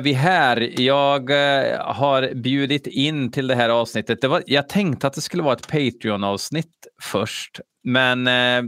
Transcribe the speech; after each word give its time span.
är 0.00 0.04
vi 0.04 0.12
här. 0.12 0.80
Jag 0.80 1.30
eh, 1.30 1.80
har 1.80 2.34
bjudit 2.34 2.86
in 2.86 3.32
till 3.32 3.46
det 3.46 3.54
här 3.54 3.68
avsnittet. 3.68 4.20
Det 4.20 4.28
var, 4.28 4.42
jag 4.46 4.68
tänkte 4.68 5.06
att 5.06 5.12
det 5.12 5.20
skulle 5.20 5.42
vara 5.42 5.54
ett 5.54 5.68
Patreon-avsnitt 5.68 6.86
först, 7.02 7.60
men 7.84 8.26
eh, 8.26 8.62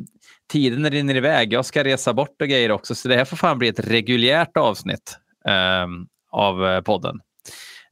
tiden 0.53 0.91
rinner 0.91 1.17
iväg. 1.17 1.53
Jag 1.53 1.65
ska 1.65 1.85
resa 1.85 2.13
bort 2.13 2.43
och 2.43 2.49
grejer 2.49 2.71
också, 2.71 2.95
så 2.95 3.09
det 3.09 3.17
här 3.17 3.25
får 3.25 3.37
fan 3.37 3.59
bli 3.59 3.69
ett 3.69 3.81
reguljärt 3.81 4.57
avsnitt 4.57 5.17
ehm, 5.49 5.95
eh, 5.95 5.99
av 6.33 6.83
podden. 6.83 7.21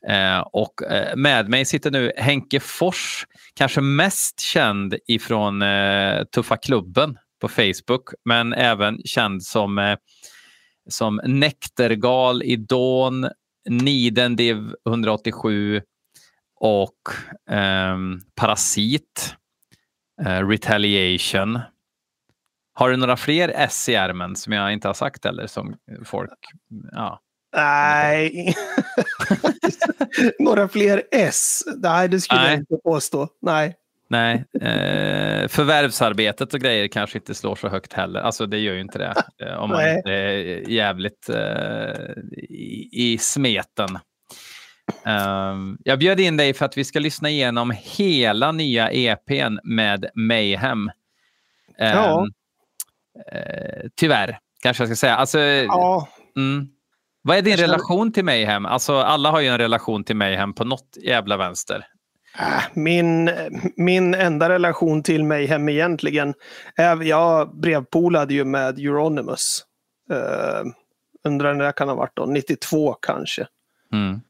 Eh, 0.09 0.41
och 0.41 0.83
eh, 0.83 1.17
med 1.17 1.49
mig 1.49 1.65
sitter 1.65 1.91
nu 1.91 2.13
Henke 2.17 2.61
Fors, 2.61 3.27
kanske 3.55 3.81
mest 3.81 4.41
känd 4.41 4.95
ifrån 5.07 5.63
eh, 5.63 6.25
Tuffa 6.35 6.57
klubben 6.57 7.19
på 7.41 7.49
Facebook, 7.49 8.11
men 8.25 8.53
även 8.53 8.99
känd 9.05 9.43
som 9.43 9.79
eh, 9.79 9.97
som 10.89 11.21
Nektergal 11.25 12.43
i 12.43 12.57
Dawn, 12.57 13.29
Nidendiv 13.69 14.75
187 14.87 15.83
och 16.61 16.99
um, 17.51 18.21
Parasit, 18.35 19.37
uh, 20.27 20.49
Retaliation. 20.49 21.59
Har 22.73 22.91
du 22.91 22.97
några 22.97 23.17
fler 23.17 23.53
S 23.55 23.89
i 23.89 23.95
ärmen 23.95 24.37
som 24.37 24.53
jag 24.53 24.73
inte 24.73 24.89
har 24.89 24.95
sagt 24.95 25.27
eller 25.27 25.47
som 25.47 25.77
folk... 26.05 26.39
Ja. 26.93 27.21
Nej, 27.57 28.55
några 30.39 30.69
fler 30.69 31.03
S? 31.11 31.63
Nej, 31.77 32.09
det 32.09 32.21
skulle 32.21 32.41
Nej. 32.41 32.51
jag 32.51 32.59
inte 32.59 32.77
påstå. 32.85 33.29
Nej. 33.41 33.77
Nej, 34.11 34.45
eh, 34.55 35.49
förvärvsarbetet 35.49 36.55
och 36.55 36.61
grejer 36.61 36.89
kanske 36.89 37.19
inte 37.19 37.35
slår 37.35 37.57
så 37.57 37.69
högt 37.69 37.93
heller. 37.93 38.21
Alltså 38.21 38.47
det 38.47 38.59
gör 38.59 38.75
ju 38.75 38.81
inte 38.81 38.99
det. 38.99 39.15
Eh, 39.47 39.57
om 39.57 39.71
man 39.71 39.81
är 39.81 40.71
jävligt 40.71 41.29
eh, 41.29 42.13
i, 42.33 42.89
i, 42.93 43.19
smeten. 43.19 43.99
Um, 45.07 45.79
jag 45.85 45.99
bjöd 45.99 46.21
in 46.21 46.37
dig 46.37 46.55
för 46.55 46.65
att 46.65 46.77
vi 46.77 46.85
ska 46.85 46.99
lyssna 46.99 47.31
igenom 47.31 47.73
hela 47.77 48.53
nya 48.53 48.91
EPn 48.91 49.59
med 49.65 50.07
Mayhem. 50.15 50.81
Um, 50.83 50.91
ja. 51.77 52.27
Uh, 53.35 53.89
tyvärr, 53.97 54.39
kanske 54.63 54.83
jag 54.83 54.89
ska 54.89 54.97
säga. 54.97 55.17
Alltså, 55.17 55.39
ja. 55.39 56.09
Mm. 56.37 56.69
Vad 57.23 57.37
är 57.37 57.43
din 57.43 57.57
relation 57.57 58.13
till 58.13 58.25
Mayhem? 58.25 58.67
Alltså, 58.67 58.97
alla 58.97 59.31
har 59.31 59.41
ju 59.41 59.49
en 59.49 59.59
relation 59.59 60.05
till 60.05 60.17
Mayhem 60.17 60.53
på 60.53 60.65
något 60.65 60.97
jävla 61.03 61.37
vänster. 61.37 61.87
Äh, 62.39 62.63
min, 62.75 63.31
min 63.77 64.15
enda 64.15 64.49
relation 64.49 65.03
till 65.03 65.25
mig 65.25 65.47
hem 65.47 65.69
egentligen 65.69 66.35
är, 66.77 67.03
jag 67.03 67.57
brevpolade 67.57 68.35
ju 68.35 68.45
med 68.45 68.79
Euronymous. 68.79 69.65
Uh, 70.13 70.73
undrar 71.25 71.55
när 71.55 71.65
det 71.65 71.73
kan 71.73 71.89
ha 71.89 71.95
varit 71.95 72.17
då, 72.17 72.27
92 72.27 72.93
kanske. 72.93 73.47
Mm. 73.93 74.21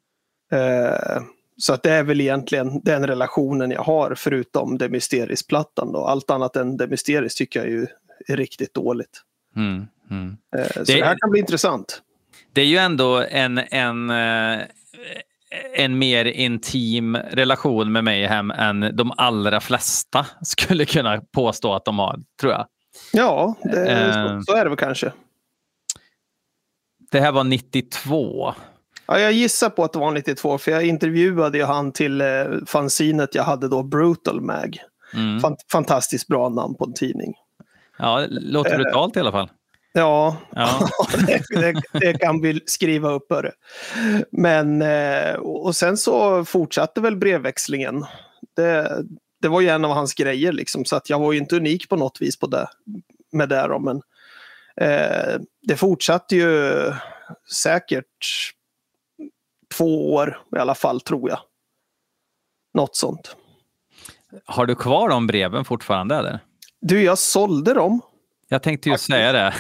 Uh, 0.53 1.23
så 1.57 1.73
att 1.73 1.83
det 1.83 1.91
är 1.91 2.03
väl 2.03 2.21
egentligen 2.21 2.81
den 2.85 3.07
relationen 3.07 3.71
jag 3.71 3.83
har 3.83 4.15
förutom 4.15 4.79
det 4.79 4.89
Mysteris-plattan. 4.89 5.93
Då. 5.93 6.05
Allt 6.05 6.31
annat 6.31 6.57
än 6.57 6.77
det 6.77 6.87
Mysteris 6.87 7.35
tycker 7.35 7.61
jag 7.61 7.69
ju 7.69 7.87
är 8.29 8.37
riktigt 8.37 8.75
dåligt. 8.75 9.23
Mm. 9.57 9.87
Mm. 10.11 10.37
Uh, 10.57 10.65
så 10.73 10.79
det, 10.79 10.85
det, 10.85 11.05
här 11.05 11.17
kan 11.19 11.31
bli 11.31 11.41
intressant. 11.41 12.03
Det 12.53 12.61
är 12.61 12.67
ju 12.67 12.77
ändå 12.77 13.25
en, 13.31 13.59
en 13.59 14.11
en 15.75 15.99
mer 15.99 16.25
intim 16.25 17.17
relation 17.17 17.93
med 17.93 18.05
Mayhem 18.05 18.51
än 18.51 18.97
de 18.97 19.13
allra 19.17 19.61
flesta 19.61 20.27
skulle 20.43 20.85
kunna 20.85 21.21
påstå 21.35 21.75
att 21.75 21.85
de 21.85 21.99
har, 21.99 22.19
tror 22.41 22.53
jag. 22.53 22.67
Ja, 23.13 23.55
det, 23.63 24.27
uh, 24.27 24.41
så 24.41 24.57
är 24.57 24.65
det 24.65 24.71
väl 24.71 24.79
kanske. 24.79 25.13
Det 27.11 27.21
här 27.21 27.33
var 27.33 27.45
92. 27.45 28.55
Ja, 29.07 29.19
jag 29.19 29.33
gissar 29.33 29.71
på 29.71 29.85
att 29.85 29.93
det 29.93 29.99
var 29.99 30.11
92, 30.11 30.59
för 30.59 30.71
jag 30.71 30.87
intervjuade 30.87 31.59
ju 31.59 31.65
han 31.65 31.93
till 31.93 32.21
eh, 32.21 32.27
fanzinet 32.67 33.35
jag 33.35 33.43
hade 33.43 33.69
då, 33.69 33.83
Brutal 33.83 34.41
Mag. 34.41 34.79
Mm. 35.15 35.41
Fant 35.41 35.59
fantastiskt 35.73 36.29
bra 36.29 36.49
namn 36.49 36.75
på 36.75 36.85
en 36.85 36.95
tidning. 36.95 37.35
Ja, 37.99 38.27
låter 38.29 38.77
brutalt 38.77 39.17
i 39.17 39.21
alla 39.21 39.33
fall. 39.33 39.49
Ja, 39.93 40.37
ja. 40.51 40.89
det, 41.27 41.43
det, 41.61 41.83
det, 41.93 42.19
kan 42.19 42.41
vi 42.41 42.61
skriva 42.67 43.11
upp. 43.11 43.27
Hörru. 43.31 43.51
Men, 44.31 44.83
eh, 44.83 45.35
och 45.35 45.77
sen 45.77 45.97
så 45.97 46.45
fortsatte 46.45 47.01
väl 47.01 47.17
brevväxlingen. 47.17 48.05
Det, 48.57 49.05
det 49.43 49.49
var 49.49 49.61
ju 49.61 49.69
en 49.69 49.85
av 49.85 49.91
hans 49.91 50.15
grejer 50.15 50.53
liksom, 50.53 50.85
så 50.85 50.97
att 50.97 51.11
jag 51.11 51.19
var 51.19 51.33
ju 51.33 51.39
inte 51.39 51.57
unik 51.57 51.89
på 51.89 51.97
något 51.97 52.21
vis 52.21 52.39
på 52.39 52.47
det, 52.47 52.69
med 53.33 53.49
det. 53.49 53.67
Då, 53.69 53.79
men 53.79 54.03
eh, 54.77 55.41
det 55.63 55.77
fortsatte 55.77 56.37
ju 56.37 56.73
säkert 57.63 58.07
två 59.75 60.15
år 60.15 60.39
i 60.57 60.59
alla 60.59 60.75
fall, 60.75 61.01
tror 61.01 61.31
jag. 61.31 61.39
Något 62.75 62.97
sånt. 62.97 63.37
Har 64.45 64.67
du 64.67 64.75
kvar 64.75 65.09
de 65.09 65.27
breven 65.27 65.65
fortfarande? 65.65 66.17
Eller? 66.17 66.41
Du, 66.81 67.03
jag 67.03 67.19
sålde 67.19 67.75
dem. 67.75 68.01
Jag 68.53 68.63
tänkte 68.63 68.89
ju 68.89 68.99
säga 68.99 69.33
det. 69.33 69.55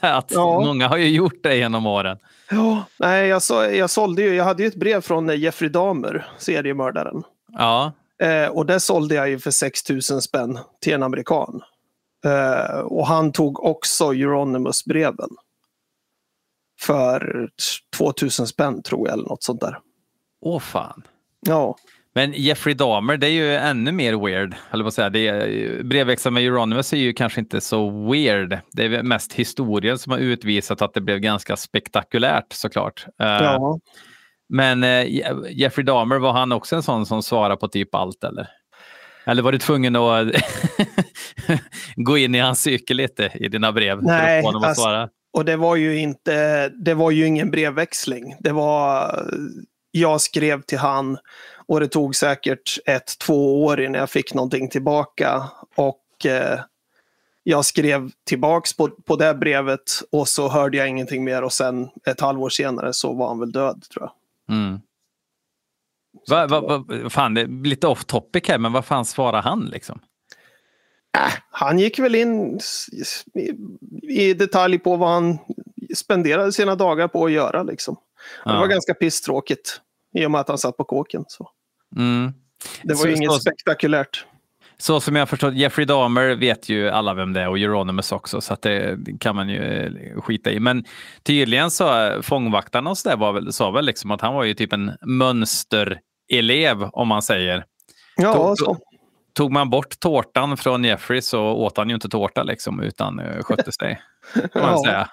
att 0.00 0.30
ja. 0.30 0.60
många 0.60 0.88
har 0.88 0.96
ju 0.96 1.08
gjort 1.08 1.42
det 1.42 1.56
genom 1.56 1.86
åren. 1.86 2.18
Ja, 2.50 2.84
nej, 2.98 3.28
jag, 3.28 3.42
så, 3.42 3.54
jag 3.54 3.90
sålde 3.90 4.22
ju, 4.22 4.34
jag 4.34 4.44
hade 4.44 4.62
ju 4.62 4.68
ett 4.68 4.74
brev 4.74 5.00
från 5.00 5.40
Jeffrey 5.40 5.70
Dahmer, 5.70 6.26
seriemördaren. 6.38 7.22
Ja. 7.52 7.92
Eh, 8.22 8.46
och 8.46 8.66
det 8.66 8.80
sålde 8.80 9.14
jag 9.14 9.28
ju 9.28 9.38
för 9.38 9.50
6 9.50 9.88
000 9.90 10.02
spänn 10.02 10.58
till 10.80 10.92
en 10.92 11.02
amerikan. 11.02 11.62
Eh, 12.24 12.78
och 12.78 13.06
han 13.06 13.32
tog 13.32 13.64
också 13.64 14.04
Euronymous-breven. 14.04 15.30
För 16.80 17.48
2000 17.96 18.46
spänn 18.46 18.82
tror 18.82 19.08
jag, 19.08 19.14
eller 19.14 19.28
något 19.28 19.42
sånt 19.42 19.60
där. 19.60 19.78
Åh 20.40 20.60
fan. 20.60 21.02
Ja. 21.40 21.76
Men 22.14 22.32
Jeffrey 22.32 22.74
Dahmer, 22.74 23.16
det 23.16 23.26
är 23.26 23.30
ju 23.30 23.54
ännu 23.54 23.92
mer 23.92 24.26
weird. 24.26 24.54
Eller 24.70 24.84
vad 24.84 24.94
säga. 24.94 25.10
Det 25.10 25.28
är, 25.28 25.82
brevväxeln 25.82 26.34
med 26.34 26.44
Euronymous 26.44 26.92
är 26.92 26.96
ju 26.96 27.12
kanske 27.12 27.40
inte 27.40 27.60
så 27.60 28.10
weird. 28.10 28.58
Det 28.72 28.84
är 28.84 29.02
mest 29.02 29.32
historien 29.32 29.98
som 29.98 30.12
har 30.12 30.18
utvisat 30.18 30.82
att 30.82 30.94
det 30.94 31.00
blev 31.00 31.18
ganska 31.18 31.56
spektakulärt 31.56 32.52
såklart. 32.52 33.06
Eh, 33.20 33.26
ja. 33.26 33.78
Men 34.48 34.84
uh, 34.84 35.06
Jeffrey 35.50 35.84
Dahmer, 35.84 36.18
var 36.18 36.32
han 36.32 36.52
också 36.52 36.76
en 36.76 36.82
sån 36.82 37.06
som 37.06 37.22
svarar 37.22 37.56
på 37.56 37.68
typ 37.68 37.94
allt 37.94 38.24
eller? 38.24 38.48
Eller 39.26 39.42
var 39.42 39.52
du 39.52 39.58
tvungen 39.58 39.96
att 39.96 40.28
gå 41.96 42.18
in 42.18 42.34
i 42.34 42.38
hans 42.38 42.58
psyke 42.58 42.94
lite 42.94 43.30
i 43.34 43.48
dina 43.48 43.72
brev? 43.72 44.02
Nej, 44.02 44.42
för 44.42 44.48
att 44.48 44.54
få 44.54 44.66
alltså, 44.66 44.82
svara? 44.82 45.08
och 45.34 45.44
det 45.44 45.56
var 45.56 45.76
ju 45.76 45.98
inte, 45.98 46.68
det 46.68 46.94
var 46.94 47.10
ju 47.10 47.26
ingen 47.26 47.50
brevväxling. 47.50 48.36
Det 48.40 48.52
var, 48.52 49.14
jag 49.90 50.20
skrev 50.20 50.62
till 50.62 50.78
han 50.78 51.18
och 51.68 51.80
det 51.80 51.88
tog 51.88 52.16
säkert 52.16 52.78
ett, 52.86 53.18
två 53.18 53.64
år 53.64 53.80
innan 53.80 54.00
jag 54.00 54.10
fick 54.10 54.34
någonting 54.34 54.70
tillbaka. 54.70 55.50
Och 55.76 56.26
eh, 56.26 56.60
jag 57.42 57.64
skrev 57.64 58.10
tillbaks 58.24 58.76
på, 58.76 58.88
på 58.88 59.16
det 59.16 59.34
brevet 59.34 60.02
och 60.12 60.28
så 60.28 60.48
hörde 60.48 60.76
jag 60.76 60.88
ingenting 60.88 61.24
mer 61.24 61.42
och 61.42 61.52
sen 61.52 61.88
ett 62.06 62.20
halvår 62.20 62.48
senare 62.48 62.92
så 62.92 63.12
var 63.12 63.28
han 63.28 63.40
väl 63.40 63.52
död 63.52 63.84
tror 63.92 64.04
jag. 64.04 64.12
Mm. 64.56 64.80
Va, 66.28 66.46
va, 66.46 66.60
va, 66.60 67.10
fan, 67.10 67.34
det 67.34 67.40
är 67.40 67.64
lite 67.64 67.86
off 67.86 68.04
topic 68.04 68.48
här, 68.48 68.58
men 68.58 68.72
vad 68.72 68.84
fan 68.84 69.04
svarade 69.04 69.42
han 69.42 69.64
liksom? 69.64 70.00
Äh, 71.16 71.32
han 71.50 71.78
gick 71.78 71.98
väl 71.98 72.14
in 72.14 72.60
i, 73.34 73.50
i, 74.02 74.34
detalj 74.34 74.78
på 74.78 74.96
vad 74.96 75.08
han 75.08 75.38
spenderade 75.96 76.52
sina 76.52 76.74
dagar 76.74 77.08
på 77.08 77.24
att 77.24 77.32
göra. 77.32 77.62
Liksom. 77.62 77.96
Ja. 78.44 78.52
Det 78.52 78.58
var 78.58 78.66
ganska 78.66 78.94
pisstråkigt 78.94 79.80
i 80.14 80.26
och 80.26 80.30
med 80.30 80.40
att 80.40 80.48
han 80.48 80.58
satt 80.58 80.76
på 80.76 80.84
kåken. 80.84 81.24
Så. 81.28 81.50
Mm. 81.96 82.32
Det 82.82 82.94
var 82.94 83.02
så, 83.02 83.08
ju 83.08 83.16
inget 83.16 83.32
så, 83.32 83.38
spektakulärt. 83.38 84.26
Så 84.76 85.00
som 85.00 85.16
jag 85.16 85.28
förstått, 85.28 85.54
Jeffrey 85.54 85.86
Dahmer 85.86 86.34
vet 86.34 86.68
ju 86.68 86.88
alla 86.88 87.14
vem 87.14 87.32
det 87.32 87.40
är 87.40 87.48
och 87.48 87.58
Euronymous 87.58 88.12
också, 88.12 88.40
så 88.40 88.56
det 88.60 88.98
kan 89.20 89.36
man 89.36 89.48
ju 89.48 89.62
eh, 89.62 90.20
skita 90.20 90.50
i. 90.50 90.60
Men 90.60 90.84
tydligen 91.22 91.70
så 91.70 92.06
eh, 92.06 92.20
fångvaktarna 92.20 92.90
och 92.90 92.98
så 92.98 93.08
där 93.08 93.16
var 93.16 93.32
väl, 93.32 93.52
sa 93.52 93.70
väl 93.70 93.84
liksom 93.84 94.10
att 94.10 94.20
han 94.20 94.34
var 94.34 94.44
ju 94.44 94.54
typ 94.54 94.72
en 94.72 94.92
mönsterelev 95.00 96.82
om 96.82 97.08
man 97.08 97.22
säger. 97.22 97.64
Ja, 98.16 98.34
tog, 98.34 98.58
så. 98.58 98.76
Tog 99.34 99.52
man 99.52 99.70
bort 99.70 100.00
tårtan 100.00 100.56
från 100.56 100.84
Jeffrey 100.84 101.22
så 101.22 101.42
åt 101.42 101.76
han 101.76 101.88
ju 101.88 101.94
inte 101.94 102.08
tårta 102.08 102.42
liksom, 102.42 102.80
utan 102.80 103.20
uh, 103.20 103.42
skötte 103.42 103.72
sig. 103.72 104.00
Ja. 104.54 105.08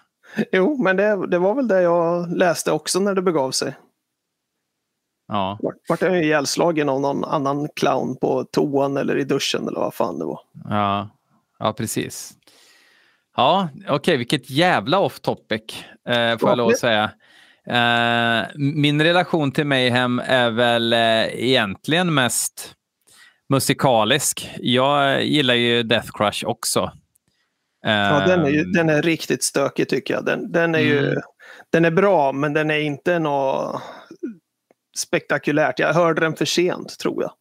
Jo, 0.51 0.83
men 0.83 0.97
det, 0.97 1.27
det 1.27 1.37
var 1.37 1.55
väl 1.55 1.67
det 1.67 1.81
jag 1.81 2.37
läste 2.37 2.71
också 2.71 2.99
när 2.99 3.15
det 3.15 3.21
begav 3.21 3.51
sig. 3.51 3.75
Ja. 5.31 5.57
Vart, 5.61 5.75
vart 5.89 6.01
jag 6.01 6.23
ihjälslagen 6.23 6.89
av 6.89 7.01
någon 7.01 7.23
annan 7.25 7.67
clown 7.75 8.15
på 8.15 8.43
toan 8.43 8.97
eller 8.97 9.17
i 9.17 9.23
duschen 9.23 9.67
eller 9.67 9.79
vad 9.79 9.93
fan 9.93 10.19
det 10.19 10.25
var. 10.25 10.39
Ja, 10.69 11.09
ja 11.59 11.73
precis. 11.73 12.33
Ja, 13.35 13.69
okej, 13.73 13.95
okay, 13.95 14.17
vilket 14.17 14.49
jävla 14.49 14.99
off 14.99 15.19
topic 15.19 15.61
eh, 16.07 16.37
får 16.37 16.49
jag 16.49 16.57
lov 16.57 16.69
att 16.69 16.79
säga. 16.79 17.11
Eh, 17.67 18.47
min 18.55 19.01
relation 19.01 19.51
till 19.51 19.65
Mayhem 19.67 20.21
är 20.25 20.49
väl 20.49 20.93
eh, 20.93 21.43
egentligen 21.43 22.13
mest 22.13 22.73
musikalisk. 23.49 24.49
Jag 24.59 25.25
gillar 25.25 25.53
ju 25.53 25.83
Death 25.83 26.09
Crush 26.13 26.45
också. 26.45 26.91
Ja, 27.83 28.23
den 28.27 28.45
är, 28.45 28.49
ju, 28.49 28.61
Ehm, 28.61 28.71
den 28.71 28.89
är 28.89 29.01
riktigt 29.01 29.43
stökig 29.43 29.89
tycker 29.89 30.13
jag. 30.13 30.25
Den, 30.25 30.51
den, 30.51 30.75
är 30.75 30.79
ju, 30.79 30.99
Mm. 31.07 31.21
den 31.69 31.85
är 31.85 31.91
bra, 31.91 32.31
men 32.31 32.53
den 32.53 32.71
är 32.71 32.79
inte 32.79 33.19
något 33.19 33.81
spektakulärt. 34.97 35.79
Jag 35.79 35.93
hörde 35.93 36.21
den 36.21 36.35
för 36.35 36.45
sent, 36.45 36.99
tror 36.99 37.23
jag. 37.23 37.31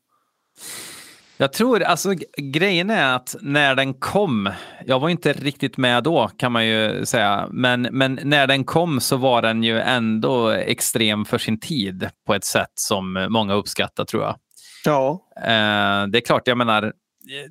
Jag 1.37 1.53
tror, 1.53 1.83
alltså 1.83 2.15
grejen 2.37 2.91
är 2.91 3.15
att 3.15 3.37
när 3.41 3.75
den 3.75 3.95
kom, 3.95 4.51
jag 4.87 5.01
var 5.01 5.09
inte 5.09 5.33
riktigt 5.33 5.77
med 5.77 6.05
då 6.05 6.31
kan 6.37 6.53
man 6.53 6.67
ju 6.67 7.07
säga, 7.07 7.49
men, 7.51 7.83
men 7.83 8.21
när 8.23 8.47
den 8.47 8.65
kom 8.65 9.01
så 9.01 9.17
var 9.17 9.43
den 9.43 9.63
ju 9.63 9.81
ändå 9.81 10.49
extrem 10.51 11.25
för 11.25 11.39
sin 11.39 11.61
tid 11.61 12.11
på 12.27 12.35
ett 12.35 12.45
sätt 12.45 12.73
som 12.75 13.27
många 13.31 13.55
uppskattar 13.55 14.05
tror 14.05 14.23
jag. 14.23 14.37
Ja, 14.85 15.31
Eh, 15.41 16.07
det 16.07 16.19
är 16.19 16.25
klart, 16.27 16.49
jag 16.49 16.59
menar, 16.59 16.93
jag 17.25 17.51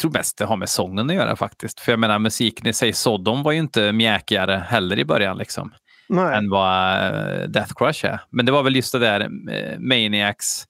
tror 0.00 0.10
mest 0.10 0.38
det 0.38 0.44
har 0.44 0.56
med 0.56 0.68
sången 0.68 1.10
att 1.10 1.16
göra 1.16 1.36
faktiskt. 1.36 1.80
För 1.80 1.92
jag 1.92 1.98
menar 1.98 2.18
musiken 2.18 2.66
i 2.66 2.72
sig, 2.72 2.92
Sodom 2.92 3.42
var 3.42 3.52
ju 3.52 3.58
inte 3.58 3.92
mjäkigare 3.92 4.64
heller 4.68 4.98
i 4.98 5.04
början 5.04 5.38
liksom 5.38 5.72
nej. 6.08 6.36
än 6.38 6.50
vad 6.50 7.04
eh, 7.06 7.48
Death 7.48 7.72
Crush 7.76 8.06
är. 8.06 8.20
Men 8.30 8.46
det 8.46 8.52
var 8.52 8.62
väl 8.62 8.76
just 8.76 8.92
det 8.92 8.98
där 8.98 9.20
eh, 9.50 9.78
Maniacs 9.78 10.64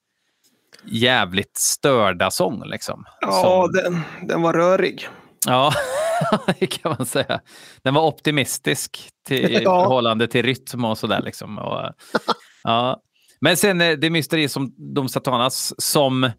jävligt 0.84 1.56
störda 1.56 2.30
sång. 2.30 2.62
Liksom. 2.66 3.04
Ja, 3.20 3.42
Som- 3.42 3.72
den, 3.72 4.00
den 4.28 4.42
var 4.42 4.52
rörig. 4.52 5.08
ja 5.46 5.72
det 6.58 6.66
kan 6.66 6.94
man 6.98 7.06
säga. 7.06 7.40
Den 7.82 7.94
var 7.94 8.02
optimistisk 8.06 8.98
till, 9.26 9.44
i 9.44 9.62
Ja. 9.64 9.82
förhållande 9.82 10.26
till 10.28 10.42
rytm 10.42 10.84
och 10.84 10.98
sådär. 10.98 11.22
Liksom. 11.22 11.58
Och, 11.58 11.84
eh, 11.84 11.90
ja. 12.64 13.00
Men 13.40 13.56
sen 13.56 13.78
det 13.78 14.10
mysteri 14.10 14.48
som 14.48 14.74
de 14.94 15.08
Satanas 15.08 15.74
som, 15.78 16.30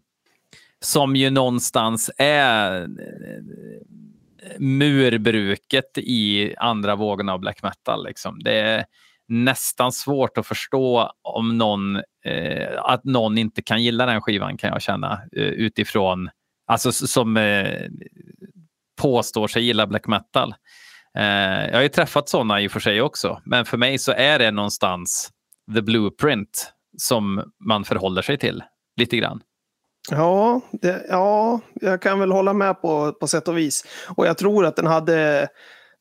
som 0.82 1.16
ju 1.16 1.30
någonstans 1.30 2.10
är 2.18 2.88
murbruket 4.58 5.98
i 5.98 6.54
andra 6.58 6.96
vågen 6.96 7.28
av 7.28 7.40
black 7.40 7.62
metal. 7.62 8.04
Liksom. 8.04 8.38
Det 8.38 8.60
är 8.60 8.84
nästan 9.28 9.92
svårt 9.92 10.38
att 10.38 10.46
förstå 10.46 11.12
om 11.22 11.58
någon, 11.58 11.96
eh, 12.24 12.78
att 12.78 13.04
någon 13.04 13.38
inte 13.38 13.62
kan 13.62 13.82
gilla 13.82 14.06
den 14.06 14.20
skivan 14.20 14.56
kan 14.56 14.70
jag 14.70 14.82
känna 14.82 15.12
eh, 15.36 15.42
utifrån, 15.42 16.30
alltså 16.66 16.92
som 16.92 17.36
eh, 17.36 17.88
påstår 19.02 19.48
sig 19.48 19.64
gilla 19.64 19.86
black 19.86 20.06
metal. 20.06 20.54
Eh, 21.18 21.66
jag 21.66 21.74
har 21.74 21.82
ju 21.82 21.88
träffat 21.88 22.28
sådana 22.28 22.60
i 22.60 22.68
och 22.68 22.72
för 22.72 22.80
sig 22.80 23.02
också, 23.02 23.40
men 23.44 23.64
för 23.64 23.76
mig 23.76 23.98
så 23.98 24.12
är 24.12 24.38
det 24.38 24.50
någonstans 24.50 25.30
the 25.74 25.82
blueprint 25.82 26.72
som 26.98 27.52
man 27.64 27.84
förhåller 27.84 28.22
sig 28.22 28.38
till 28.38 28.62
lite 28.96 29.16
grann. 29.16 29.42
Ja, 30.10 30.60
det, 30.72 31.06
ja, 31.08 31.60
jag 31.74 32.02
kan 32.02 32.18
väl 32.18 32.32
hålla 32.32 32.52
med 32.52 32.82
på, 32.82 33.12
på 33.12 33.26
sätt 33.26 33.48
och 33.48 33.58
vis. 33.58 33.84
Och 34.16 34.26
jag 34.26 34.38
tror 34.38 34.66
att 34.66 34.76
den 34.76 34.86
hade, 34.86 35.48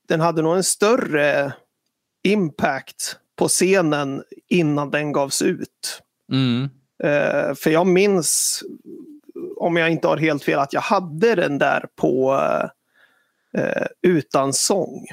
den 0.07 0.22
hade 0.22 0.42
nog 0.42 0.56
en 0.56 0.63
större 0.63 1.54
impact 2.24 3.18
på 3.36 3.48
scenen 3.48 4.24
innan 4.48 4.92
den 4.92 5.12
gavs 5.12 5.42
ut. 5.42 6.01
Mm. 6.31 6.69
Eh, 7.04 7.56
för 7.56 7.69
jag 7.69 7.88
minns, 7.88 8.63
om 9.57 9.78
jag 9.78 9.90
inte 9.90 10.07
har 10.07 10.18
helt 10.18 10.44
fel, 10.44 10.60
att 10.60 10.74
jag 10.74 10.81
hade 10.81 11.36
den 11.36 11.57
där 11.57 11.86
på 11.96 12.42
eh, 13.57 13.86
utan 14.01 14.54
sång. 14.54 15.06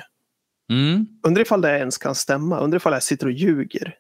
Mm. 0.70 1.06
Undrar 1.26 1.42
ifall 1.42 1.60
det 1.60 1.78
ens 1.78 1.98
kan 1.98 2.14
stämma, 2.14 2.60
undrar 2.60 2.76
ifall 2.76 2.92
jag 2.92 3.02
sitter 3.02 3.26
och 3.26 3.32
ljuger. 3.32 3.94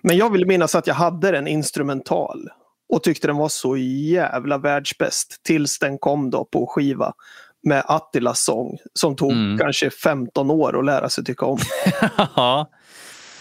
Men 0.00 0.16
jag 0.16 0.32
vill 0.32 0.46
minnas 0.46 0.74
att 0.74 0.86
jag 0.86 0.94
hade 0.94 1.30
den 1.30 1.46
instrumental 1.46 2.48
och 2.92 3.02
tyckte 3.02 3.26
den 3.26 3.36
var 3.36 3.48
så 3.48 3.76
jävla 3.76 4.58
världsbäst 4.58 5.40
tills 5.44 5.78
den 5.78 5.98
kom 5.98 6.30
då 6.30 6.44
på 6.44 6.66
skiva 6.66 7.12
med 7.66 7.84
Attilas 7.86 8.44
sång 8.44 8.78
som 8.94 9.16
tog 9.16 9.32
Mm. 9.32 9.58
kanske 9.58 9.90
15 9.90 10.50
år 10.50 10.78
att 10.78 10.84
lära 10.84 11.08
sig 11.08 11.24
tycka 11.24 11.46
om. 11.46 11.58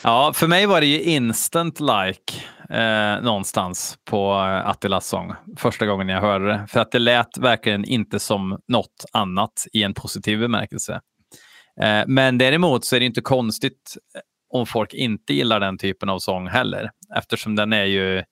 ja. 0.04 0.32
för 0.36 0.48
mig 0.48 0.66
var 0.66 0.82
det 0.82 0.88
ju 0.88 1.02
instant 1.02 1.80
like 1.80 2.34
eh, 2.70 3.24
någonstans 3.24 3.98
på 4.10 4.32
eh, 4.34 4.70
Attilas 4.70 5.08
sång 5.08 5.34
första 5.58 5.86
gången 5.86 6.10
jag 6.10 6.22
hörde 6.22 6.48
det. 6.48 6.66
För 6.70 6.80
att 6.80 6.92
det 6.92 7.00
lät 7.00 7.38
verkligen 7.38 7.86
inte 7.86 8.20
som 8.20 8.60
något 8.68 9.06
annat 9.12 9.66
i 9.74 9.84
en 9.84 9.94
positiv 9.94 10.40
bemärkelse. 10.40 11.02
Eh, 11.82 12.04
men 12.08 12.38
däremot 12.38 12.86
så 12.86 12.96
är 12.96 13.00
det 13.00 13.06
inte 13.06 13.22
konstigt 13.22 13.98
om 14.50 14.66
folk 14.66 14.94
inte 14.94 15.34
gillar 15.34 15.60
den 15.60 15.78
typen 15.78 16.10
av 16.10 16.20
sång 16.20 16.48
heller. 16.48 16.90
Eftersom 17.18 17.56
den 17.56 17.74
är 17.74 17.86
ju... 17.86 18.24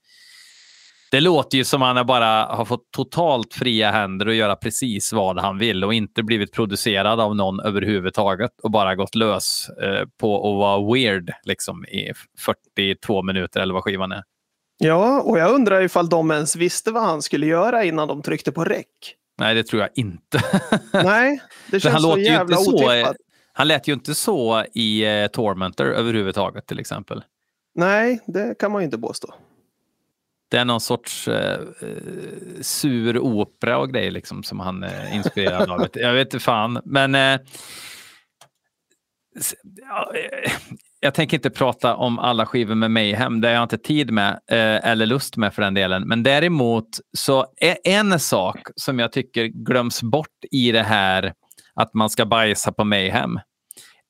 Det 1.11 1.19
låter 1.19 1.57
ju 1.57 1.63
som 1.63 1.81
han 1.81 2.05
bara 2.05 2.45
har 2.45 2.65
fått 2.65 2.91
totalt 2.91 3.53
fria 3.53 3.91
händer 3.91 4.27
att 4.27 4.35
göra 4.35 4.55
precis 4.55 5.13
vad 5.13 5.39
han 5.39 5.57
vill 5.57 5.83
och 5.83 5.93
inte 5.93 6.23
blivit 6.23 6.51
producerad 6.51 7.19
av 7.19 7.35
någon 7.35 7.59
överhuvudtaget 7.59 8.51
och 8.63 8.71
bara 8.71 8.95
gått 8.95 9.15
lös 9.15 9.69
eh, 9.69 10.07
på 10.19 10.35
att 10.35 10.57
vara 10.57 10.93
weird 10.93 11.31
liksom, 11.43 11.85
i 11.85 12.11
42 12.75 13.23
minuter 13.23 13.59
eller 13.59 13.73
vad 13.73 13.83
skivan 13.83 14.11
är. 14.11 14.23
Ja, 14.77 15.21
och 15.21 15.39
jag 15.39 15.51
undrar 15.51 15.81
ifall 15.81 16.09
de 16.09 16.31
ens 16.31 16.55
visste 16.55 16.91
vad 16.91 17.03
han 17.03 17.21
skulle 17.21 17.45
göra 17.45 17.83
innan 17.83 18.07
de 18.07 18.21
tryckte 18.21 18.51
på 18.51 18.63
räck. 18.63 19.15
Nej, 19.37 19.55
det 19.55 19.63
tror 19.63 19.81
jag 19.81 19.89
inte. 19.95 20.41
Nej, 20.93 21.41
det 21.71 21.79
känns 21.79 21.93
han 21.93 22.01
så 22.01 22.07
låter 22.07 22.21
ju 22.21 22.27
jävla 22.27 22.57
inte 22.57 22.71
så. 22.71 22.85
otippat. 22.85 23.15
Han 23.53 23.67
lät 23.67 23.87
ju 23.87 23.93
inte 23.93 24.15
så 24.15 24.65
i 24.73 25.21
eh, 25.21 25.27
Tormentor 25.27 25.85
överhuvudtaget 25.85 26.67
till 26.67 26.79
exempel. 26.79 27.23
Nej, 27.75 28.19
det 28.27 28.59
kan 28.59 28.71
man 28.71 28.81
ju 28.81 28.85
inte 28.85 28.97
påstå. 28.97 29.33
Det 30.51 30.57
är 30.57 30.65
någon 30.65 30.81
sorts 30.81 31.27
eh, 31.27 31.59
eh, 31.81 31.88
sur 32.62 33.19
opera 33.19 33.77
och 33.77 33.89
grejer 33.94 34.12
liksom 34.12 34.44
som 34.44 34.59
han 34.59 34.83
är 34.83 35.15
inspirerad 35.15 35.69
av. 35.69 35.88
Jag 35.94 36.13
vet 36.13 36.27
inte 36.27 36.39
fan, 36.39 36.81
men 36.86 37.15
eh, 37.15 37.33
eh, 37.33 37.39
jag 41.00 41.13
tänker 41.13 41.38
inte 41.38 41.50
prata 41.50 41.96
om 41.96 42.20
alla 42.20 42.46
skivor 42.46 42.75
med 42.75 42.91
Mayhem. 42.91 43.41
Det 43.41 43.48
har 43.48 43.55
jag 43.55 43.63
inte 43.63 43.77
tid 43.77 44.12
med 44.12 44.31
eh, 44.31 44.89
eller 44.89 45.05
lust 45.05 45.38
med 45.38 45.53
för 45.53 45.62
den 45.62 45.74
delen. 45.74 46.08
Men 46.08 46.24
däremot 46.24 46.89
så 47.17 47.46
är 47.58 47.77
en 47.84 48.20
sak 48.20 48.60
som 48.75 49.00
jag 49.00 49.12
tycker 49.12 49.46
glöms 49.46 50.03
bort 50.03 50.46
i 50.51 50.72
det 50.72 50.84
här 50.84 51.34
att 51.75 51.93
man 51.93 52.10
ska 52.10 52.25
bajsa 52.25 52.72
på 52.72 52.84
Mayhem 52.84 53.39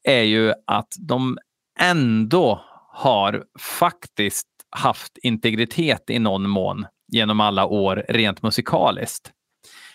är 0.03 0.21
ju 0.21 0.53
att 0.67 0.93
de 1.07 1.38
ändå 1.79 2.62
har 2.93 3.43
faktiskt 3.60 4.48
haft 4.71 5.17
integritet 5.17 6.09
i 6.09 6.19
någon 6.19 6.49
mån 6.49 6.85
genom 7.11 7.39
alla 7.39 7.65
år 7.65 8.05
rent 8.09 8.41
musikaliskt. 8.41 9.31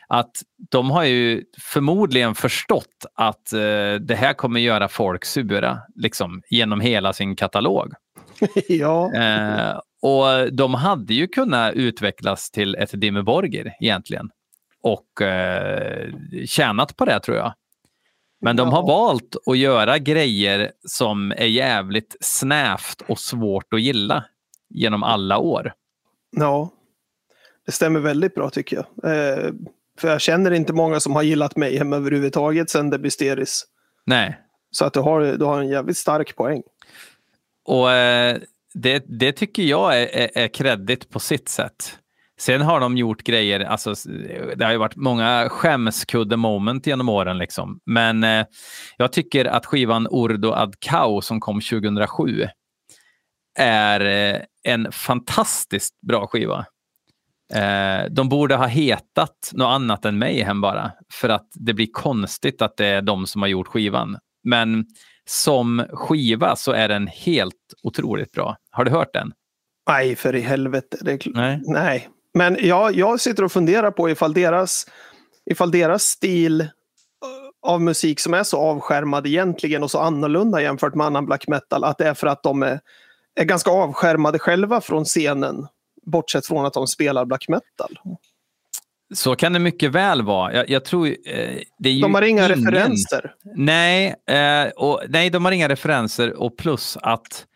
Att 0.09 0.31
de 0.71 0.91
har 0.91 1.05
ju 1.05 1.45
förmodligen 1.63 2.35
förstått 2.35 3.07
att 3.15 3.53
eh, 3.53 3.95
det 4.01 4.17
här 4.19 4.33
kommer 4.33 4.61
göra 4.61 4.89
folk 4.89 5.25
sura 5.25 5.79
liksom, 5.95 6.43
genom 6.51 6.81
hela 6.81 7.13
sin 7.13 7.37
katalog. 7.37 7.93
ja, 8.69 9.13
Eh, 9.15 9.81
och 10.03 10.53
de 10.53 10.75
hade 10.75 11.15
ju 11.15 11.27
kunnat 11.29 11.75
utvecklas 11.75 12.51
till 12.51 12.75
ett 12.75 13.01
Dimmy 13.01 13.23
Borgir 13.23 13.73
egentligen. 13.81 14.31
Och 14.83 15.23
eh, 15.23 16.13
tjänat 16.47 16.97
på 16.97 17.05
det 17.05 17.21
tror 17.21 17.37
jag. 17.37 17.53
Men 18.41 18.57
de 18.57 18.69
har 18.69 18.83
Ja. 18.83 18.87
valt 18.87 19.37
att 19.47 19.59
göra 19.59 19.99
grejer 19.99 20.73
som 20.87 21.31
är 21.37 21.47
jävligt 21.47 22.17
snävt 22.21 23.03
och 23.09 23.19
svårt 23.19 23.73
att 23.75 23.81
gilla 23.81 24.25
genom 24.69 25.03
alla 25.03 25.39
år. 25.39 25.73
ja. 26.31 26.73
Det 27.67 27.73
stämmer 27.73 28.01
väldigt 28.01 28.35
bra 28.35 28.51
tycker 28.51 28.77
jag. 28.77 29.13
Eh, 29.13 29.53
för 29.99 30.09
jag 30.09 30.21
känner 30.21 30.51
inte 30.51 30.73
många 30.73 31.01
som 31.01 31.15
har 31.15 31.23
gillat 31.23 31.57
mig 31.57 31.79
hem 31.79 31.93
överhuvudtaget 31.93 32.71
sen 32.71 32.91
Debisteris. 32.91 33.65
Nej. 34.05 34.41
Så 34.71 34.85
att 34.85 34.93
du 34.93 35.01
har, 35.01 35.21
du 35.21 35.45
har 35.45 35.61
en 35.61 35.69
jävligt 35.69 35.97
stark 35.97 36.37
poäng. 36.37 36.63
Och 37.65 37.93
eh, 37.93 38.39
det, 38.75 39.05
det 39.07 39.33
tycker 39.33 39.63
jag 39.63 40.03
är, 40.03 40.07
är, 40.07 40.31
är 40.35 40.49
kreddigt 40.49 41.11
på 41.11 41.21
sitt 41.21 41.49
sätt. 41.49 41.99
Sen 42.39 42.63
har 42.63 42.81
de 42.81 42.97
gjort 42.97 43.23
grejer, 43.23 43.61
alltså, 43.61 43.95
det 44.57 44.65
har 44.65 44.73
ju 44.73 44.79
varit 44.79 44.97
många 44.97 45.49
skämskudde 45.49 46.37
moment 46.37 46.87
genom 46.87 47.09
åren. 47.09 47.39
Liksom. 47.39 47.81
Men 47.87 48.25
eh, 48.25 48.47
jag 48.97 49.13
tycker 49.13 49.45
att 49.45 49.67
skivan 49.67 50.09
Urdo 50.11 50.53
ad 50.53 50.75
Kao 50.79 51.21
som 51.21 51.41
kom 51.41 51.61
2007 51.61 52.47
är 53.57 54.01
eh, 54.35 54.41
en 54.65 54.93
fantastiskt 54.93 56.01
bra 56.01 56.27
skiva. 56.27 56.67
Eh, 57.55 58.11
de 58.11 58.29
borde 58.29 58.57
ha 58.57 58.67
hetat 58.67 59.51
något 59.53 59.69
annat 59.75 60.05
än 60.05 60.19
Mayhem 60.19 60.61
bara, 60.61 60.93
för 61.13 61.29
att 61.29 61.49
det 61.55 61.75
blir 61.75 61.89
konstigt 61.93 62.63
att 62.63 62.77
det 62.77 62.87
är 62.87 63.03
de 63.03 63.27
som 63.27 63.43
har 63.43 63.49
gjort 63.49 63.67
skivan. 63.67 64.19
Men 64.45 64.87
som 65.29 65.85
skiva 65.93 66.57
så 66.57 66.73
är 66.73 66.89
den 66.89 67.07
helt 67.07 67.55
otroligt 67.83 68.33
bra. 68.33 68.57
Har 68.71 68.85
du 68.85 68.91
hört 68.91 69.13
den? 69.13 69.33
Nej, 69.89 70.17
för 70.17 70.35
i 70.35 70.41
helvete. 70.41 71.19
Nej. 71.27 71.63
Nej. 71.67 72.09
Men 72.35 72.57
ja, 72.61 72.91
jag 72.91 73.21
sitter 73.21 73.45
och 73.45 73.53
funderar 73.53 73.91
på 73.91 74.11
ifall 74.11 74.35
deras, 74.35 74.87
ifall 75.51 75.71
deras 75.71 76.03
stil 76.03 76.61
eh, 76.61 76.69
av 77.63 77.81
musik 77.81 78.21
som 78.21 78.35
är 78.35 78.43
så 78.43 78.59
avskärmad 78.59 79.27
egentligen 79.27 79.83
och 79.83 79.91
så 79.91 79.99
annorlunda 79.99 80.63
jämfört 80.63 80.95
med 80.95 81.07
annan 81.07 81.27
black 81.27 81.49
metal, 81.49 81.85
att 81.85 81.99
det 81.99 82.09
är 82.09 82.15
för 82.15 82.27
att 82.27 82.43
de 82.43 82.63
är, 82.63 82.81
är 83.37 83.45
ganska 83.45 83.71
avskärmade 83.71 84.39
själva 84.39 84.81
från 84.81 85.05
scenen. 85.05 85.67
Bortsett 86.03 86.47
från 86.47 86.67
att 86.67 86.73
de 86.73 86.87
spelar 86.87 87.25
black 87.25 87.49
metal. 87.49 87.99
Så 89.15 89.37
kan 89.37 89.53
det 89.53 89.59
mycket 89.59 89.91
väl 89.91 90.23
vara. 90.23 90.55
Jag, 90.55 90.71
jag 90.71 90.85
tror, 90.85 91.07
eh, 91.07 91.59
det 91.79 91.89
är 91.89 91.93
ju 91.93 92.01
De 92.01 92.15
har 92.15 92.23
inga 92.23 92.47
ingen... 92.47 92.65
referenser. 92.65 93.35
Nej, 93.57 94.15
eh, 94.27 94.69
och, 94.77 95.03
nej, 95.09 95.31
de 95.31 95.45
har 95.45 95.53
inga 95.53 95.69
referenser 95.69 96.33
och 96.33 96.57
plus 96.57 96.97
att 97.03 97.47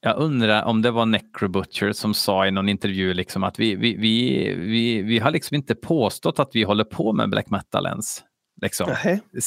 jag 0.00 0.16
undrar 0.16 0.64
om 0.64 0.82
det 0.82 0.90
var 0.90 1.06
Necrobutcher 1.06 1.92
som 1.92 2.14
sa 2.14 2.46
i 2.46 2.50
någon 2.50 2.68
intervju 2.68 3.14
liksom 3.14 3.44
att 3.44 3.58
vi, 3.58 3.74
vi, 3.74 3.96
vi, 3.96 4.54
vi, 4.54 5.02
vi 5.02 5.18
har 5.18 5.30
liksom 5.30 5.54
inte 5.54 5.74
påstått 5.74 6.38
att 6.38 6.50
vi 6.52 6.62
håller 6.62 6.84
på 6.84 7.12
med 7.12 7.30
black 7.30 7.50
metal 7.50 7.86
ens. 7.86 8.22
Liksom. 8.62 8.94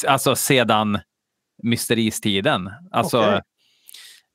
Alltså 0.08 0.36
sedan 0.36 1.00
mysteristiden. 1.64 2.70
Alltså, 2.92 3.20
Okej. 3.20 3.42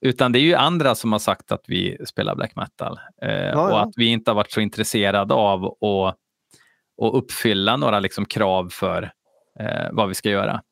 Utan 0.00 0.32
det 0.32 0.38
är 0.38 0.42
ju 0.42 0.54
andra 0.54 0.94
som 0.94 1.12
har 1.12 1.18
sagt 1.18 1.52
att 1.52 1.64
vi 1.66 1.98
spelar 2.06 2.34
black 2.34 2.56
metal. 2.56 3.00
Eh, 3.22 3.30
Ja, 3.30 3.72
och 3.72 3.82
att 3.82 3.92
vi 3.96 4.06
inte 4.06 4.30
har 4.30 4.36
varit 4.36 4.52
så 4.52 4.60
intresserade 4.60 5.34
av 5.34 5.64
att, 5.64 6.16
att 7.02 7.14
uppfylla 7.14 7.76
några 7.76 8.00
liksom 8.00 8.24
krav 8.24 8.68
för 8.72 9.12
eh, 9.60 9.88
vad 9.92 10.08
vi 10.08 10.14
ska 10.14 10.30
göra. 10.30 10.62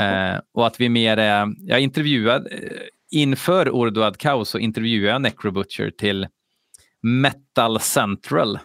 Eh, 0.00 0.40
och 0.54 0.66
att 0.66 0.80
vi 0.80 0.88
mer 0.88 1.16
är, 1.16 1.54
jag 1.58 1.80
intervjuade, 1.80 2.50
eh, 2.50 2.70
inför 3.10 3.70
Ordoad 3.70 4.18
Kaos 4.18 4.48
så 4.48 4.58
intervjuade 4.58 5.12
jag 5.12 5.22
Necrobutcher 5.22 5.90
till 5.90 6.26
Metal 7.02 7.80
Central. 7.80 8.58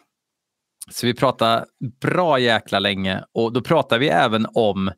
Så 0.92 1.06
vi 1.06 1.14
pratade 1.14 1.66
bra 2.02 2.40
jäkla 2.40 2.80
länge 2.80 3.24
och 3.32 3.54
då 3.54 3.62
pratade 3.62 4.00
vi 4.00 4.08
även 4.08 4.48
om 4.54 4.92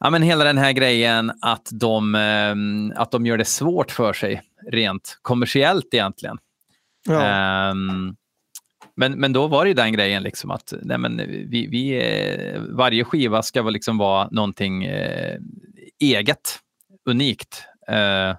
ja, 0.00 0.10
men 0.10 0.22
hela 0.22 0.44
den 0.44 0.58
här 0.58 0.72
grejen 0.72 1.32
att 1.40 1.68
de, 1.72 2.14
eh, 2.14 3.00
att 3.02 3.10
de 3.10 3.26
gör 3.26 3.38
det 3.38 3.44
svårt 3.44 3.90
för 3.90 4.12
sig 4.12 4.42
rent 4.70 5.18
kommersiellt 5.22 5.94
egentligen. 5.94 6.38
Ja. 7.08 7.22
Ehm, 7.22 8.16
men, 8.96 9.12
men 9.12 9.32
då 9.32 9.46
var 9.46 9.64
det 9.64 9.68
ju 9.68 9.74
den 9.74 9.92
grejen 9.92 10.22
liksom 10.22 10.50
att 10.50 10.72
nej 10.82 10.98
men 10.98 11.16
vi, 11.26 11.66
vi, 11.66 12.02
varje 12.70 13.04
skiva 13.04 13.42
ska 13.42 13.62
väl 13.62 13.72
liksom 13.72 13.98
vara 13.98 14.28
någonting 14.30 14.84
eh, 14.84 15.38
eget, 16.00 16.58
unikt. 17.04 17.64
Eh, 17.88 18.36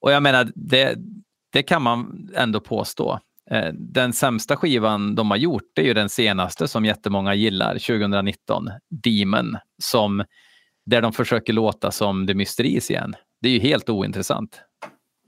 och 0.00 0.12
jag 0.12 0.22
menar, 0.22 0.48
det, 0.54 0.98
det 1.52 1.62
kan 1.62 1.82
man 1.82 2.28
ändå 2.34 2.60
påstå. 2.60 3.20
Eh, 3.50 3.72
den 3.72 4.12
sämsta 4.12 4.56
skivan 4.56 5.14
de 5.14 5.30
har 5.30 5.38
gjort 5.38 5.78
är 5.78 5.82
ju 5.82 5.94
den 5.94 6.08
senaste 6.08 6.68
som 6.68 6.84
jättemånga 6.84 7.34
gillar, 7.34 7.72
2019, 7.72 8.70
Demon, 8.90 9.56
som, 9.82 10.24
där 10.90 11.02
de 11.02 11.12
försöker 11.12 11.52
låta 11.52 11.90
som 11.90 12.26
The 12.26 12.34
Mysteries 12.34 12.90
igen. 12.90 13.14
Det 13.42 13.48
är 13.48 13.52
ju 13.52 13.58
helt 13.60 13.88
ointressant. 13.90 14.60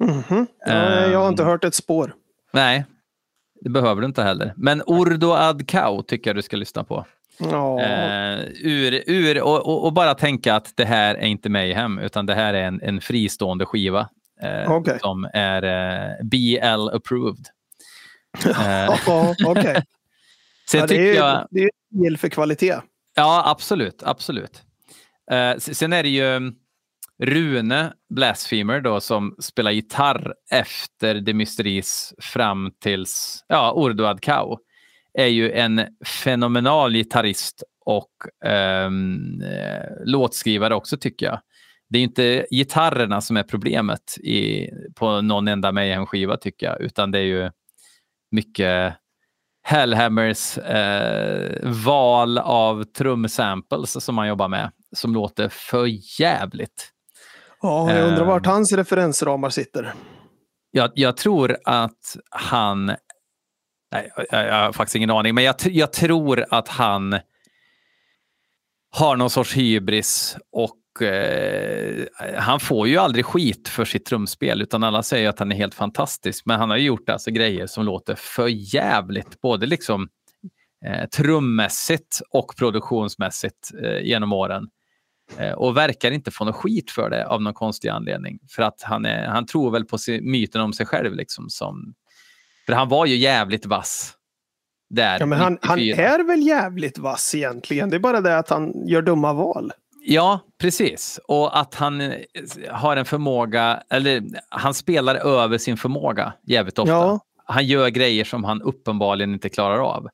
Mhm. 0.00 0.46
ja, 0.66 1.06
jag 1.06 1.18
har 1.20 1.28
inte 1.28 1.42
Ehm. 1.42 1.48
hört 1.48 1.64
ett 1.64 1.74
spår. 1.74 2.14
Nej, 2.52 2.84
det 3.60 3.70
behöver 3.70 4.00
du 4.00 4.06
inte 4.06 4.22
heller. 4.22 4.52
Men 4.56 4.82
Ordo 4.86 5.32
ad 5.32 5.66
Kao 5.68 6.02
tycker 6.02 6.30
jag 6.30 6.36
du 6.36 6.42
ska 6.42 6.56
lyssna 6.56 6.84
på. 6.84 7.06
Ja. 7.38 7.80
Eh, 7.82 8.40
ur, 8.60 9.02
ur, 9.06 9.42
och, 9.42 9.66
och, 9.66 9.84
och 9.84 9.92
bara 9.92 10.14
tänka 10.14 10.54
att 10.54 10.72
det 10.76 10.84
här 10.84 11.14
är 11.14 11.26
inte 11.26 11.48
Mayhem, 11.48 11.98
utan 11.98 12.26
det 12.26 12.34
här 12.34 12.54
är 12.54 12.62
en, 12.62 12.80
en 12.82 13.00
fristående 13.00 13.66
skiva 13.66 14.08
eh, 14.42 14.72
Okej. 14.72 14.98
som 15.00 15.28
är 15.34 15.62
eh, 15.62 16.24
BL 16.24 16.88
approved. 16.96 17.46
Eh, 18.46 18.96
okej. 19.46 19.82
sen 20.68 20.80
Ja, 20.80 20.86
det 20.86 21.10
är 21.10 21.14
jag, 21.14 21.46
det 21.50 21.60
är 22.06 22.16
för 22.16 22.28
kvalitet. 22.28 22.76
ja 23.16 23.42
absolut, 23.46 24.02
absolut. 24.02 24.62
Eh, 25.30 25.56
sen 25.58 25.92
är 25.92 26.02
det 26.02 26.08
ju 26.08 26.36
mm, 26.36 26.54
Rune 27.22 27.92
Blasphemer 28.14 28.80
då 28.80 29.00
som 29.00 29.36
spelar 29.38 29.70
gitarr 29.70 30.34
efter 30.50 31.20
The 31.20 31.34
Mysteries 31.34 32.14
fram 32.18 32.72
tills 32.82 33.44
ja, 33.48 33.72
Ordo 33.72 34.18
Kau. 34.22 34.56
Är 35.14 35.26
ju 35.26 35.52
en 35.52 35.86
fenomenal 36.24 36.92
gitarrist 36.92 37.62
och 37.84 38.10
ehm, 38.44 39.42
eh, 39.42 39.86
låtskrivare 40.04 40.74
också 40.74 40.96
tycker 40.96 41.26
jag. 41.26 41.40
Det 41.88 41.98
är 41.98 42.02
inte 42.02 42.46
gitarrerna 42.50 43.20
som 43.20 43.36
är 43.36 43.42
problemet 43.42 44.18
i, 44.18 44.68
på 44.94 45.20
någon 45.20 45.48
enda 45.48 45.72
Mayhem-skiva 45.72 46.36
tycker 46.36 46.66
jag, 46.66 46.80
utan 46.80 47.10
det 47.10 47.18
är 47.18 47.22
ju 47.22 47.50
mycket 48.30 48.94
Hellhammers 49.62 50.58
eh, 50.58 51.58
val 51.62 52.38
av 52.38 52.84
trumsamples 52.84 54.04
som 54.04 54.14
man 54.14 54.28
jobbar 54.28 54.48
med 54.48 54.70
som 54.92 55.14
låter 55.14 55.48
för 55.48 55.86
jävligt. 56.20 56.92
Ja, 57.62 57.92
jag 57.92 58.08
undrar 58.08 58.24
vart 58.24 58.46
Ehm. 58.46 58.52
hans 58.52 58.72
referensramar 58.72 59.50
sitter. 59.50 59.94
Jag, 60.70 60.90
jag 60.94 61.16
tror 61.16 61.56
att 61.64 62.16
han... 62.30 62.86
Nej, 63.92 64.12
jag, 64.16 64.26
jag 64.30 64.64
har 64.64 64.72
faktiskt 64.72 64.96
ingen 64.96 65.10
aning, 65.10 65.34
men 65.34 65.44
jag, 65.44 65.54
jag 65.62 65.92
tror 65.92 66.44
att 66.50 66.68
han 66.68 67.18
har 68.92 69.16
någon 69.16 69.30
sorts 69.30 69.56
hybris 69.56 70.36
och 70.52 71.02
eh, 71.02 72.04
han 72.36 72.60
får 72.60 72.88
ju 72.88 72.96
aldrig 72.96 73.24
skit 73.24 73.68
för 73.68 73.84
sitt 73.84 74.04
trumspel 74.04 74.62
utan 74.62 74.84
alla 74.84 75.02
säger 75.02 75.28
att 75.28 75.38
han 75.38 75.52
är 75.52 75.56
helt 75.56 75.74
fantastisk. 75.74 76.46
Men 76.46 76.60
han 76.60 76.70
har 76.70 76.76
ju 76.76 76.84
gjort 76.86 77.08
alltså 77.08 77.30
grejer 77.30 77.66
som 77.66 77.84
låter 77.84 78.14
för 78.14 78.74
jävligt 78.74 79.40
både 79.40 79.66
liksom 79.66 80.08
eh, 80.86 81.08
trummässigt 81.08 82.20
och 82.30 82.56
produktionsmässigt 82.58 83.70
eh, 83.82 84.00
genom 84.00 84.32
åren. 84.32 84.68
Eh, 85.38 85.52
och 85.52 85.76
verkar 85.76 86.10
inte 86.10 86.30
få 86.30 86.44
någon 86.44 86.54
skit 86.54 86.90
för 86.90 87.10
det 87.10 87.26
av 87.26 87.42
någon 87.42 87.54
konstig 87.54 87.88
anledning. 87.88 88.38
För 88.48 88.62
att 88.62 88.82
han, 88.82 89.04
är, 89.04 89.26
han 89.26 89.46
tror 89.46 89.70
väl 89.70 89.84
på 89.84 89.98
myten 90.20 90.60
om 90.60 90.72
sig 90.72 90.86
själv. 90.86 91.14
Liksom, 91.14 91.50
som, 91.50 91.94
för 92.66 92.72
han 92.72 92.88
var 92.88 93.06
ju 93.06 93.16
jävligt 93.16 93.66
vass. 93.66 94.14
Där, 94.90 95.20
Ja, 95.20 95.26
men 95.26 95.38
han, 95.38 95.58
han 95.62 95.78
94. 95.78 96.08
är 96.08 96.24
väl 96.24 96.46
jävligt 96.46 96.98
vass 96.98 97.34
egentligen. 97.34 97.90
Det 97.90 97.96
är 97.96 98.00
bara 98.00 98.20
det 98.20 98.38
att 98.38 98.50
han 98.50 98.88
gör 98.88 99.02
dumma 99.02 99.32
val. 99.32 99.72
Ja, 100.02 100.40
precis. 100.60 101.20
Och 101.28 101.58
att 101.58 101.74
han 101.74 102.00
eh, 102.00 102.12
har 102.70 102.96
en 102.96 103.04
förmåga, 103.04 103.82
eller 103.90 104.22
han 104.48 104.74
spelar 104.74 105.14
över 105.14 105.58
sin 105.58 105.76
förmåga 105.76 106.32
jävligt 106.46 106.78
ofta. 106.78 106.92
Ja. 106.92 107.20
Han 107.44 107.66
gör 107.66 107.88
grejer 107.88 108.24
som 108.24 108.44
han 108.44 108.62
uppenbarligen 108.62 109.32
inte 109.32 109.48
klarar 109.48 109.78
av. 109.78 110.08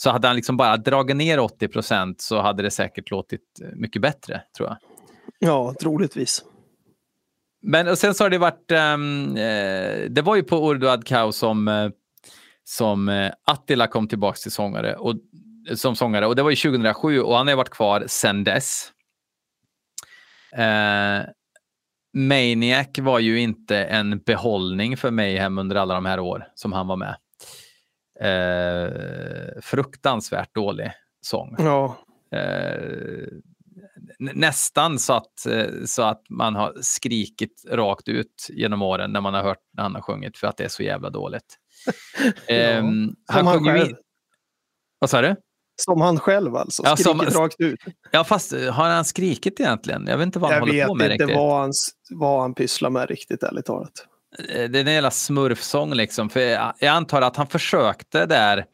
Så 0.00 0.10
hade 0.10 0.26
han 0.26 0.36
liksom 0.36 0.56
bara 0.56 0.76
dragit 0.76 1.16
ner 1.16 1.38
80 1.38 1.68
procent 1.68 2.20
så 2.20 2.40
hade 2.40 2.62
det 2.62 2.70
säkert 2.70 3.10
låtit 3.10 3.60
eh, 3.62 3.68
mycket 3.76 4.02
bättre, 4.02 4.42
tror 4.56 4.68
jag. 4.68 4.76
Ja, 5.38 5.74
troligtvis. 5.80 6.44
Men 7.62 7.88
och 7.88 7.98
sen 7.98 8.14
så 8.14 8.24
har 8.24 8.30
det 8.30 8.38
varit, 8.38 8.70
eh, 8.70 10.10
det 10.10 10.22
var 10.22 10.36
ju 10.36 10.42
på 10.42 10.70
Urdu 10.70 10.88
Ad 10.88 11.02
Kao 11.06 11.32
som, 11.32 11.68
eh, 11.68 11.90
som 12.64 13.30
Attila 13.44 13.86
kom 13.86 14.08
tillbaka 14.08 14.36
till 14.36 14.52
sångare 14.52 14.94
och, 14.94 15.14
som 15.74 15.96
sångare 15.96 16.26
och 16.26 16.36
det 16.36 16.42
var 16.42 16.50
ju 16.50 16.56
2007 16.56 17.20
och 17.20 17.36
han 17.36 17.48
har 17.48 17.56
varit 17.56 17.70
kvar 17.70 18.04
sedan 18.06 18.44
dess. 18.44 18.92
Eh, 20.56 21.22
Maniac 22.12 22.98
var 22.98 23.18
ju 23.18 23.40
inte 23.40 23.84
en 23.84 24.18
behållning 24.18 24.96
för 24.96 25.10
mig 25.10 25.36
hem 25.36 25.58
under 25.58 25.76
alla 25.76 25.94
de 25.94 26.06
här 26.06 26.20
år 26.20 26.48
som 26.54 26.72
han 26.72 26.86
var 26.86 26.96
med. 26.96 27.16
Eh, 28.20 29.60
fruktansvärt 29.62 30.54
dålig 30.54 30.92
sång. 31.20 31.54
Ja, 31.58 31.96
Eh, 32.32 33.26
nä- 34.18 34.32
nästan 34.34 34.98
så 34.98 35.12
att, 35.12 35.46
eh, 35.46 35.66
så 35.86 36.02
att 36.02 36.22
man 36.28 36.54
har 36.54 36.74
skrikit 36.80 37.64
rakt 37.70 38.08
ut 38.08 38.46
genom 38.50 38.82
åren 38.82 39.12
när 39.12 39.20
man 39.20 39.34
har 39.34 39.42
hört 39.42 39.58
när 39.76 39.82
han 39.82 39.94
har 39.94 40.02
sjungit 40.02 40.38
för 40.38 40.46
att 40.46 40.56
det 40.56 40.64
är 40.64 40.68
så 40.68 40.82
jävla 40.82 41.10
dåligt. 41.10 41.56
Ehm, 42.48 43.14
som 43.32 43.46
han 43.46 43.58
sjunger 43.58 43.86
in- 43.88 43.96
Vad 44.98 45.10
sa 45.10 45.20
du? 45.22 45.36
Som 45.82 46.00
han 46.00 46.18
själv 46.18 46.56
alltså. 46.56 46.82
Ja, 46.86 46.96
som- 46.96 47.18
Skrikit 47.18 47.36
rakt 47.36 47.60
ut. 47.60 47.80
Ja, 48.10 48.24
fast 48.24 48.52
eh, 48.52 48.72
har 48.72 48.88
han 48.88 49.04
skrikit 49.04 49.60
egentligen? 49.60 50.06
Jag 50.06 50.18
vet 50.18 50.26
inte 50.26 50.38
vad 50.38 50.50
han 50.50 50.56
Jag 50.56 50.66
håller 50.66 50.86
på 50.86 50.94
vet 50.94 50.98
med 50.98 51.12
inte 51.12 51.24
riktigt. 51.24 51.36
vad 51.38 51.60
han, 51.60 51.72
vad 52.10 52.40
han 52.40 52.54
pysslar 52.54 52.90
med 52.90 53.08
riktigt 53.08 53.42
ärligt 53.42 53.66
talat. 53.66 54.06
Eh, 54.38 54.70
Det 54.70 54.78
är 54.78 54.86
en 54.86 54.92
jävla 54.92 55.10
smurfsång 55.10 55.94
liksom. 55.94 56.30
För 56.30 56.40
jag, 56.40 56.84
antar 56.84 57.22
att 57.22 57.36
han 57.36 57.46
försökte 57.46 58.26
där. 58.26 58.64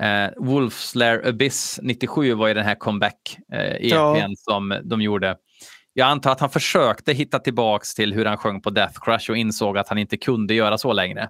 Eh, 0.00 0.30
Wolfslair 0.36 1.28
Abyss 1.28 1.80
97 1.82 2.34
var 2.34 2.48
ju 2.48 2.54
den 2.54 2.64
här 2.64 2.74
comeback 2.74 3.38
eh, 3.52 3.60
EPn 3.74 3.88
Ja. 3.88 4.28
som 4.36 4.80
de 4.84 5.02
gjorde. 5.02 5.36
Jag 5.92 6.08
antar 6.08 6.32
att 6.32 6.40
han 6.40 6.50
försökte 6.50 7.12
hitta 7.12 7.38
tillbaks 7.38 7.94
till 7.94 8.12
hur 8.14 8.24
han 8.24 8.36
sjöng 8.36 8.60
på 8.62 8.70
Death 8.70 9.00
Crush 9.04 9.30
och 9.30 9.36
insåg 9.36 9.78
att 9.78 9.88
han 9.88 9.98
inte 9.98 10.16
kunde 10.16 10.54
göra 10.54 10.78
så 10.78 10.92
längre. 10.92 11.28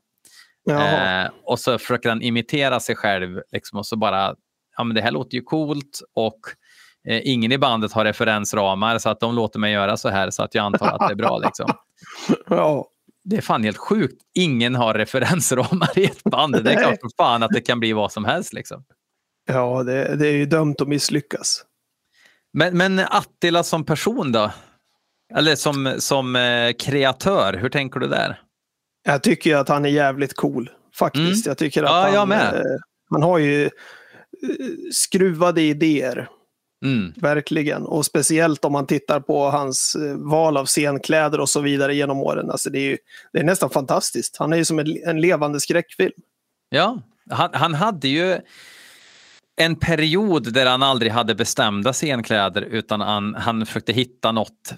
Eh, 1.24 1.30
och 1.44 1.58
så 1.58 1.78
försöker 1.78 2.08
han 2.08 2.22
imitera 2.22 2.80
sig 2.80 2.96
själv 2.96 3.40
liksom, 3.52 3.78
och 3.78 3.86
så 3.86 3.96
bara, 3.96 4.34
ja 4.76 4.84
men 4.84 4.94
det 4.94 5.02
här 5.02 5.10
låter 5.10 5.34
ju 5.36 5.42
coolt 5.42 6.00
och 6.14 6.38
eh, 7.08 7.20
ingen 7.24 7.52
i 7.52 7.58
bandet 7.58 7.92
har 7.92 8.04
referensramar 8.04 8.98
så 8.98 9.08
att 9.10 9.20
de 9.20 9.34
låter 9.34 9.58
mig 9.58 9.72
göra 9.72 9.96
så 9.96 10.08
här 10.08 10.30
så 10.30 10.42
att 10.42 10.54
jag 10.54 10.64
antar 10.64 10.86
att 10.86 11.08
det 11.08 11.12
är 11.12 11.16
bra. 11.16 11.38
Liksom. 11.38 11.66
ja. 12.48 12.86
Det 13.24 13.36
är 13.36 13.40
fan 13.40 13.64
helt 13.64 13.76
sjukt. 13.76 14.22
Ingen 14.34 14.74
har 14.74 14.94
referensramar 14.94 15.98
i 15.98 16.04
ett 16.04 16.24
band. 16.24 16.64
Det 16.64 16.72
är 16.72 16.82
klart 16.82 17.00
för 17.00 17.10
fan 17.16 17.42
att 17.42 17.50
det 17.50 17.60
kan 17.60 17.80
bli 17.80 17.92
vad 17.92 18.12
som 18.12 18.24
helst. 18.24 18.52
Liksom. 18.52 18.84
ja 19.48 19.82
det, 19.82 20.16
det 20.16 20.28
är 20.28 20.32
ju 20.32 20.46
dömt 20.46 20.80
att 20.80 20.88
misslyckas. 20.88 21.64
Men, 22.52 22.76
men 22.76 22.98
Attila 22.98 23.62
som 23.62 23.84
person 23.84 24.32
då? 24.32 24.50
Eller 25.34 25.56
som, 25.56 25.94
som 25.98 26.36
eh, 26.36 26.72
kreatör, 26.72 27.52
hur 27.52 27.68
tänker 27.68 28.00
du 28.00 28.06
där? 28.06 28.40
Jag 29.04 29.22
tycker 29.22 29.56
att 29.56 29.68
han 29.68 29.84
är 29.84 29.88
jävligt 29.88 30.34
cool. 30.34 30.70
Faktiskt. 30.94 31.46
Jag 31.46 31.58
tycker 31.58 31.82
att 31.82 31.90
Mm. 31.90 32.14
Ja, 32.14 32.20
han, 32.20 32.30
jag 32.30 32.54
eh, 32.54 32.62
Han 33.10 33.22
har 33.22 33.38
ju 33.38 33.64
eh, 33.64 33.70
skruvade 34.92 35.62
idéer. 35.62 36.28
Mm. 36.84 37.12
Verkligen. 37.16 37.82
Och 37.82 38.06
speciellt 38.06 38.64
om 38.64 38.72
man 38.72 38.86
tittar 38.86 39.20
på 39.20 39.50
hans 39.50 39.94
eh, 39.94 40.16
val 40.16 40.56
av 40.56 40.66
scenkläder 40.66 41.40
och 41.40 41.48
så 41.48 41.60
vidare 41.60 41.94
genom 41.94 42.20
åren. 42.20 42.50
Alltså 42.50 42.70
det, 42.70 42.78
är 42.78 42.90
ju, 42.90 42.96
det 43.32 43.38
är 43.38 43.44
nästan 43.44 43.70
fantastiskt. 43.70 44.36
Han 44.36 44.52
är 44.52 44.56
ju 44.56 44.64
som 44.64 44.78
en, 44.78 44.98
en 45.06 45.20
levande 45.20 45.60
skräckfilm. 45.60 46.14
Ja, 46.68 46.98
han, 47.30 47.50
han 47.52 47.74
hade 47.74 48.08
ju 48.08 48.38
en 49.56 49.76
period 49.76 50.52
där 50.52 50.66
han 50.66 50.82
aldrig 50.82 51.12
hade 51.12 51.34
bestämda 51.34 51.92
scenkläder 51.92 52.62
utan 52.62 53.00
han, 53.00 53.34
han 53.34 53.66
försökte 53.66 53.92
hitta 53.92 54.32
något 54.32 54.74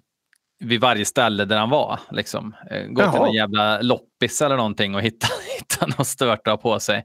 vid 0.61 0.81
varje 0.81 1.05
ställe 1.05 1.45
där 1.45 1.59
han 1.59 1.71
var. 1.71 2.01
Liksom. 2.11 2.55
Eh, 2.71 2.83
gå 2.87 3.03
Jaha. 3.03 3.11
till 3.13 3.21
någon 3.21 3.35
jävla 3.35 3.81
loppis 3.81 4.43
eller 4.43 4.57
någonting 4.57 4.95
och 4.95 5.03
hitta, 5.03 5.27
hitta 5.59 5.87
något 5.87 6.07
stört 6.07 6.47
att 6.47 6.53
ha 6.53 6.57
på 6.57 6.81
sig. 6.81 7.05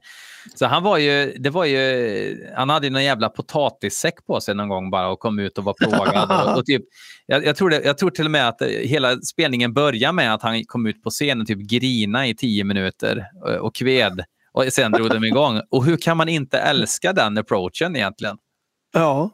Så 0.54 0.66
han 0.66 0.82
var 0.82 0.98
ju, 0.98 1.32
det 1.38 1.50
var 1.50 1.64
ju, 1.64 2.52
han 2.56 2.68
hade 2.68 2.86
ju 2.86 2.92
någon 2.92 3.04
jävla 3.04 3.28
potatissäck 3.28 4.26
på 4.26 4.40
sig 4.40 4.54
någon 4.54 4.68
gång 4.68 4.90
bara 4.90 5.08
och 5.08 5.20
kom 5.20 5.38
ut 5.38 5.58
och 5.58 5.64
var 5.64 5.74
plågad. 5.74 6.46
och, 6.46 6.58
och 6.58 6.66
typ, 6.66 6.82
jag, 7.26 7.46
jag, 7.46 7.56
tror 7.56 7.70
det, 7.70 7.82
jag 7.84 7.98
tror 7.98 8.10
till 8.10 8.24
och 8.24 8.30
med 8.30 8.48
att 8.48 8.62
hela 8.62 9.16
spelningen 9.20 9.74
börjar 9.74 10.12
med 10.12 10.34
att 10.34 10.42
han 10.42 10.64
kom 10.64 10.86
ut 10.86 11.02
på 11.02 11.10
scenen 11.10 11.40
och 11.40 11.46
typ 11.46 11.58
grina 11.70 12.26
i 12.26 12.34
tio 12.34 12.64
minuter 12.64 13.26
och, 13.42 13.66
och 13.66 13.74
kved. 13.74 14.24
Och 14.52 14.64
sen 14.64 14.92
drog 14.92 15.10
de 15.10 15.24
igång. 15.24 15.60
Och 15.70 15.84
hur 15.84 15.96
kan 15.96 16.16
man 16.16 16.28
inte 16.28 16.58
älska 16.58 17.12
den 17.12 17.38
approachen 17.38 17.96
egentligen? 17.96 18.36
Ja. 18.92 19.30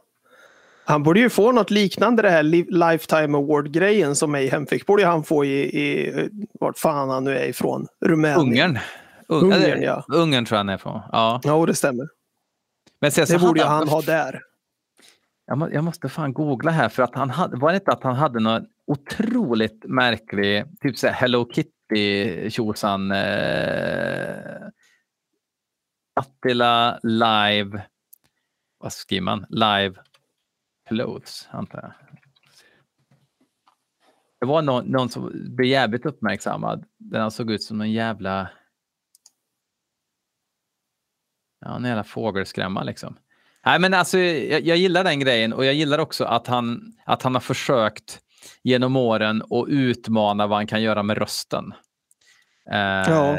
Han 0.84 1.02
borde 1.02 1.20
ju 1.20 1.30
få 1.30 1.52
något 1.52 1.70
liknande 1.70 2.22
det 2.22 2.30
här 2.30 2.42
Li- 2.42 2.66
Lifetime 2.68 3.38
Award-grejen 3.38 4.16
som 4.16 4.32
Mayhem 4.32 4.66
fick. 4.66 4.86
Borde 4.86 5.06
han 5.06 5.24
få 5.24 5.44
i, 5.44 5.60
i 5.60 6.12
vart 6.60 6.78
fan 6.78 7.08
han 7.10 7.24
nu 7.24 7.38
är 7.38 7.48
ifrån. 7.48 7.86
Rumänien. 8.04 8.40
Ungern. 8.40 8.78
Un- 9.28 9.42
Ungern, 9.44 9.52
eller, 9.62 9.76
ja. 9.76 10.04
Ungern 10.08 10.44
tror 10.44 10.56
jag 10.56 10.60
han 10.60 10.68
är 10.68 10.78
från. 10.78 11.00
Ja. 11.12 11.40
Ja, 11.42 11.66
det 11.66 11.74
stämmer. 11.74 12.08
Men 13.00 13.12
sen 13.12 13.26
så 13.26 13.32
Det 13.32 13.38
borde 13.38 13.64
hade 13.64 13.74
han 13.78 13.88
ha 13.88 14.02
där. 14.02 14.42
Jag, 15.46 15.58
må, 15.58 15.70
jag 15.72 15.84
måste 15.84 16.08
fan 16.08 16.32
googla 16.32 16.70
här 16.70 16.88
för 16.88 17.02
att 17.02 17.14
han 17.14 17.30
hade, 17.30 17.56
var 17.56 17.70
det 17.70 17.74
inte 17.76 17.92
att 17.92 18.02
han 18.02 18.14
hade 18.16 18.40
någon 18.40 18.66
otroligt 18.86 19.84
märklig, 19.84 20.64
typ 20.80 20.98
så 20.98 21.08
Hello 21.08 21.50
Kitty 21.52 22.50
tjosan 22.50 23.10
eh, 23.10 24.36
Attila 26.14 26.98
live, 27.02 27.82
vad 28.78 28.92
skriver 28.92 29.24
man? 29.24 29.46
Live 29.48 29.94
clothes 30.88 31.48
antar 31.50 31.78
jag. 31.82 31.92
Det 34.40 34.46
var 34.46 34.62
någon, 34.62 34.84
någon 34.86 35.08
som 35.08 35.32
blev 35.56 35.66
jävligt 35.70 36.06
uppmärksammad. 36.06 36.84
Den 36.96 37.20
han 37.20 37.30
såg 37.30 37.50
ut 37.50 37.62
som 37.62 37.78
någon 37.78 37.92
jävla 37.92 38.48
Ja, 41.60 41.76
en 41.76 41.84
jävla 41.84 42.04
fågelskrämma 42.04 42.82
liksom. 42.82 43.16
Nej, 43.66 43.78
men 43.78 43.94
alltså, 43.94 44.18
jag, 44.18 44.60
jag 44.60 44.76
gillar 44.76 45.04
den 45.04 45.20
grejen 45.20 45.52
och 45.52 45.64
jag 45.64 45.74
gillar 45.74 45.98
också 45.98 46.24
att 46.24 46.46
han, 46.46 46.92
att 47.04 47.22
han 47.22 47.34
har 47.34 47.40
försökt 47.40 48.18
genom 48.62 48.96
åren 48.96 49.42
att 49.42 49.68
utmana 49.68 50.46
vad 50.46 50.58
han 50.58 50.66
kan 50.66 50.82
göra 50.82 51.02
med 51.02 51.18
rösten. 51.18 51.72
Eh, 52.70 52.78
Ja. 52.78 53.38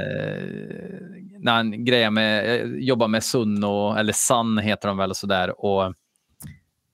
När 1.41 1.51
han 1.51 1.86
grejer 1.86 2.10
med, 2.10 2.62
eh, 2.62 2.67
jobbar 2.67 3.08
med 3.08 3.23
Sunno, 3.23 3.95
eller 3.95 4.13
Sun 4.13 4.58
heter 4.58 4.88
de 4.88 4.97
väl 4.97 5.10
och 5.10 5.17
sådär. 5.17 5.65
Och 5.65 5.93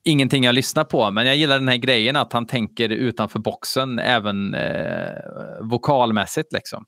ingenting 0.04 0.44
jag 0.44 0.56
lyssnar 0.56 0.84
på, 0.84 1.12
men 1.12 1.26
jag 1.28 1.36
gillar 1.36 1.60
den 1.60 1.68
här 1.68 1.78
grejen 1.78 2.16
att 2.16 2.34
han 2.34 2.46
tänker 2.48 2.90
utanför 2.90 3.40
boxen 3.40 4.00
även 4.00 4.54
eh, 4.54 5.12
vokalmässigt. 5.62 6.54
Liksom. 6.54 6.86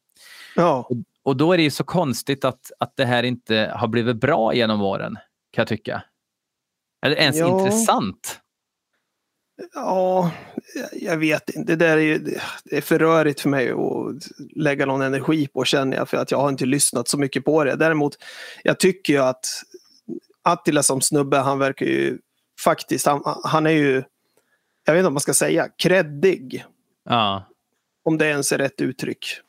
Ja. 0.55 0.89
Och 1.27 1.37
då 1.37 1.53
är 1.53 1.57
det 1.57 1.63
ju 1.63 1.71
så 1.71 1.83
konstigt 1.83 2.45
att, 2.45 2.71
att 2.79 2.97
det 2.97 3.05
här 3.05 3.23
inte 3.23 3.73
har 3.75 3.87
blivit 3.87 4.15
bra 4.15 4.53
genom 4.53 4.81
åren, 4.81 5.15
kan 5.51 5.61
jag 5.61 5.67
tycka. 5.67 6.03
Eller 7.05 7.15
ens 7.15 7.37
Ja. 7.37 7.59
intressant. 7.59 8.39
Ja, 9.73 10.31
jag 10.93 11.17
vet 11.17 11.49
inte. 11.49 11.75
Det 11.75 11.85
där 11.85 11.97
är, 11.97 12.01
ju, 12.01 12.17
det 12.63 12.77
är 12.77 12.81
för 12.81 12.99
rörigt 12.99 13.41
för 13.41 13.49
mig 13.49 13.71
att 13.71 14.27
lägga 14.55 14.85
någon 14.85 15.01
energi 15.01 15.47
på 15.47 15.63
känner 15.65 15.97
jag. 15.97 16.09
För 16.09 16.17
att 16.17 16.31
jag 16.31 16.37
har 16.37 16.49
inte 16.49 16.65
lyssnat 16.65 17.07
så 17.07 17.17
mycket 17.17 17.45
på 17.45 17.63
det. 17.63 17.75
Däremot, 17.75 18.17
jag 18.63 18.79
tycker 18.79 19.13
ju 19.13 19.19
att 19.19 19.45
Attila 20.41 20.83
som 20.83 21.01
snubbe, 21.01 21.37
han 21.37 21.59
verkar 21.59 21.85
ju 21.85 22.19
faktiskt, 22.63 23.05
han, 23.05 23.21
han 23.43 23.65
är 23.65 23.71
ju, 23.71 24.03
jag 24.85 24.93
vet 24.93 24.99
inte 24.99 25.03
vad 25.03 25.13
man 25.13 25.21
ska 25.21 25.33
säga, 25.33 25.67
kreddig. 25.77 26.65
Ja. 27.03 27.43
Om 28.03 28.17
det 28.17 28.25
ens 28.27 28.51
är 28.51 28.57
rätt 28.57 28.81
uttryck. 28.81 29.41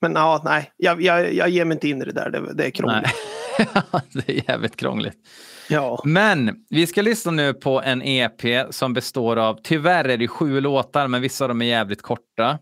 Men 0.00 0.12
ja, 0.12 0.42
nej, 0.44 0.72
jag, 0.76 1.02
jag, 1.02 1.34
jag 1.34 1.48
ger 1.48 1.64
mig 1.64 1.74
inte 1.74 1.88
in 1.88 2.02
i 2.02 2.04
det 2.04 2.12
där. 2.12 2.30
Det, 2.30 2.54
det 2.54 2.66
är 2.66 2.70
krångligt. 2.70 3.10
Det 4.12 4.28
är 4.28 4.50
jävligt 4.50 4.76
krångligt. 4.76 5.16
Ja. 5.68 6.02
Men 6.04 6.64
vi 6.70 6.86
ska 6.86 7.02
lyssna 7.02 7.32
nu 7.32 7.54
på 7.54 7.82
en 7.82 8.02
EP 8.02 8.74
som 8.74 8.92
består 8.92 9.36
av, 9.36 9.58
tyvärr 9.62 10.04
är 10.04 10.16
det 10.16 10.28
sju 10.28 10.60
låtar, 10.60 11.08
men 11.08 11.22
vissa 11.22 11.44
av 11.44 11.48
dem 11.48 11.62
är 11.62 11.66
jävligt 11.66 12.02
korta. 12.02 12.58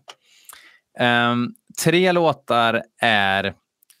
Ehm, 0.99 1.47
tre 1.83 2.11
låtar 2.11 2.83
är, 3.01 3.53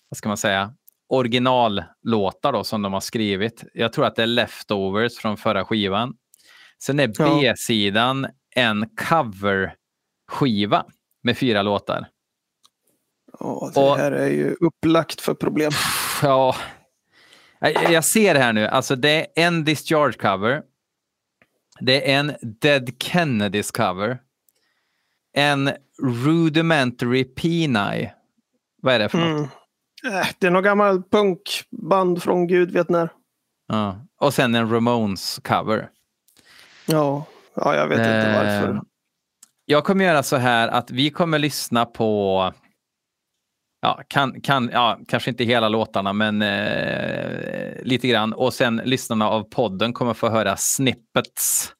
vad 0.09 0.17
ska 0.17 0.27
man 0.29 0.37
säga, 0.37 0.73
originallåtar 1.09 2.51
då, 2.53 2.63
som 2.63 2.81
de 2.81 2.93
har 2.93 3.01
skrivit. 3.01 3.63
Jag 3.73 3.93
tror 3.93 4.05
att 4.05 4.15
det 4.15 4.23
är 4.23 4.27
leftovers 4.27 5.17
från 5.17 5.37
förra 5.37 5.65
skivan. 5.65 6.13
Sen 6.83 6.99
är. 6.99 7.07
B-sidan 7.07 8.27
en 8.55 8.89
coverskiva 9.09 10.85
med 11.23 11.37
fyra 11.37 11.61
låtar. 11.61 12.07
Ja, 13.39 13.71
det 13.73 13.79
Och- 13.81 13.97
här 13.97 14.11
är 14.11 14.27
ju 14.27 14.55
upplagt 14.61 15.21
för 15.21 15.33
problem. 15.33 15.71
Ja, 16.21 16.55
jag 17.89 18.05
ser 18.05 18.33
det 18.33 18.39
här 18.39 18.53
nu. 18.53 18.67
Alltså 18.67 18.95
det 18.95 19.09
är 19.09 19.27
en 19.45 19.63
Discharge 19.63 20.17
cover. 20.17 20.61
Det 21.79 22.11
är 22.11 22.19
en 22.19 22.33
Dead 22.41 23.03
Kennedys 23.03 23.71
cover. 23.71 24.19
En 25.33 25.71
Rudimentary 26.25 27.23
Peni. 27.23 28.11
Vad 28.81 28.93
är 28.93 28.99
det 28.99 29.09
för 29.09 29.17
något? 29.17 29.49
Mm. 30.05 30.17
Äh, 30.19 30.27
Det 30.39 30.47
är 30.47 30.51
något 30.51 30.63
gammalt 30.63 31.11
punkband 31.11 32.23
från 32.23 32.47
gud 32.47 32.71
vet 32.71 32.89
när. 32.89 33.09
Ja. 33.67 34.05
Och 34.19 34.33
sen 34.33 34.55
en 34.55 34.69
Ramones 34.71 35.39
cover. 35.43 35.89
Ja, 36.85 37.25
ja 37.55 37.75
jag 37.75 37.87
vet 37.87 37.97
inte 37.99 38.09
Eh, 38.09 38.35
varför. 38.37 38.81
Jag 39.65 39.83
kommer 39.83 40.05
göra 40.05 40.23
så 40.23 40.35
här 40.35 40.67
att 40.67 40.91
vi 40.91 41.09
kommer 41.09 41.39
lyssna 41.39 41.85
på 41.85 42.53
Ja, 43.81 44.01
kan, 44.07 44.41
kan, 44.41 44.69
ja, 44.73 44.99
kanske 45.07 45.29
inte 45.29 45.43
hela 45.43 45.69
låtarna, 45.69 46.13
men 46.13 46.41
eh, 46.41 47.83
lite 47.83 48.07
grann. 48.07 48.33
Och 48.33 48.53
sen 48.53 48.81
lyssnarna 48.85 49.29
av 49.29 49.43
podden 49.43 49.93
kommer 49.93 50.13
få 50.13 50.29
höra 50.29 50.57
snippets 50.57 51.73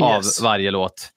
Yes. 0.00 0.38
av 0.40 0.44
varje 0.44 0.70
låt. 0.70 1.10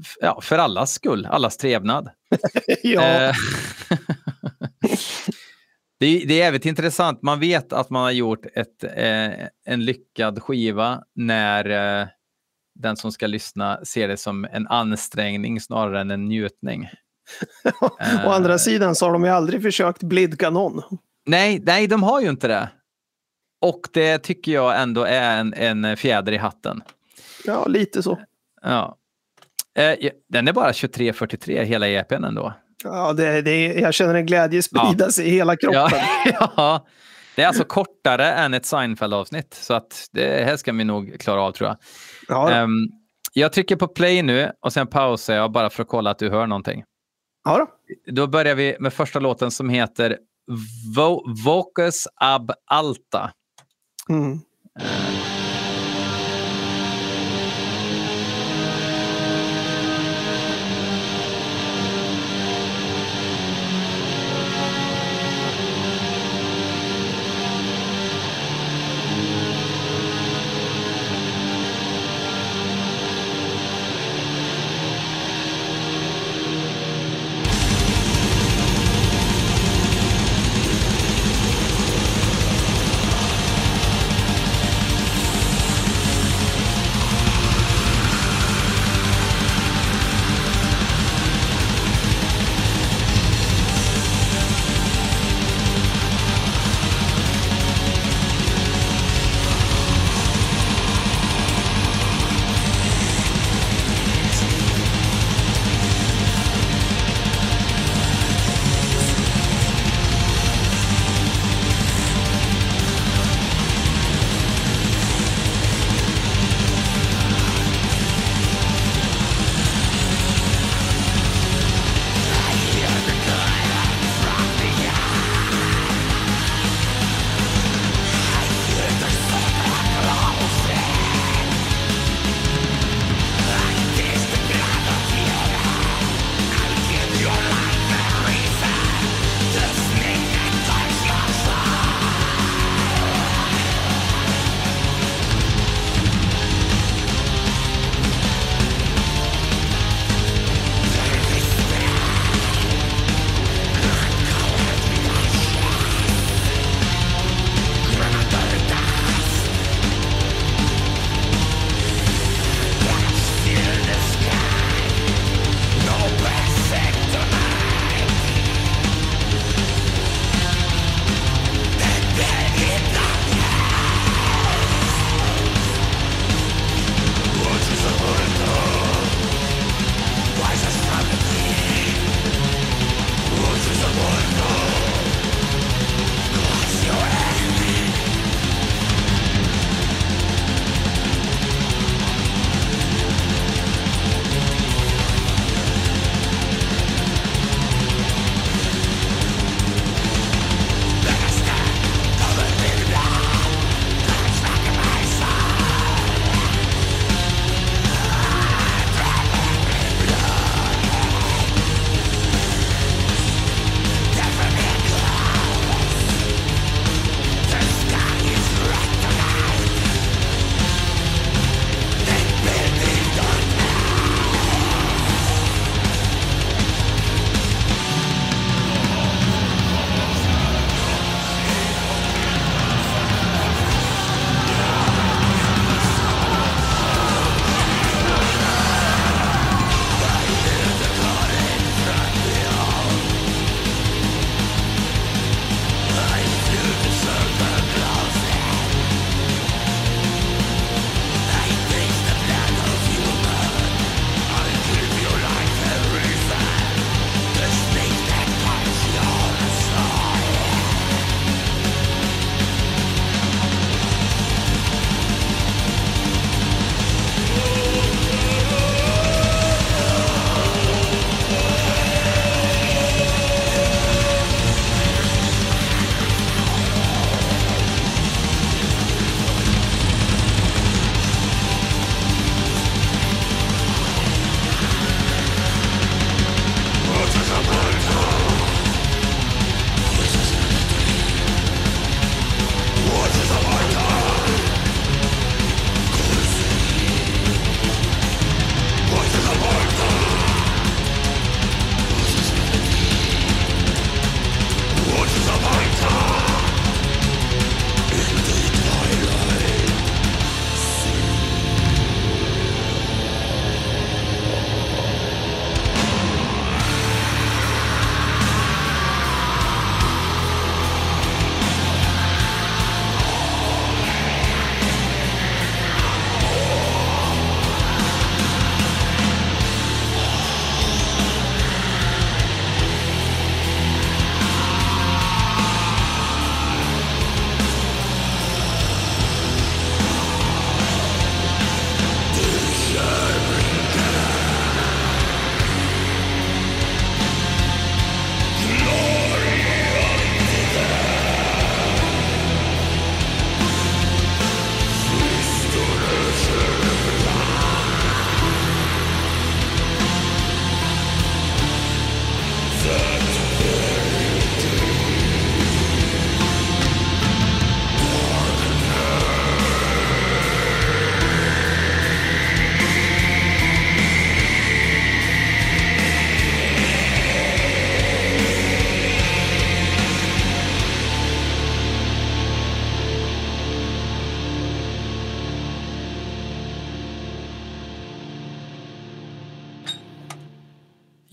F- 0.00 0.14
ja, 0.20 0.40
för 0.42 0.58
allas 0.58 0.92
skull, 0.92 1.26
allas 1.26 1.56
trevnad. 1.56 2.10
ja, 2.82 3.02
Eh, 3.02 3.34
det, 6.00 6.06
är, 6.06 6.26
det 6.26 6.34
är 6.34 6.38
jävligt 6.38 6.66
intressant. 6.66 7.22
Man 7.22 7.40
vet 7.40 7.72
att 7.72 7.90
man 7.90 8.02
har 8.02 8.10
gjort 8.10 8.46
ett, 8.54 8.84
eh, 8.84 9.46
en 9.66 9.84
lyckad 9.84 10.42
skiva 10.42 11.02
när 11.14 12.00
eh, 12.00 12.06
den 12.74 12.96
som 12.96 13.12
ska 13.12 13.26
lyssna 13.26 13.84
ser 13.84 14.08
det 14.08 14.16
som 14.16 14.44
en 14.52 14.66
ansträngning 14.66 15.60
snarare 15.60 16.00
än 16.00 16.10
en 16.10 16.24
njutning. 16.24 16.88
Å 18.26 18.30
andra 18.30 18.58
sidan 18.58 18.94
så 18.94 19.06
har 19.06 19.12
de 19.12 19.24
ju 19.24 19.30
aldrig 19.30 19.62
försökt 19.62 20.02
blidka 20.02 20.50
någon. 20.50 20.82
Nej, 21.26 21.62
nej, 21.66 21.86
de 21.86 22.02
har 22.02 22.20
ju 22.20 22.28
inte 22.28 22.48
det. 22.48 22.68
Och 23.60 23.80
det 23.92 24.18
tycker 24.18 24.52
jag 24.52 24.80
ändå 24.82 25.04
är 25.04 25.36
en, 25.36 25.54
en 25.54 25.96
fjäder 25.96 26.32
i 26.32 26.36
hatten. 26.36 26.82
Ja, 27.44 27.66
lite 27.66 28.02
så. 28.02 28.18
Ja. 28.62 28.96
Eh, 29.78 29.84
ja, 30.00 30.10
den 30.28 30.48
är 30.48 30.52
bara 30.52 30.72
23.43 30.72 31.62
hela 31.64 31.88
EPn 31.88 32.24
ändå. 32.24 32.52
Ja, 32.84 33.12
det, 33.12 33.42
det, 33.42 33.64
jag 33.66 33.94
känner 33.94 34.14
en 34.14 34.26
glädje 34.26 34.62
sprida 34.62 35.10
sig 35.10 35.26
i 35.26 35.30
hela 35.30 35.56
kroppen. 35.56 35.80
Ja, 36.24 36.50
ja. 36.56 36.86
Det 37.36 37.42
är 37.42 37.46
alltså 37.46 37.64
kortare 37.64 38.32
än 38.32 38.54
ett 38.54 38.66
Seinfeld-avsnitt, 38.66 39.54
så 39.54 39.74
att 39.74 40.08
det 40.12 40.44
här 40.44 40.56
ska 40.56 40.72
vi 40.72 40.84
nog 40.84 41.16
klara 41.20 41.42
av 41.42 41.52
tror 41.52 41.68
jag. 41.68 41.76
Ja, 42.28 42.50
Ehm, 42.50 42.88
jag 43.32 43.52
trycker 43.52 43.76
på 43.76 43.88
play 43.88 44.22
nu 44.22 44.52
och 44.60 44.72
sen 44.72 44.86
pausar 44.86 45.34
jag 45.34 45.52
bara 45.52 45.70
för 45.70 45.82
att 45.82 45.88
kolla 45.88 46.10
att 46.10 46.18
du 46.18 46.30
hör 46.30 46.46
någonting. 46.46 46.84
Ja 47.44 47.58
då. 47.58 47.66
Då 48.12 48.26
börjar 48.26 48.54
vi 48.54 48.76
med 48.80 48.92
första 48.92 49.18
låten 49.18 49.50
som 49.50 49.68
heter 49.68 50.18
Vo- 50.96 51.44
Vocus 51.44 52.08
ab 52.14 52.52
alta. 52.66 53.30
Mm. 54.08 54.38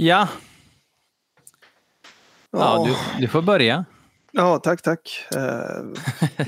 Ja. 0.05 0.27
Ja, 2.51 2.85
du, 2.87 3.21
du 3.21 3.27
får 3.27 3.41
börja. 3.41 3.85
Ja, 4.31 4.59
tack, 4.59 4.81
tack. 4.81 5.25
Eh, 5.35 5.83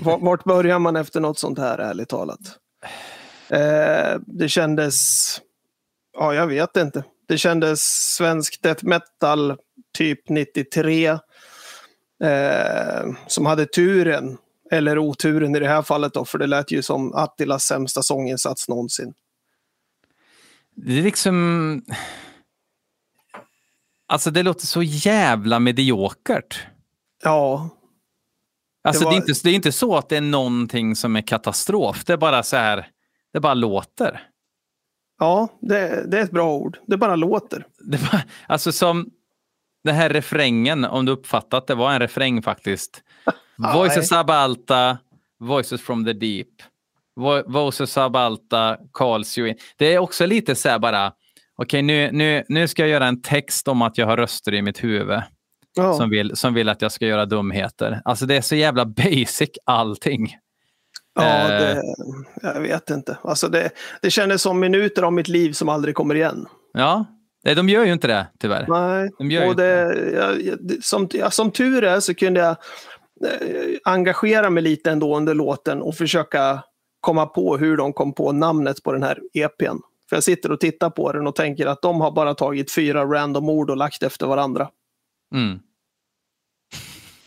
vart 0.02 0.43
börjar 0.43 0.80
man 0.80 0.96
efter 0.96 1.20
något 1.20 1.39
sånt 1.39 1.60
här, 1.60 1.78
ärligt 1.78 2.10
talat? 2.10 2.39
Eh, 3.50 4.20
det 4.26 4.50
kändes... 4.50 5.41
Ja, 6.17 6.34
jag 6.34 6.48
vet 6.48 6.78
inte. 6.78 7.04
Det 7.28 7.38
kändes 7.38 7.82
svensk 8.15 8.62
death 8.62 8.86
metal 8.86 9.58
typ 9.98 10.30
93. 10.30 11.08
Eh, 11.08 11.20
som 13.28 13.46
hade 13.46 13.65
turen, 13.65 14.38
eller 14.72 14.98
oturen 14.98 15.56
i 15.56 15.60
det 15.60 15.67
här 15.67 15.82
fallet 15.82 16.13
då, 16.13 16.26
för 16.26 16.38
det 16.38 16.48
lät 16.48 16.72
ju 16.72 16.82
som 16.82 17.13
Attilas 17.13 17.63
sämsta 17.63 18.02
sånginsats 18.02 18.70
någonsin. 18.70 19.13
Det 20.76 21.00
är 21.00 21.04
liksom... 21.04 21.82
Alltså 24.08 24.32
det 24.32 24.43
låter 24.43 24.65
så 24.65 24.84
jävla 24.84 25.60
mediokert. 25.60 26.60
Ja. 27.24 27.70
Alltså 28.84 29.00
det, 29.00 29.06
var... 29.06 29.12
det, 29.12 29.15
är 29.15 29.30
inte, 29.30 29.34
det 29.43 29.50
är 29.50 29.54
inte 29.54 29.72
så 29.72 29.98
att 29.98 30.10
det 30.10 30.17
är 30.17 30.22
någonting 30.22 30.96
som 30.96 31.15
är 31.15 31.22
katastrof. 31.22 32.06
Det 32.06 32.13
är 32.13 32.17
bara 32.17 32.43
så 32.43 32.58
här, 32.58 32.88
det 33.34 33.39
bara 33.39 33.54
låter. 33.54 34.28
Ja, 35.20 35.48
det, 35.62 36.12
det 36.12 36.20
är 36.20 36.24
ett 36.24 36.32
bra 36.32 36.54
ord. 36.54 36.78
Det 36.88 36.98
bara 36.98 37.15
låter. 37.15 37.65
Det 37.80 37.98
var, 37.98 38.22
alltså 38.48 38.72
som 38.72 39.10
den 39.84 39.96
här 39.96 40.10
refrängen, 40.10 40.86
om 40.86 41.06
du 41.06 41.12
uppfattat 41.12 41.67
det 41.67 41.76
var 41.76 41.91
en 41.91 42.00
refräng 42.00 42.41
faktiskt. 42.41 43.04
Voices 43.74 44.12
Abalta, 44.12 44.98
Voices 45.39 45.82
from 45.82 46.06
the 46.06 46.13
Deep. 46.13 46.48
Voices 47.46 47.98
Abalta 47.98 48.78
calls 48.93 49.38
you 49.38 49.50
in. 49.50 49.56
Det 49.78 49.93
är 49.93 50.00
också 50.00 50.26
lite 50.26 50.56
så 50.56 50.70
här 50.70 50.80
bara, 50.80 51.13
okej 51.58 51.82
nu, 51.82 52.12
nu, 52.12 52.43
nu 52.50 52.67
ska 52.67 52.82
jag 52.82 52.89
göra 52.89 53.08
en 53.08 53.22
text 53.22 53.67
om 53.67 53.82
att 53.82 53.98
jag 53.98 54.06
har 54.06 54.17
röster 54.17 54.54
i 54.54 54.62
mitt 54.62 54.84
huvud. 54.84 55.22
Ja. 55.76 55.93
Som, 55.93 56.10
vill, 56.10 56.36
som 56.36 56.54
vill 56.54 56.70
att 56.70 56.82
jag 56.82 56.91
ska 56.91 57.06
göra 57.06 57.26
dumheter. 57.26 58.02
Alltså 58.06 58.26
det 58.26 58.36
är 58.36 58.41
så 58.41 58.56
jävla 58.56 58.86
basic 58.86 59.50
allting. 59.65 60.38
Ja, 61.15 61.41
eh. 61.41 61.48
det, 61.48 61.82
jag 62.41 62.62
vet 62.62 62.89
inte. 62.89 63.17
Alltså 63.22 63.48
det, 63.48 63.70
det 64.02 64.12
kändes 64.12 64.41
som 64.41 64.60
minuter 64.60 65.04
av 65.04 65.13
mitt 65.13 65.28
liv 65.28 65.52
som 65.52 65.70
aldrig 65.70 65.96
kommer 65.96 66.15
igen. 66.15 66.46
Ja, 66.74 67.06
Nej, 67.48 67.56
de 67.56 67.70
gör 67.70 67.86
ju 67.86 67.93
inte 67.93 68.08
det 68.08 68.28
tyvärr. 68.39 68.65
Nej, 68.67 69.10
de 69.20 69.48
och 69.48 69.56
det, 69.56 69.98
jag, 70.13 70.84
som, 70.84 71.10
som 71.30 71.52
tur 71.52 71.84
är 71.84 72.00
så 72.00 72.13
kunde 72.13 72.39
jag 72.39 72.50
eh, 73.26 73.78
engagera 73.84 74.50
mig 74.50 74.63
lite 74.63 74.91
ändå 74.91 75.17
under 75.17 75.34
låten 75.34 75.82
och 75.82 75.96
försöka 75.96 76.63
komma 77.00 77.26
på 77.26 77.58
hur 77.58 77.78
de 77.78 77.93
kom 77.93 78.13
på 78.13 78.32
namnet 78.32 78.84
på 78.84 78.93
den 78.93 79.04
här 79.04 79.20
EPn. 79.34 79.78
För 80.10 80.15
jag 80.15 80.24
sitter 80.24 80.52
och 80.52 80.60
tittar 80.60 80.89
på 80.89 81.12
den 81.12 81.28
och 81.28 81.36
tänker 81.36 81.65
att 81.65 81.82
de 81.82 82.02
har 82.02 82.12
bara 82.12 82.34
tagit 82.34 82.72
fyra 82.72 83.06
random 83.06 83.50
ord 83.50 83.70
och 83.70 83.78
lagt 83.78 84.04
efter 84.04 84.28
varandra. 84.28 84.70
Mm. 85.36 85.60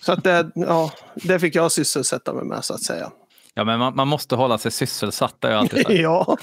Så 0.01 0.13
att 0.13 0.25
det, 0.25 0.51
ja, 0.55 0.93
det 1.15 1.41
fick 1.41 1.55
jag 1.55 1.73
sysselsätta 1.73 2.33
mig 2.33 2.45
med 2.45 2.65
så 2.65 2.75
att 2.75 2.83
säga. 2.83 3.11
Ja, 3.55 3.65
men 3.65 3.79
man, 3.79 3.97
man 3.97 4.09
måste 4.09 4.35
hålla 4.37 4.59
sig 4.59 4.71
sysselsatt. 4.71 5.37
Jag 5.41 5.53
alltid 5.53 5.85
ja, 5.89 6.37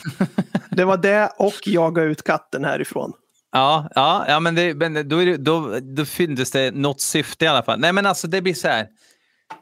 det 0.72 0.86
var 0.86 0.98
det 0.98 1.32
och 1.38 1.68
jaga 1.68 2.02
ut 2.02 2.24
katten 2.24 2.66
härifrån. 2.66 3.14
Ja, 3.52 3.90
ja, 3.96 4.26
ja 4.28 4.40
men, 4.40 4.56
det, 4.56 4.74
men 4.74 5.10
då, 5.10 5.18
det, 5.18 5.38
då, 5.38 5.80
då 5.80 6.06
finns 6.06 6.52
det 6.52 6.76
något 6.76 7.02
syfte 7.02 7.46
i 7.46 7.48
alla 7.48 7.64
fall. 7.64 7.80
Nej, 7.80 7.94
men 7.94 8.06
alltså 8.06 8.28
det 8.28 8.42
blir 8.42 8.54
så 8.54 8.68
här. 8.68 8.88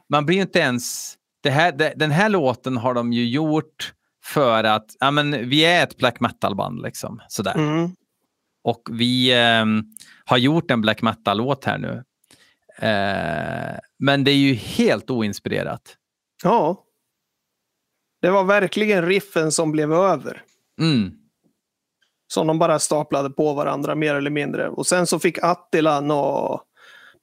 Man 0.08 0.26
blir 0.26 0.40
inte 0.40 0.58
ens... 0.58 1.14
Det 1.42 1.50
här, 1.50 1.72
det, 1.72 1.92
den 1.96 2.10
här 2.10 2.28
låten 2.28 2.76
har 2.76 2.94
de 2.94 3.12
ju 3.12 3.28
gjort 3.28 3.92
för 4.26 4.64
att 4.64 4.86
ja, 5.00 5.10
men 5.10 5.48
vi 5.48 5.64
är 5.64 5.82
ett 5.82 5.96
black 5.96 6.20
metal-band. 6.20 6.82
Liksom, 6.82 7.20
sådär. 7.28 7.54
Mm. 7.54 7.90
Och 8.64 8.82
vi 8.90 9.32
eh, 9.32 9.64
har 10.24 10.38
gjort 10.38 10.70
en 10.70 10.80
black 10.80 11.02
metal-låt 11.02 11.64
här 11.64 11.78
nu. 11.78 12.04
Eh, 12.78 13.78
men 13.98 14.24
det 14.24 14.30
är 14.30 14.36
ju 14.36 14.54
helt 14.54 15.10
oinspirerat. 15.10 15.96
Ja. 16.42 16.82
Det 18.22 18.30
var 18.30 18.44
verkligen 18.44 19.06
riffen 19.06 19.52
som 19.52 19.72
blev 19.72 19.92
över. 19.92 20.42
Mm. 20.80 21.12
Som 22.32 22.46
de 22.46 22.58
bara 22.58 22.78
staplade 22.78 23.30
på 23.30 23.52
varandra 23.52 23.94
mer 23.94 24.14
eller 24.14 24.30
mindre. 24.30 24.68
Och 24.68 24.86
sen 24.86 25.06
så 25.06 25.18
fick 25.18 25.38
Attila 25.42 26.00
nå 26.00 26.62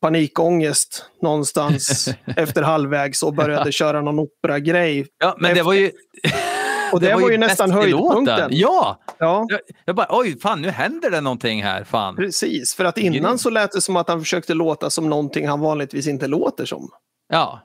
panikångest 0.02 1.06
någonstans 1.22 2.10
efter 2.38 2.62
halvvägs 2.62 3.24
och 3.24 3.34
började 3.34 3.72
köra 3.72 4.02
någon 4.02 4.20
operagrej. 4.20 5.08
Ja, 5.18 5.36
men 5.40 5.56
det 5.56 5.64
var 5.64 5.74
ju... 5.74 5.92
Och 6.94 7.00
det, 7.00 7.08
det 7.08 7.14
var, 7.14 7.22
var, 7.22 7.32
ju 7.32 7.38
nästan 7.38 7.72
höjdpunkten. 7.72 8.50
Ja! 8.52 9.02
ja. 9.18 9.46
Jag, 9.50 9.60
jag, 9.86 9.96
bara, 9.96 10.08
oj, 10.10 10.40
fan 10.40 10.62
nu 10.62 10.70
händer 10.70 11.12
det 11.12 11.22
någonting 11.22 11.64
här. 11.64 11.84
Fan. 11.84 12.16
Precis, 12.16 12.76
för 12.76 12.86
att 12.86 12.98
innan 12.98 13.40
så 13.40 13.50
lät 13.50 13.72
det 13.72 13.82
som 13.82 13.96
att 13.96 14.08
han 14.08 14.20
försökte 14.20 14.54
låta 14.54 14.90
som 14.90 15.10
någonting 15.10 15.48
han 15.48 15.60
vanligtvis 15.60 16.08
inte 16.08 16.28
låter 16.28 16.66
som. 16.66 16.90
Ja. 17.30 17.62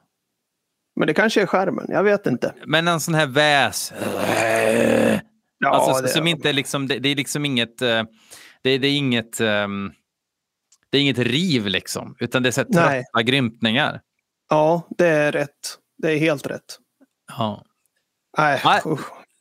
Men 0.97 1.07
det 1.07 1.15
kanske 1.15 1.43
är 1.43 1.47
skärmen, 1.47 1.87
jag 1.89 2.03
vet 2.03 2.27
inte. 2.27 2.55
Men 2.67 2.89
en 2.89 3.01
sån 3.01 3.15
här 3.15 3.27
väs. 3.27 3.93
Ja, 5.59 5.69
alltså, 5.69 6.03
det, 6.03 6.09
som 6.09 6.27
inte 6.27 6.53
liksom, 6.53 6.89
det, 6.89 6.99
det, 6.99 7.09
är 7.09 7.17
liksom 7.17 7.45
inget, 7.45 7.83
eh, 7.83 8.03
det, 8.63 8.79
det 8.79 8.89
är 8.89 8.97
inget, 8.97 9.41
um, 9.41 9.93
det 10.91 10.99
är 10.99 11.03
inget 11.03 11.19
riv 11.19 11.67
liksom, 11.67 12.17
utan 12.21 12.43
det 12.43 12.49
är 12.49 12.51
så 12.51 12.65
trötta 12.65 13.23
grymtningar. 13.23 14.01
Ja, 14.51 14.89
det 14.99 15.07
är 15.07 15.33
rätt. 15.33 15.79
Det 15.99 16.13
är 16.13 16.19
helt 16.19 16.47
rätt. 16.47 16.79
Ja. 17.39 17.65
Nej, 18.39 18.61
Nej 18.65 18.81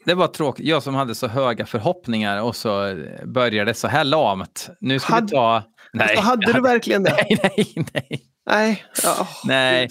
det 0.07 0.15
var 0.15 0.27
tråkigt. 0.27 0.65
Jag 0.65 0.83
som 0.83 0.95
hade 0.95 1.15
så 1.15 1.27
höga 1.27 1.65
förhoppningar 1.65 2.41
och 2.41 2.55
så 2.55 2.95
började 3.25 3.71
det 3.71 3.73
så 3.73 3.87
här 3.87 4.03
lamt. 4.03 4.69
Nu 4.79 4.99
ska 4.99 5.13
hade, 5.13 5.25
vi 5.25 5.31
ta... 5.31 5.63
Nej. 5.93 6.07
Alltså, 6.07 6.21
hade 6.21 6.53
du 6.53 6.61
verkligen 6.61 7.03
det? 7.03 7.11
Nej, 7.29 7.39
nej, 7.43 7.85
nej. 7.93 8.21
Nej. 8.49 8.83
Oh, 9.05 9.27
nej. 9.43 9.89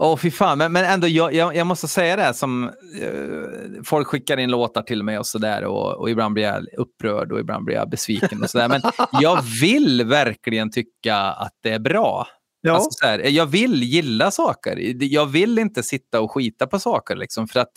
Åh, 0.00 0.14
oh, 0.14 0.16
fy 0.16 0.30
fan. 0.30 0.58
Men, 0.58 0.72
men 0.72 0.84
ändå, 0.84 1.08
jag, 1.08 1.34
jag, 1.34 1.56
jag, 1.56 1.66
måste 1.66 1.88
säga 1.88 2.16
det 2.16 2.34
som 2.34 2.64
uh, 3.02 3.82
folk 3.84 4.08
skickar 4.08 4.36
in 4.36 4.50
låtar 4.50 4.82
till 4.82 5.02
mig 5.02 5.18
och 5.18 5.26
sådär 5.26 5.64
och, 5.64 5.94
och 5.94 6.10
ibland 6.10 6.34
blir 6.34 6.44
jag 6.44 6.66
upprörd 6.78 7.32
och 7.32 7.40
ibland 7.40 7.64
blir 7.64 7.76
jag 7.76 7.90
besviken 7.90 8.42
och 8.42 8.50
sådär. 8.50 8.68
Men 8.68 8.80
jag 9.20 9.42
vill 9.60 10.04
verkligen 10.04 10.70
tycka 10.70 11.16
att 11.16 11.54
det 11.62 11.70
är 11.70 11.78
bra. 11.78 12.26
Ja. 12.60 12.72
Alltså, 12.72 12.90
så 12.90 13.06
här, 13.06 13.18
jag 13.18 13.46
vill 13.46 13.82
gilla 13.82 14.30
saker. 14.30 15.02
Jag 15.04 15.26
vill 15.26 15.58
inte 15.58 15.82
sitta 15.82 16.20
och 16.20 16.30
skita 16.30 16.66
på 16.66 16.78
saker 16.78 17.16
liksom 17.16 17.48
för 17.48 17.60
att 17.60 17.72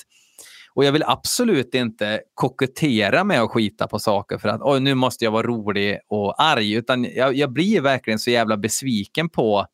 och 0.74 0.86
jag 0.86 0.92
vill 0.92 1.04
absolut 1.06 1.76
inte 1.76 2.22
kokettera 2.34 3.24
med 3.24 3.42
att 3.42 3.52
skita 3.52 3.88
på 3.88 4.00
saker 4.00 4.38
för 4.38 4.50
att 4.50 4.62
Oj, 4.62 4.80
nu 4.80 4.96
måste 4.96 5.26
jag 5.26 5.32
vara 5.32 5.48
rolig 5.48 6.00
och 6.08 6.42
arg. 6.42 6.74
Utan 6.74 7.04
jag, 7.04 7.36
jag 7.36 7.52
blir 7.52 7.82
verkligen 7.82 8.20
så 8.20 8.32
jävla 8.32 8.58
besviken 8.58 9.30
på 9.30 9.66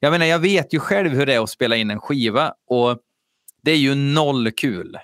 jag 0.00 0.10
menar, 0.10 0.26
jag 0.26 0.38
vet 0.38 0.74
ju 0.74 0.78
själv 0.78 1.10
hur 1.10 1.26
det 1.26 1.34
är 1.34 1.42
att 1.42 1.50
spela 1.50 1.76
in 1.76 1.90
en 1.90 2.00
skiva 2.00 2.52
och 2.70 2.98
det 3.62 3.70
är 3.70 3.76
ju 3.76 3.94
noll 3.94 4.50
kul. 4.50 4.98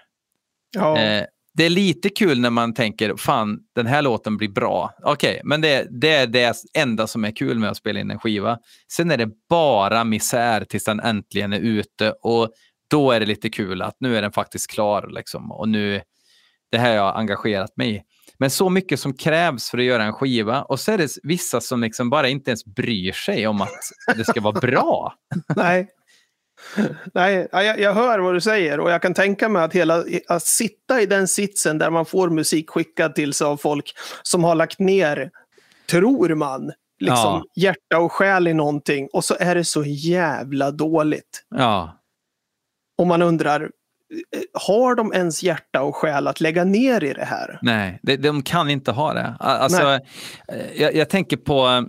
Ja. 0.74 0.98
Eh, 0.98 1.24
det 1.54 1.64
är 1.64 1.70
lite 1.70 2.08
kul 2.08 2.40
när 2.40 2.50
man 2.50 2.74
tänker, 2.74 3.16
fan, 3.16 3.58
den 3.74 3.86
här 3.86 4.02
låten 4.02 4.36
blir 4.36 4.48
bra. 4.48 4.94
Okej, 5.02 5.30
okay, 5.30 5.40
men 5.44 5.60
det, 5.60 5.86
det, 5.90 6.14
är 6.14 6.26
det 6.26 6.56
enda 6.74 7.06
som 7.06 7.24
är 7.24 7.36
kul 7.36 7.58
med 7.58 7.70
att 7.70 7.76
spela 7.76 8.00
in 8.00 8.10
en 8.10 8.18
skiva. 8.18 8.58
Sen 8.92 9.10
är 9.10 9.16
det 9.16 9.28
bara 9.48 10.04
misär 10.04 10.64
tills 10.64 10.84
den 10.84 11.00
äntligen 11.00 11.52
är 11.52 11.60
ute 11.60 12.12
och 12.22 12.52
då 12.92 13.10
är 13.10 13.20
det 13.20 13.26
lite 13.26 13.50
kul 13.50 13.82
att 13.82 13.96
nu 14.00 14.16
är 14.16 14.22
den 14.22 14.32
faktiskt 14.32 14.70
klar. 14.70 15.08
Liksom, 15.12 15.52
och 15.52 15.68
nu, 15.68 16.00
det 16.70 16.78
här 16.78 16.88
har 16.88 16.96
jag 16.96 17.18
engagerat 17.18 17.76
mig 17.76 17.96
i. 17.96 18.02
Men 18.38 18.50
så 18.50 18.68
mycket 18.68 19.00
som 19.00 19.14
krävs 19.14 19.70
för 19.70 19.78
att 19.78 19.84
göra 19.84 20.04
en 20.04 20.12
skiva 20.12 20.62
och 20.62 20.80
så 20.80 20.92
är 20.92 20.98
det 20.98 21.10
vissa 21.22 21.60
som 21.60 21.80
liksom 21.80 22.10
bara 22.10 22.28
inte 22.28 22.50
ens 22.50 22.64
bryr 22.64 23.12
sig 23.12 23.46
om 23.46 23.60
att 23.60 23.70
det 24.16 24.24
ska 24.24 24.40
vara 24.40 24.60
bra. 24.60 25.14
Nej. 25.56 25.88
Nej, 27.14 27.48
jag, 27.52 27.80
jag, 27.80 27.94
hör 27.94 28.18
vad 28.18 28.34
du 28.34 28.40
säger 28.40 28.80
och 28.80 28.90
jag 28.90 29.02
kan 29.02 29.14
tänka 29.14 29.48
mig 29.48 29.62
att, 29.62 29.72
hela, 29.72 30.04
att 30.28 30.42
sitta 30.42 31.00
i 31.00 31.06
den 31.06 31.28
sitsen 31.28 31.78
där 31.78 31.90
man 31.90 32.06
får 32.06 32.30
musik 32.30 32.70
skickad 32.70 33.14
till 33.14 33.32
sig 33.32 33.44
av 33.44 33.56
folk 33.56 33.92
som 34.22 34.44
har 34.44 34.54
lagt 34.54 34.78
ner, 34.78 35.30
tror 35.90 36.34
man, 36.34 36.72
liksom 37.00 37.14
ja. 37.14 37.44
hjärta 37.56 37.98
och 37.98 38.12
själ 38.12 38.48
i 38.48 38.54
någonting 38.54 39.08
och 39.12 39.24
så 39.24 39.36
är 39.40 39.54
det 39.54 39.64
så 39.64 39.84
jävla 39.84 40.70
dåligt. 40.70 41.44
Ja. 41.50 42.01
Och 42.98 43.06
man 43.06 43.22
undrar, 43.22 43.70
har 44.52 44.94
de 44.94 45.12
ens 45.12 45.42
hjärta 45.42 45.82
och 45.82 45.96
själ 45.96 46.26
att 46.26 46.40
lägga 46.40 46.64
ner 46.64 47.04
i 47.04 47.12
det 47.12 47.24
här? 47.24 47.58
Nej, 47.62 48.00
de, 48.02 48.16
de 48.16 48.42
kan 48.42 48.70
inte 48.70 48.92
ha 48.92 49.14
det. 49.14 49.36
Alltså, 49.40 49.92
eh, 49.92 50.00
jag, 50.74 50.94
jag, 50.94 51.08
tänker 51.08 51.36
på... 51.36 51.86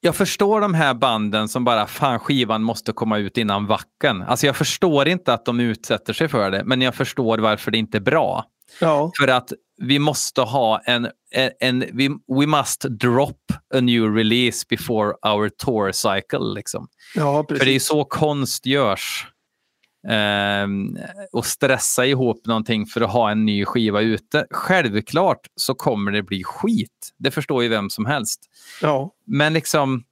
Jag 0.00 0.16
förstår 0.16 0.60
de 0.60 0.74
här 0.74 0.94
banden 0.94 1.48
som 1.48 1.64
bara, 1.64 1.86
fan 1.86 2.18
skivan 2.18 2.62
måste 2.62 2.92
komma 2.92 3.18
ut 3.18 3.38
innan 3.38 3.66
vacken. 3.66 4.22
Alltså 4.22 4.46
jag 4.46 4.56
förstår 4.56 5.08
inte 5.08 5.32
att 5.32 5.44
de 5.44 5.60
utsätter 5.60 6.12
sig 6.12 6.28
för 6.28 6.50
det, 6.50 6.64
men 6.64 6.82
jag 6.82 6.94
förstår 6.94 7.38
varför 7.38 7.70
det 7.70 7.78
inte 7.78 7.98
är 7.98 8.00
bra. 8.00 8.44
Ja. 8.80 9.10
För 9.20 9.28
att 9.28 9.52
vi 9.78 9.98
måste 9.98 10.40
ha 10.40 10.80
en, 10.84 11.08
en, 11.30 11.50
en 11.60 11.80
we, 11.80 12.08
we 12.40 12.46
must 12.46 12.80
drop 12.80 13.52
a 13.74 13.80
new 13.80 14.14
release 14.14 14.66
before 14.68 15.14
our 15.22 15.48
tour 15.48 15.92
cycle. 15.92 16.54
Liksom. 16.54 16.88
Ja, 17.14 17.44
För 17.48 17.64
det 17.64 17.74
är 17.74 17.80
så 17.80 18.04
konst 18.04 18.66
görs. 18.66 19.26
Eh, 20.08 20.66
och 21.32 21.46
stressa 21.46 22.06
ihop 22.06 22.46
någonting 22.46 22.86
för 22.86 23.00
att 23.00 23.12
ha 23.12 23.30
en 23.30 23.44
ny 23.44 23.64
skiva 23.64 24.00
ute. 24.00 24.46
Självklart 24.50 25.40
så 25.54 25.74
kommer 25.74 26.12
det 26.12 26.22
bli 26.22 26.44
skit. 26.44 27.12
Det 27.18 27.30
förstår 27.30 27.62
ju 27.62 27.68
vem 27.68 27.90
som 27.90 28.06
helst. 28.06 28.40
Ja. 28.82 29.10
Men 29.26 29.52
liksom, 29.52 30.04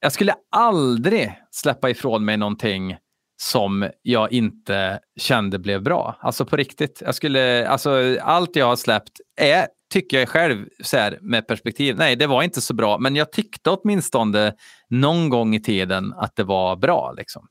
jag 0.00 0.12
skulle 0.12 0.34
aldrig 0.50 1.32
släppa 1.50 1.90
ifrån 1.90 2.24
mig 2.24 2.36
någonting 2.36 2.96
som 3.42 3.90
jag 4.02 4.32
inte 4.32 5.00
kände 5.16 5.58
blev 5.58 5.82
bra. 5.82 6.18
Alltså 6.20 6.44
på 6.44 6.56
riktigt. 6.56 7.02
Jag 7.04 7.14
skulle, 7.14 7.68
alltså, 7.68 8.18
allt 8.22 8.56
jag 8.56 8.66
har 8.66 8.76
släppt 8.76 9.20
är, 9.36 9.66
tycker 9.92 10.18
jag 10.18 10.28
själv 10.28 10.66
så 10.82 10.96
här, 10.96 11.18
med 11.20 11.46
perspektiv, 11.46 11.96
nej 11.96 12.16
det 12.16 12.26
var 12.26 12.42
inte 12.42 12.60
så 12.60 12.74
bra, 12.74 12.98
men 12.98 13.16
jag 13.16 13.32
tyckte 13.32 13.70
åtminstone 13.70 14.54
någon 14.88 15.28
gång 15.28 15.54
i 15.54 15.62
tiden 15.62 16.12
att 16.16 16.36
det 16.36 16.44
var 16.44 16.76
bra. 16.76 17.12
Liksom. 17.12 17.48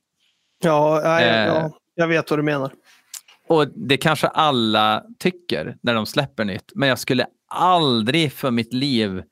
Ja, 0.63 1.01
nej, 1.03 1.23
Eh. 1.29 1.45
ja, 1.47 1.71
jag 1.95 2.07
vet 2.07 2.29
vad 2.29 2.39
du 2.39 2.43
menar. 2.43 2.71
Och 3.47 3.67
det 3.67 3.97
kanske 3.97 4.27
alla 4.27 5.03
tycker 5.19 5.77
när 5.81 5.93
de 5.93 6.05
släpper 6.05 6.45
nytt, 6.45 6.71
men 6.75 6.89
jag 6.89 6.99
skulle 6.99 7.27
aldrig 7.47 8.31
för 8.31 8.51
mitt 8.51 8.73
liv 8.73 9.23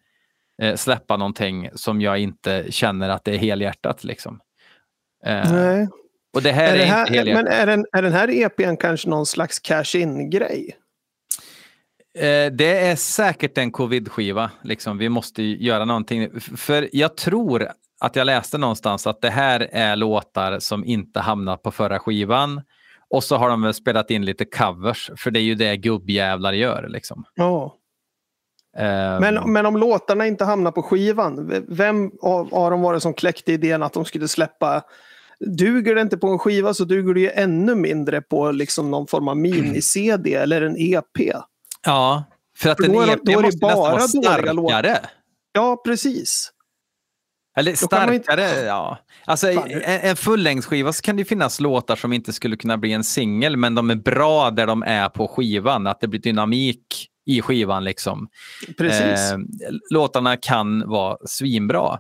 eh, 0.62 0.76
släppa 0.76 1.18
någonting 1.18 1.70
som 1.76 2.02
jag 2.02 2.20
inte 2.20 2.66
känner 2.70 3.10
att 3.10 3.24
det 3.24 3.32
är 3.34 3.38
helhjärtat. 3.38 4.04
Liksom. 4.04 4.40
Eh, 5.26 5.52
Nej. 5.52 5.88
och 6.34 6.42
det 6.42 6.52
här 6.52 6.68
är, 6.68 6.74
Är, 6.74 6.78
det 6.78 6.84
här, 6.86 7.02
inte 7.02 7.14
helhjärtat. 7.14 7.44
men 7.44 7.54
är 7.54 7.66
den, 7.68 7.86
är 7.92 8.02
den 8.02 8.12
här 8.14 8.30
EPn 8.30 8.76
kanske 8.78 9.10
någon 9.10 9.26
slags 9.26 9.60
cash-in-grej? 9.60 10.76
Eh, 12.18 12.52
det 12.52 12.78
är 12.78 12.96
säkert 12.96 13.58
en 13.58 13.72
covid-skiva. 13.72 14.52
Liksom. 14.64 14.98
Vi 14.98 15.10
måste 15.10 15.44
göra 15.44 15.86
någonting. 15.86 16.40
För 16.40 16.90
jag 16.94 17.18
tror 17.18 17.70
att 18.04 18.16
jag 18.16 18.26
läste 18.26 18.58
någonstans 18.58 19.08
att 19.08 19.22
det 19.22 19.30
här 19.30 19.70
är 19.72 19.96
låtar 19.96 20.60
som 20.60 20.86
inte 20.86 21.20
hamnat 21.20 21.64
på 21.64 21.72
förra 21.72 22.00
skivan. 22.00 22.62
Och 23.10 23.24
så 23.24 23.38
har 23.38 23.50
de 23.50 23.62
väl 23.62 23.74
spelat 23.74 24.12
in 24.12 24.26
lite 24.26 24.46
covers, 24.46 25.12
för 25.18 25.32
det 25.32 25.40
är 25.40 25.44
ju 25.44 25.56
det 25.56 25.78
gubbjävlar 25.78 26.54
gör. 26.54 26.88
Liksom. 26.90 27.24
Ja. 27.36 27.78
Eh, 28.78 29.20
Men, 29.20 29.52
men 29.54 29.66
om 29.66 29.78
låtarna 29.78 30.28
inte 30.28 30.46
hamnar 30.46 30.72
på 30.72 30.84
skivan, 30.84 31.64
vem 31.68 32.12
av, 32.22 32.54
av 32.54 32.72
dem 32.72 32.82
var 32.82 32.94
det 32.94 33.00
som 33.00 33.14
kläckte 33.14 33.52
idén 33.52 33.84
att 33.84 33.94
de 33.94 34.06
skulle 34.06 34.28
släppa 34.28 34.82
Duger 35.40 35.96
det 35.96 36.02
inte 36.02 36.18
på 36.18 36.28
en 36.28 36.40
skiva 36.40 36.74
så 36.74 36.84
duger 36.84 37.14
det 37.14 37.20
ju 37.20 37.30
ännu 37.30 37.76
mindre 37.76 38.22
på 38.22 38.52
liksom 38.52 38.92
någon 38.92 39.08
form 39.08 39.28
av 39.28 39.38
mini-CD 39.38 40.34
eller 40.34 40.62
en 40.62 40.78
E 40.78 40.94
EP. 40.96 41.34
Ja, 41.86 42.24
för 42.58 42.70
att 42.70 42.78
För 42.78 42.84
en 42.86 42.92
då 42.94 43.02
är 43.02 43.06
det- 43.08 43.14
EP 43.14 43.20
då 43.24 43.32
är 43.32 43.36
måste 43.44 43.66
nästan 43.66 43.82
bara 43.82 43.92
vara 43.92 44.54
låtar. 44.54 44.80
starkare. 44.80 45.00
Ja, 45.54 45.82
precis. 45.86 46.50
Eller 47.56 47.72
man 48.06 48.14
inte- 48.14 48.24
starkare, 48.24 48.66
ja. 48.66 48.98
Alltså, 49.26 49.54
Fan, 49.54 49.72
en, 49.72 50.00
en 50.10 50.16
fullängdsskiva 50.16 50.94
så 50.94 51.02
kan 51.02 51.16
det 51.16 51.26
finnas 51.26 51.60
låtar 51.60 51.96
som 51.96 52.14
inte 52.14 52.34
skulle 52.34 52.58
kunna 52.58 52.78
bli 52.78 52.94
en 52.94 53.04
singel, 53.04 53.58
men 53.58 53.76
de 53.76 53.90
är 53.90 53.96
bra 53.96 54.52
där 54.52 54.68
de 54.68 54.84
är 54.84 55.10
på 55.10 55.28
skivan. 55.28 55.88
Att 55.88 56.00
det 56.02 56.08
blir 56.08 56.20
dynamik 56.20 57.08
i 57.26 57.42
skivan. 57.42 57.84
liksom. 57.84 58.28
Precis. 58.78 59.32
Eh, 59.32 59.38
låtarna 59.92 60.38
kan 60.38 60.90
vara 60.90 61.18
svinbra. 61.26 62.00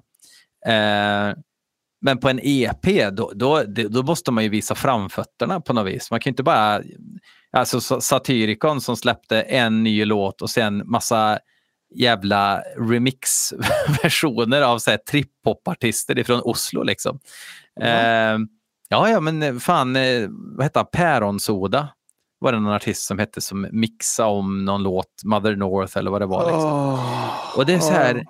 Eh, 0.68 1.36
men 2.02 2.18
på 2.22 2.30
en 2.30 2.40
EP, 2.44 3.12
då, 3.12 3.32
då, 3.36 3.64
då 3.90 4.04
måste 4.04 4.32
man 4.32 4.44
ju 4.44 4.50
visa 4.50 4.76
framfötterna 4.76 5.62
på 5.62 5.74
något 5.74 5.88
vis. 5.88 6.12
Man 6.12 6.20
kan 6.20 6.30
ju 6.30 6.32
inte 6.32 6.44
bara... 6.44 6.82
Alltså 7.56 7.82
Sa- 7.82 8.02
Satyricon 8.02 8.82
som 8.82 8.98
släppte 8.98 9.42
en 9.42 9.84
ny 9.84 10.06
låt 10.06 10.42
och 10.42 10.50
sen 10.50 10.82
massa 10.86 11.40
jävla 11.96 12.62
remixversioner 12.78 14.62
av 14.62 14.80
så 14.80 14.92
här 14.92 14.98
trip-hop-artister 14.98 16.20
ifrån 16.20 16.42
Oslo. 16.44 16.84
Liksom. 16.84 17.20
Ja. 17.76 17.86
Eh, 17.86 18.38
ja, 18.90 19.10
ja, 19.10 19.20
men 19.20 19.44
eh, 19.44 19.56
fan, 19.58 19.96
eh, 19.96 20.28
vad 20.30 20.66
heter 20.66 20.80
han? 20.80 20.88
Päronsoda 20.92 21.88
var 22.40 22.52
det 22.52 22.60
någon 22.60 22.74
artist 22.74 23.06
som 23.06 23.20
hette 23.20 23.42
som 23.42 23.68
mixade 23.72 24.30
om 24.30 24.66
någon 24.66 24.84
låt, 24.84 25.22
Mother 25.24 25.56
North 25.56 25.98
eller 25.98 26.12
vad 26.12 26.22
det 26.22 26.26
var. 26.26 26.46
Liksom. 26.46 26.72
Åh, 26.72 27.58
Och 27.58 27.66
det 27.66 27.74
är 27.74 27.80
så 27.80 27.92
här, 27.94 28.16
eh, 28.16 28.24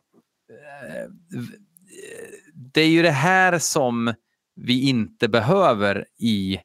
v- 1.29 1.57
det 2.73 2.81
är 2.81 2.87
ju 2.89 3.01
det 3.01 3.11
här 3.11 3.59
som 3.59 4.13
vi 4.55 4.89
inte 4.89 5.27
behöver 5.27 6.05
i 6.19 6.59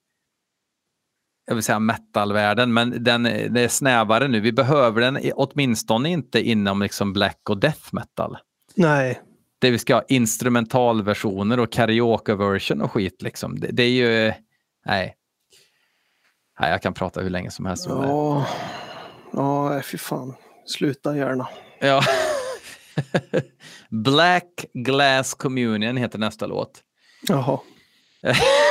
jag 1.48 1.54
vill 1.54 1.64
säga 1.64 1.78
metalvärlden, 1.78 2.72
men 2.72 3.04
den, 3.04 3.22
det 3.22 3.61
är 3.61 3.68
snävare 3.68 4.28
nu. 4.28 4.40
Vi 4.40 4.52
behöver 4.52 5.00
den 5.00 5.32
åtminstone 5.34 6.11
inte 6.11 6.40
inom 6.40 6.82
liksom 6.82 7.12
black 7.12 7.40
och 7.50 7.58
death 7.58 7.88
metal. 7.90 8.38
Nej. 8.74 9.20
Det 9.58 9.70
vi 9.70 9.78
ska 9.78 9.94
ha 9.94 10.02
instrumentalversioner 10.08 11.61
och 11.61 11.72
karaoke-version 11.72 12.82
och 12.82 12.92
skit. 12.92 13.22
Liksom. 13.22 13.61
Det, 13.61 13.66
det 13.66 13.82
är 13.82 13.90
ju... 13.90 14.32
Nej. 14.87 15.14
nej. 16.61 16.70
Jag 16.70 16.82
kan 16.82 16.94
prata 16.94 17.20
hur 17.20 17.30
länge 17.30 17.50
som 17.50 17.66
helst 17.66 17.87
om 17.87 18.02
det. 18.02 18.08
Ja, 18.08 18.46
ja 19.32 19.68
nej, 19.68 19.82
fy 19.82 19.98
fan. 19.98 20.34
Sluta 20.66 21.16
gärna. 21.16 21.48
Ja. 21.80 22.02
Black 23.90 24.64
Glass 24.74 25.34
Communion 25.34 25.96
heter 25.96 26.18
nästa 26.18 26.46
låt. 26.46 26.80
Jaha. 27.28 27.61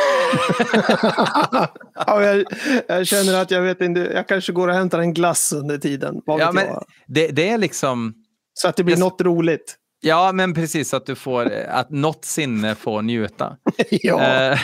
ja, 1.93 2.23
jag, 2.23 2.45
jag 2.87 3.07
känner 3.07 3.41
att 3.41 3.51
jag 3.51 3.61
vet 3.61 3.81
inte, 3.81 3.99
jag 3.99 4.27
kanske 4.27 4.51
går 4.53 4.67
och 4.67 4.73
hämtar 4.73 4.99
en 4.99 5.13
glass 5.13 5.53
under 5.53 5.77
tiden. 5.77 6.21
Ja, 6.25 6.51
men 6.51 6.67
jag. 6.67 6.85
det, 7.07 7.27
det 7.27 7.49
är 7.49 7.57
liksom... 7.57 8.13
Så 8.53 8.67
att 8.67 8.75
det 8.75 8.83
blir 8.83 8.95
det- 8.95 9.01
något 9.01 9.21
roligt. 9.21 9.77
Ja, 9.99 10.31
men 10.31 10.53
precis 10.53 10.93
att 10.93 11.05
du 11.05 11.15
får, 11.15 11.51
att 11.69 11.89
något 11.89 12.25
sinne 12.25 12.75
får 12.75 13.01
njuta. 13.01 13.57
ja. 13.89 14.21
Eh, 14.21 14.59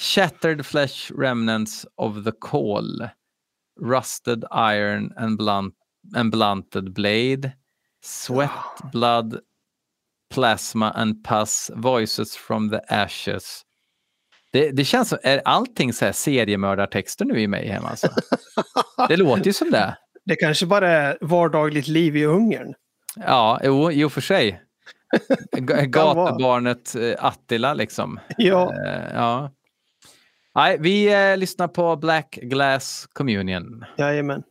shattered 0.00 0.66
flesh 0.66 1.12
remnants 1.18 1.86
of 1.96 2.24
the 2.24 2.32
call. 2.40 3.08
Rusted 3.80 4.44
iron 4.52 5.12
and, 5.16 5.38
blunt, 5.38 5.74
and 6.16 6.30
blunted 6.30 6.92
blade. 6.92 7.52
Sweat, 8.04 8.50
blood, 8.92 9.38
plasma 10.34 10.90
and 10.90 11.24
pus. 11.24 11.70
Voices 11.74 12.36
from 12.36 12.70
the 12.70 12.80
ashes. 12.88 13.62
Det, 14.52 14.70
det 14.70 14.84
känns 14.84 15.08
som, 15.08 15.18
är 15.22 15.42
allting 15.44 15.92
så 15.92 16.04
här 16.04 16.12
seriemördartexter 16.12 17.24
nu 17.24 17.40
i 17.40 17.46
mig 17.46 17.68
hemma? 17.68 17.88
Alltså? 17.88 18.08
Det 19.08 19.16
låter 19.16 19.44
ju 19.46 19.52
som 19.52 19.70
det. 19.70 19.96
Det 20.24 20.36
kanske 20.36 20.66
bara 20.66 20.90
är 20.90 21.18
vardagligt 21.20 21.88
liv 21.88 22.16
i 22.16 22.24
Ungern. 22.24 22.74
Ja, 23.16 23.60
jo, 23.64 23.92
i 23.92 24.04
och 24.04 24.12
för 24.12 24.20
sig. 24.20 24.62
Gatubarnet 25.86 26.94
eh, 26.94 27.24
Attila 27.24 27.74
liksom. 27.74 28.20
Ja. 28.36 28.74
Eh, 28.86 29.14
ja. 29.14 29.50
Nej, 30.54 30.76
vi 30.80 31.12
eh, 31.30 31.36
lyssnar 31.36 31.68
på 31.68 31.96
Black 31.96 32.38
Glass 32.42 33.08
Communion. 33.12 33.84
Jajamän. 33.98 34.42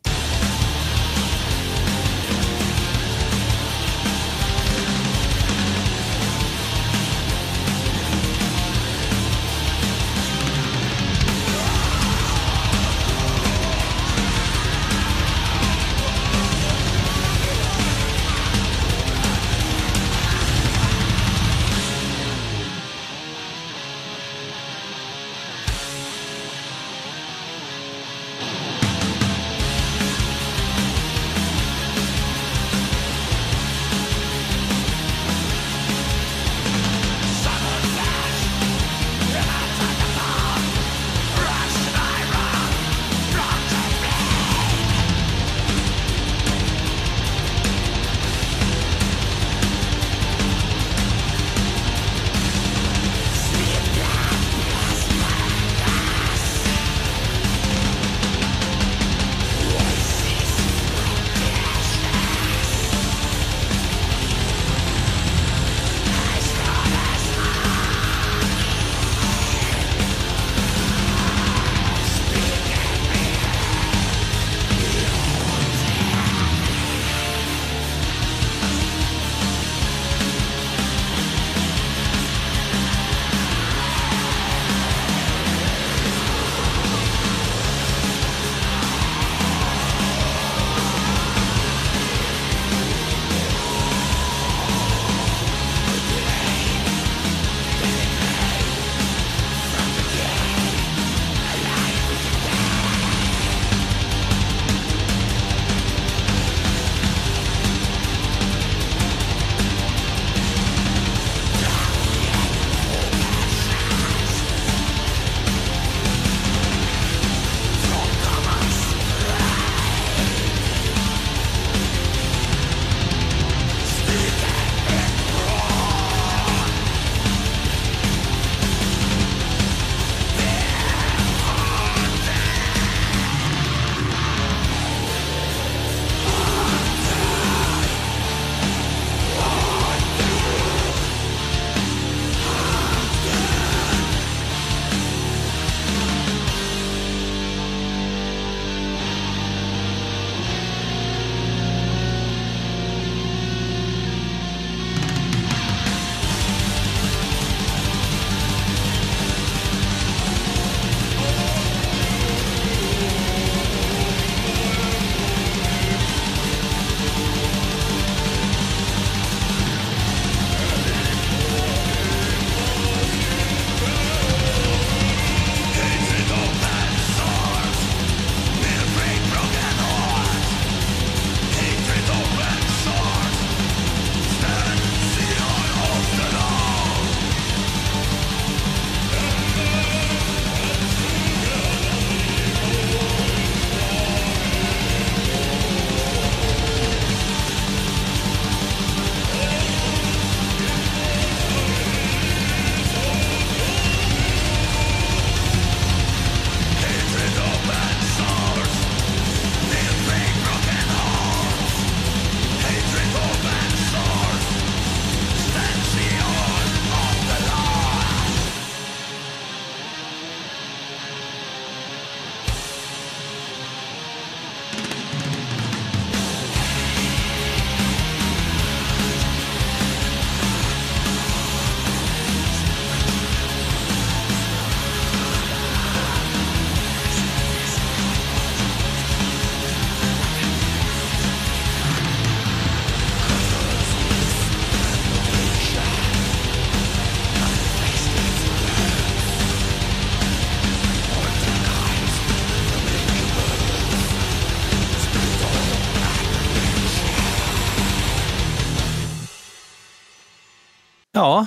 Ja, 261.17 261.45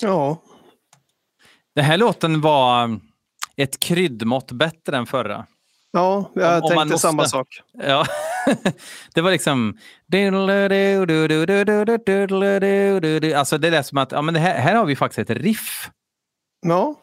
Ja, 0.00 0.42
den 1.74 1.84
här 1.84 1.96
låten 1.96 2.40
var 2.40 3.00
ett 3.56 3.80
kryddmått 3.80 4.52
bättre 4.52 4.96
än 4.96 5.06
förra. 5.06 5.46
ja 5.92 6.30
jag 6.34 6.56
Om- 6.56 6.62
om 6.62 6.68
tänkte 6.68 6.84
måste. 6.84 6.98
samma 6.98 7.24
sak. 7.24 7.48
Ja, 7.72 8.06
det 9.14 9.20
var 9.20 9.30
liksom... 9.30 9.78
Alltså 13.36 13.58
det 13.58 13.70
lät 13.70 13.86
som 13.86 13.98
att 13.98 14.12
ja, 14.12 14.22
men 14.22 14.36
här, 14.36 14.58
här 14.58 14.74
har 14.74 14.84
vi 14.84 14.96
faktiskt 14.96 15.30
ett 15.30 15.36
riff. 15.38 15.90
Ja, 16.66 16.94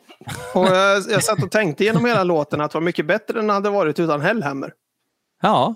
och 0.54 0.66
jag, 0.66 1.04
jag 1.10 1.24
satt 1.24 1.44
och 1.44 1.52
tänkte 1.52 1.84
genom 1.84 2.06
hela 2.06 2.24
låten 2.24 2.62
att 2.62 2.72
det 2.72 2.78
var 2.78 2.84
mycket 2.86 3.06
bättre 3.06 3.40
än 3.40 3.48
det 3.48 3.54
hade 3.54 3.70
varit 3.70 4.00
utan 4.00 4.22
Hellhammer. 4.22 4.74
Ja, 5.42 5.76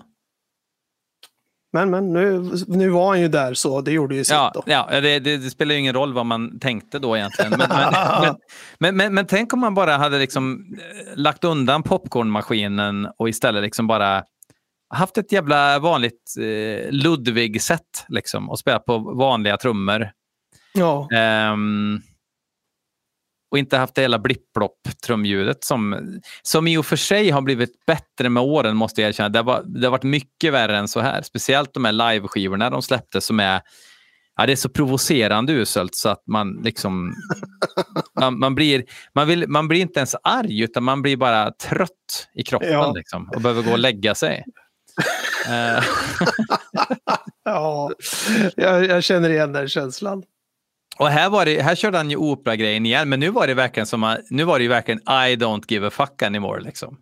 Men, 1.78 1.90
men 1.90 2.12
nu, 2.12 2.50
nu 2.66 2.88
var 2.88 3.08
han 3.08 3.20
ju 3.20 3.28
där 3.28 3.54
så 3.54 3.80
det 3.80 3.92
gjorde 3.92 4.14
ju 4.14 4.24
sitt 4.24 4.34
ja, 4.34 4.50
då. 4.54 4.62
ja 4.66 4.88
det, 4.90 5.18
det, 5.18 5.36
det 5.36 5.50
spelar 5.50 5.74
ju 5.74 5.80
ingen 5.80 5.94
roll 5.94 6.12
vad 6.12 6.26
man 6.26 6.60
tänkte 6.60 6.98
då 6.98 7.16
egentligen. 7.16 7.50
Men, 7.58 7.68
men, 7.68 8.34
men, 8.78 8.96
men, 8.96 9.14
men, 9.14 9.26
tänk 9.26 9.52
om 9.52 9.60
man 9.60 9.74
bara 9.74 9.96
hade 9.96 10.18
liksom 10.18 10.74
eh, 10.78 11.16
lagt 11.16 11.44
undan 11.44 11.82
popcornmaskinen 11.82 13.08
och 13.18 13.28
istället 13.28 13.62
liksom 13.62 13.86
bara 13.86 14.22
haft 14.94 15.18
ett 15.18 15.32
jävla 15.32 15.78
vanligt 15.78 16.34
eh, 16.38 16.90
Ludwig-set 16.90 18.04
liksom, 18.08 18.50
och 18.50 18.58
spelat 18.58 18.84
på 18.84 18.98
vanliga 18.98 19.56
trummor. 19.56 20.10
Ja, 20.74 21.08
Ehm, 21.12 22.00
och 23.50 23.58
inte 23.58 23.76
haft 23.76 23.94
det 23.94 24.02
hela 24.02 24.18
blipp-blopp-trumljudet 24.18 25.64
som, 25.64 25.96
som 26.42 26.66
i 26.66 26.76
och 26.76 26.86
för 26.86 26.96
sig 26.96 27.30
har 27.30 27.42
blivit 27.42 27.86
bättre 27.86 28.28
med 28.28 28.42
åren 28.42 28.76
måste 28.76 29.00
jag 29.00 29.08
erkänna. 29.08 29.28
Det 29.28 29.38
har, 29.38 29.44
va- 29.44 29.62
det 29.62 29.86
har 29.86 29.90
varit 29.90 30.02
mycket 30.02 30.52
värre 30.52 30.78
än 30.78 30.88
så 30.88 31.00
här. 31.00 31.22
Speciellt 31.22 31.74
de 31.74 31.84
här 31.84 31.92
live-skivorna 31.92 32.70
de 32.70 32.82
släppte 32.82 33.20
som 33.20 33.40
är 33.40 33.60
Ja, 34.40 34.46
det 34.46 34.52
är 34.52 34.56
så 34.56 34.68
provocerande 34.68 35.52
uselt 35.52 35.94
så 35.94 36.08
att 36.08 36.22
man 36.26 36.60
liksom... 36.64 37.14
Man, 38.20 38.38
man, 38.38 38.54
blir, 38.54 38.84
man, 39.14 39.28
vill, 39.28 39.48
man 39.48 39.68
blir 39.68 39.80
inte 39.80 40.00
ens 40.00 40.14
arg 40.22 40.60
utan 40.62 40.84
man 40.84 41.02
blir 41.02 41.16
bara 41.16 41.50
trött 41.50 42.28
i 42.34 42.42
kroppen 42.42 42.72
Ja. 42.72 42.92
liksom, 42.96 43.30
och 43.34 43.40
behöver 43.40 43.62
gå 43.62 43.70
och 43.72 43.78
lägga 43.78 44.14
sig. 44.14 44.44
Eh, 45.48 45.84
ja 47.44 47.90
jag, 48.56 48.84
jag 48.86 49.04
känner 49.04 49.30
igen 49.30 49.52
den 49.52 49.68
känslan. 49.68 50.22
Och 50.98 51.08
här, 51.08 51.30
var 51.30 51.44
det, 51.44 51.62
här 51.62 51.74
körde 51.74 51.96
han 51.96 52.10
ju 52.10 52.16
operagrejen 52.16 52.86
igen, 52.86 53.08
men 53.08 53.20
nu 53.20 53.30
var 53.30 53.46
det 53.46 53.54
verkligen 53.54 53.86
som 53.86 54.04
att- 54.04 54.18
nu 54.30 54.44
var 54.44 54.58
det 54.58 54.62
ju 54.62 54.68
verkligen 54.68 55.00
I 55.00 55.36
don't 55.36 55.64
give 55.68 55.86
a 55.86 55.90
fuck 55.90 56.22
anymore. 56.22 56.60
Liksom. 56.60 56.98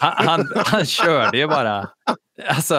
Han, 0.00 0.26
han, 0.26 0.48
han 0.56 0.86
körde 0.86 1.38
ju 1.38 1.46
bara. 1.46 1.88
Alltså, 2.48 2.74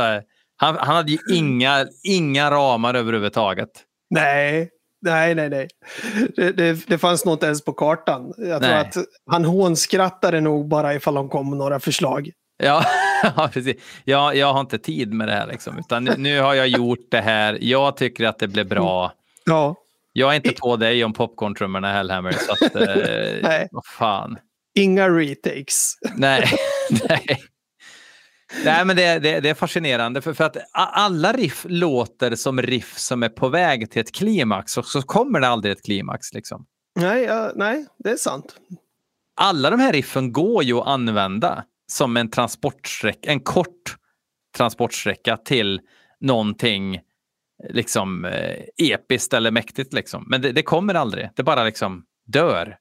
han, 0.58 0.76
han 0.80 0.96
hade 0.96 1.12
ju 1.12 1.18
inga, 1.34 1.86
inga 2.04 2.52
ramar 2.52 2.94
överhuvudtaget. 2.94 3.70
Nej, 4.10 4.70
nej, 5.02 5.36
nej, 5.36 5.50
nej. 5.50 5.68
Det, 6.36 6.52
det, 6.52 6.88
det 6.88 6.98
fanns 6.98 7.26
nog 7.26 7.34
inte 7.36 7.46
ens 7.46 7.66
på 7.66 7.74
kartan. 7.74 8.34
Jag 8.38 8.62
tror 8.62 8.72
Nej. 8.72 8.80
att 8.82 8.96
han 9.32 9.46
hånskrattade 9.46 10.42
nog 10.42 10.68
bara 10.68 10.94
ifall 10.94 11.14
de 11.14 11.30
kom 11.30 11.50
med 11.50 11.58
några 11.58 11.80
förslag. 11.80 12.30
Ja, 12.64 12.84
ja, 13.36 13.50
precis. 13.54 13.78
Ja, 14.04 14.34
jag 14.34 14.54
har 14.54 14.60
inte 14.60 14.78
tid 14.78 15.14
med 15.14 15.28
det 15.28 15.34
här. 15.34 15.48
Liksom, 15.48 15.78
utan 15.80 16.04
nu, 16.04 16.14
nu 16.18 16.42
har 16.42 16.54
jag 16.54 16.68
gjort 16.68 17.08
det 17.12 17.22
här. 17.22 17.58
Jag 17.62 17.98
tycker 17.98 18.26
att 18.28 18.40
det 18.40 18.48
blev 18.48 18.68
bra. 18.68 19.12
Ja, 19.46 19.76
Jag 20.20 20.32
är 20.32 20.36
inte 20.36 20.54
på 20.54 20.76
dig 20.76 21.04
om 21.04 21.14
popcorntrummorna 21.14 21.94
Hellhammer. 21.94 22.32
Så 22.32 22.52
att, 22.52 22.76
eh, 22.76 22.82
Nej. 23.50 23.68
vad 23.72 23.86
fan. 23.86 24.38
inga 24.76 25.10
retakes. 25.10 25.94
Nej, 26.16 26.48
nej. 27.10 27.42
Nej, 28.66 28.86
men 28.86 28.96
det, 28.96 29.20
det, 29.20 29.40
det 29.40 29.50
är 29.50 29.54
fascinerande 29.54 30.22
för, 30.22 30.34
för 30.34 30.44
att 30.44 30.58
alla 30.74 31.34
riff 31.34 31.66
låter 31.70 32.36
som 32.36 32.62
riff 32.62 32.98
som 32.98 33.24
är 33.24 33.30
på 33.30 33.50
väg 33.50 33.92
till 33.92 34.02
ett 34.02 34.12
klimax 34.12 34.78
och 34.78 34.86
så 34.86 35.02
kommer 35.02 35.40
det 35.40 35.48
aldrig 35.48 35.72
ett 35.72 35.84
klimax. 35.84 36.34
Liksom. 36.34 36.66
Nej, 37.00 37.24
ja, 37.24 37.52
nej, 37.56 37.86
det 37.98 38.10
är 38.10 38.18
sant. 38.18 38.56
Alla 39.36 39.70
de 39.70 39.80
här 39.80 39.94
riffen 39.94 40.32
går 40.32 40.64
ju 40.64 40.80
att 40.80 40.88
använda 40.88 41.64
som 41.92 42.18
en 42.18 42.32
transportsträcka, 42.32 43.32
en 43.32 43.40
kort 43.40 43.96
transportsträcka 44.58 45.38
till 45.38 45.82
någonting 46.20 47.02
liksom 47.70 48.26
eh, 48.26 48.56
episkt 48.78 49.34
eller 49.34 49.52
mäktigt. 49.52 49.94
Liksom. 49.94 50.26
Men 50.28 50.42
det, 50.42 50.52
det 50.52 50.64
kommer 50.64 50.94
aldrig, 50.94 51.30
det 51.36 51.44
bara 51.44 51.64
liksom 51.64 52.04
dör. 52.28 52.76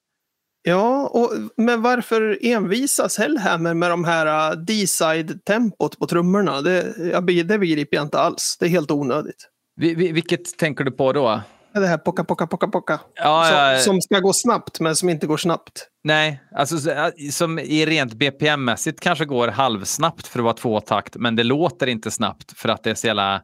Ja, 0.62 1.06
och, 1.08 1.30
men 1.56 1.82
varför 1.82 2.38
envisas 2.42 3.18
Hellhammer 3.18 3.74
med 3.74 3.90
de 3.90 4.04
här 4.04 4.52
uh, 4.52 4.58
D-side-tempot 4.58 5.98
på 5.98 6.06
trummorna? 6.06 6.60
Det, 6.60 6.94
jag, 7.12 7.26
det 7.26 7.58
begriper 7.58 7.96
jag 7.96 8.06
inte 8.06 8.18
alls. 8.18 8.56
Det 8.60 8.66
är 8.66 8.70
helt 8.70 8.90
onödigt. 8.90 9.48
Vi, 9.76 9.94
vi, 9.94 10.12
vilket 10.12 10.58
tänker 10.58 10.84
du 10.84 10.90
på 10.90 11.12
då? 11.12 11.40
Det 11.74 11.86
här 11.86 11.98
pocka, 11.98 12.24
pocka, 12.24 12.46
pocka, 12.46 12.68
pocka. 12.68 13.00
Ja, 13.14 13.44
som, 13.44 13.56
ja, 13.58 13.78
som 13.78 14.00
ska 14.00 14.20
gå 14.20 14.32
snabbt, 14.32 14.80
men 14.80 14.96
som 14.96 15.08
inte 15.08 15.26
går 15.26 15.36
snabbt. 15.36 15.88
Nej, 16.04 16.40
alltså 16.54 16.78
så- 16.78 17.10
som 17.32 17.58
i 17.58 17.86
rent 17.86 18.14
BPM-mässigt 18.14 19.00
kanske 19.00 19.24
går 19.24 19.48
halvsnabbt 19.48 20.26
för 20.26 20.38
att 20.38 20.44
vara 20.44 20.54
tvåtakt, 20.54 21.16
men 21.16 21.36
det 21.36 21.42
låter 21.42 21.86
inte 21.86 22.10
snabbt 22.10 22.58
för 22.58 22.68
att 22.68 22.82
det 22.82 22.90
är 22.90 22.94
så 22.94 23.06
jävla, 23.06 23.40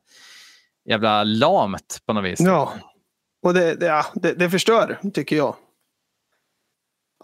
jävla 0.88 1.24
lamt 1.24 2.02
på 2.06 2.12
något 2.12 2.24
vis. 2.24 2.40
Ja, 2.40 2.72
och 3.42 3.54
det, 3.54 3.74
det, 3.74 3.86
ja, 3.86 4.06
det, 4.14 4.32
det 4.32 4.50
förstör, 4.50 4.98
tycker 5.14 5.36
jag. 5.36 5.56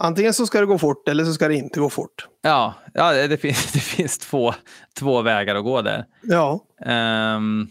Antingen 0.01 0.35
så 0.35 0.47
ska 0.47 0.61
det 0.61 0.67
gå 0.67 0.79
fort 0.79 1.09
eller 1.09 1.25
så 1.25 1.33
ska 1.33 1.49
det 1.49 1.55
inte 1.55 1.81
gå 1.81 1.91
fort. 1.91 2.29
Ja, 2.43 2.75
ja 2.95 3.13
det, 3.13 3.37
finns, 3.37 3.73
det 3.73 3.81
finns 3.81 4.19
två, 4.19 4.55
två 4.99 5.23
vägar 5.23 5.55
att 5.55 5.65
gå 5.65 5.83
där. 5.83 6.05
Ja, 6.23 6.65
Um, 6.87 7.69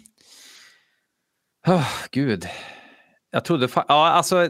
oh, 1.68 1.90
gud. 2.12 2.48
Jag 3.32 3.46
trodde... 3.46 3.68
Ja, 3.76 3.84
alltså, 4.08 4.50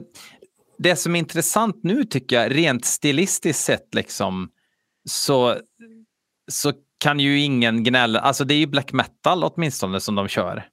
det 0.77 0.95
som 0.95 1.15
är 1.15 1.19
intressant 1.19 1.79
nu 1.83 2.03
tycker 2.03 2.35
jag, 2.35 2.55
rent 2.55 2.85
stilistiskt 2.85 3.63
sett, 3.63 3.93
liksom, 3.93 4.49
så, 5.09 5.55
så 6.51 6.73
kan 6.99 7.19
ju 7.19 7.39
ingen 7.39 7.83
gnälla. 7.83 8.19
Alltså 8.19 8.43
det 8.43 8.53
är 8.53 8.57
ju 8.57 8.67
black 8.67 8.91
metal 8.91 9.43
åtminstone 9.43 9.99
som 9.99 10.15
de 10.15 10.27
kör. 10.27 10.67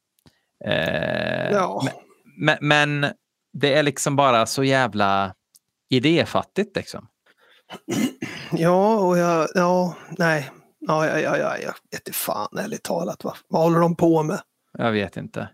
Eh, 0.65 1.51
ja. 1.53 1.89
men, 2.37 2.59
men 2.61 3.13
det 3.53 3.75
är 3.75 3.83
liksom 3.83 4.17
bara 4.17 4.47
så 4.47 4.65
jävla 4.65 5.35
idéfattigt. 5.91 6.77
Liksom. 6.77 7.09
ja 8.53 8.99
och 8.99 9.19
jag, 9.19 9.49
ja, 9.55 9.97
nej. 10.19 10.51
Ja, 10.87 11.07
ja, 11.07 11.19
ja, 11.19 11.37
ja, 11.39 11.59
jag 11.59 11.75
vet 11.91 12.09
inte 12.09 12.13
fan 12.13 12.59
ärligt 12.59 12.83
talat. 12.83 13.25
Vad, 13.25 13.37
vad 13.49 13.63
håller 13.63 13.81
de 13.81 13.97
på 13.97 14.23
med? 14.23 14.41
Jag 14.79 14.93
vet 14.93 15.17
inte. 15.17 15.49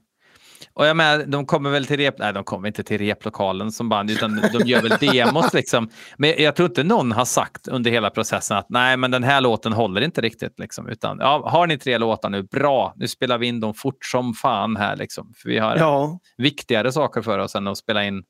Och 0.80 0.86
jag 0.86 0.96
menar, 0.96 1.24
de 1.24 1.46
kommer 1.46 1.70
väl 1.70 1.86
till 1.86 1.96
rep... 1.96 2.18
Nej, 2.18 2.32
de 2.32 2.44
kommer 2.44 2.68
inte 2.68 2.82
till 2.82 2.98
replokalen 2.98 3.72
som 3.72 3.88
band, 3.88 4.10
utan 4.10 4.40
de 4.52 4.66
gör 4.66 4.82
väl 4.82 4.96
demos 5.00 5.52
liksom. 5.54 5.90
Men 6.16 6.34
jag 6.38 6.56
tror 6.56 6.68
inte 6.68 6.82
någon 6.82 7.12
har 7.12 7.24
sagt 7.24 7.68
under 7.68 7.90
hela 7.90 8.10
processen 8.10 8.56
att 8.56 8.66
nej, 8.68 8.96
men 8.96 9.10
den 9.10 9.22
här 9.22 9.40
låten 9.40 9.72
håller 9.72 10.00
inte 10.00 10.20
riktigt. 10.20 10.58
Liksom. 10.58 10.88
Utan, 10.88 11.18
ja, 11.20 11.48
har 11.50 11.66
ni 11.66 11.78
tre 11.78 11.98
låtar 11.98 12.30
nu, 12.30 12.42
bra, 12.42 12.94
nu 12.96 13.08
spelar 13.08 13.38
vi 13.38 13.46
in 13.46 13.60
dem 13.60 13.74
fort 13.74 14.04
som 14.04 14.34
fan 14.34 14.76
här. 14.76 14.96
Liksom. 14.96 15.32
För 15.36 15.48
vi 15.48 15.58
har 15.58 15.76
Ja, 15.76 16.18
viktigare 16.36 16.92
saker 16.92 17.22
för 17.22 17.38
oss 17.38 17.54
än 17.54 17.66
att 17.66 17.78
spela 17.78 18.04
in 18.04 18.22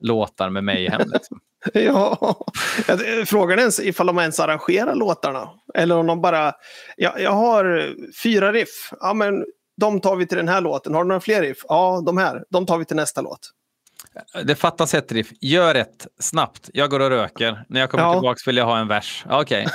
låtar 0.00 0.50
med 0.50 0.64
mig 0.64 0.90
hem. 0.90 1.08
Liksom. 1.12 1.38
ja. 1.74 2.36
Frågan 3.26 3.58
är 3.58 3.62
ens 3.62 3.80
ifall 3.80 4.06
de 4.06 4.18
ens 4.18 4.40
arrangerar 4.40 4.94
låtarna. 4.94 5.48
Eller 5.74 5.96
om 5.96 6.06
de 6.06 6.20
bara, 6.20 6.52
ja, 6.96 7.18
jag 7.18 7.32
har 7.32 7.94
fyra 8.22 8.52
riff. 8.52 8.90
Ja, 9.00 9.14
men 9.14 9.44
de 9.76 10.00
tar 10.00 10.16
vi 10.16 10.26
till 10.26 10.36
den 10.38 10.48
här 10.48 10.60
låten. 10.60 10.94
Har 10.94 11.04
du 11.04 11.08
några 11.08 11.20
fler 11.20 11.42
riff? 11.42 11.58
Ja, 11.68 12.02
de 12.06 12.16
här. 12.18 12.44
De 12.50 12.66
tar 12.66 12.78
vi 12.78 12.84
till 12.84 12.96
nästa 12.96 13.20
låt. 13.20 13.50
Det 14.44 14.54
fattas 14.54 14.94
ett 14.94 15.12
riff. 15.12 15.28
Gör 15.40 15.74
ett 15.74 16.06
snabbt. 16.20 16.70
Jag 16.72 16.90
går 16.90 17.00
och 17.00 17.08
röker. 17.10 17.64
När 17.68 17.80
jag 17.80 17.90
kommer 17.90 18.04
Ja. 18.04 18.12
tillbaka 18.12 18.38
vill 18.46 18.56
jag 18.56 18.64
ha 18.64 18.78
en 18.78 18.88
vers. 18.88 19.24
Okej. 19.30 19.66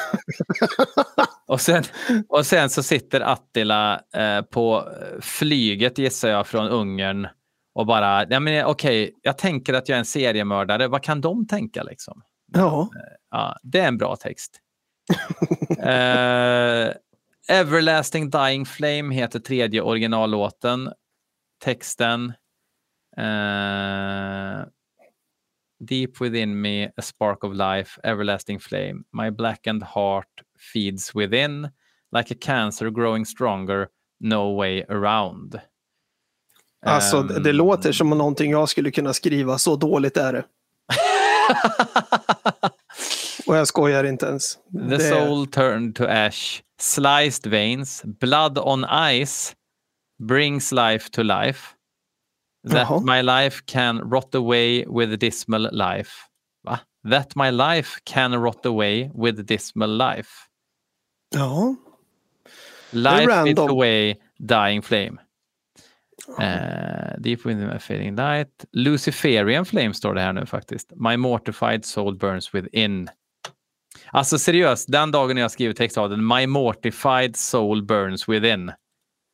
och, 1.47 1.62
sen, 1.62 1.84
och 2.30 2.45
sen 2.45 2.70
så 2.70 2.84
sitter 2.84 3.22
Attila 3.22 4.02
eh, 4.16 4.41
på 4.41 4.89
flyget, 5.22 5.97
gissar 5.97 6.30
jag, 6.30 6.47
från 6.47 6.68
Ungern 6.70 7.28
och 7.76 7.86
bara, 7.86 8.39
men 8.39 8.66
okej, 8.66 9.14
jag 9.22 9.38
tänker 9.38 9.74
att 9.74 9.89
jag 9.89 9.95
är 9.95 9.99
en 9.99 10.06
seriemördare. 10.06 10.88
Vad 10.88 11.04
kan 11.04 11.22
de 11.22 11.47
tänka 11.47 11.84
liksom? 11.84 12.22
Ja, 12.54 12.89
Ja, 13.32 13.58
det 13.64 13.80
är 13.80 13.88
en 13.88 13.97
bra 13.97 14.16
text. 14.16 14.60
eh, 15.80 16.89
Everlasting 17.52 18.30
Dying 18.30 18.66
Flame 18.66 19.16
heter 19.16 19.39
tredje 19.39 19.82
originallåten. 19.82 20.93
Texten. 21.64 22.34
eh, 23.18 24.66
Deep 25.80 26.22
within 26.22 26.62
me, 26.62 26.86
a 26.86 27.02
spark 27.02 27.43
of 27.43 27.54
life, 27.54 27.99
everlasting 28.04 28.60
flame. 28.60 29.04
My 29.14 29.32
blackened 29.32 29.84
heart 29.84 30.28
feeds 30.74 31.16
within, 31.16 31.70
like 32.18 32.32
a 32.34 32.38
cancer 32.41 32.89
growing 32.89 33.26
stronger, 33.26 33.88
no 34.20 34.56
way 34.58 34.84
around. 34.89 35.60
alltså 36.86 37.24
det, 37.24 37.39
det 37.43 37.49
Ehm, 37.49 37.56
låter 37.56 37.91
som 37.91 38.10
någonting 38.10 38.52
jag 38.52 38.70
skulle 38.70 38.91
kunna 38.91 39.14
skriva. 39.14 39.58
Så 39.58 39.76
dåligt 39.76 40.18
är 40.18 40.34
det. 40.34 40.43
Och 43.52 43.58
jag 43.58 43.68
skojar 43.68 44.04
inte 44.04 44.26
ens. 44.26 44.54
The 44.74 44.97
det, 44.97 44.99
soul 44.99 45.47
turned 45.47 45.95
to 45.95 46.06
ash, 46.06 46.62
sliced 46.80 47.52
veins, 47.52 48.04
blood 48.04 48.58
on 48.58 48.86
ice, 49.12 49.56
brings 50.20 50.72
life 50.72 51.10
to 51.12 51.24
life. 51.24 51.76
That 52.70 52.88
Jaha. 52.88 53.02
my 53.02 53.22
life 53.22 53.62
can 53.66 54.10
rot 54.10 54.36
away 54.36 54.86
with 54.88 55.20
dismal 55.20 55.70
life. 55.72 56.12
Va? 56.64 56.80
That 57.10 57.36
my 57.36 57.52
life 57.52 57.99
can 58.06 58.41
rot 58.41 58.66
away 58.66 59.12
with 59.14 59.45
dismal 59.45 59.89
life. 59.89 60.47
Ja. 61.36 61.76
Life 62.93 63.49
is 63.49 63.58
away, 63.58 64.16
dying 64.45 64.82
flame. 64.82 65.20
Uh, 66.39 67.18
deep 67.20 67.45
within 67.45 67.70
a 67.70 67.80
fading 67.80 68.16
light. 68.16 68.66
Luciferian 68.74 69.66
flame 69.66 69.93
står 69.93 70.14
det 70.14 70.22
här 70.22 70.34
nu 70.34 70.45
faktiskt. 70.45 70.91
My 70.95 71.18
mortified 71.18 71.86
soul 71.86 72.16
burns 72.16 72.54
within. 72.54 73.10
Alltså 74.12 74.39
seriöst, 74.39 74.91
den 74.91 75.12
dagen 75.12 75.38
jag 75.38 75.51
skriver 75.51 75.74
textraden 75.74 76.28
My 76.28 76.47
mortified 76.47 77.36
soul 77.36 77.84
burns 77.84 78.30
within. 78.30 78.72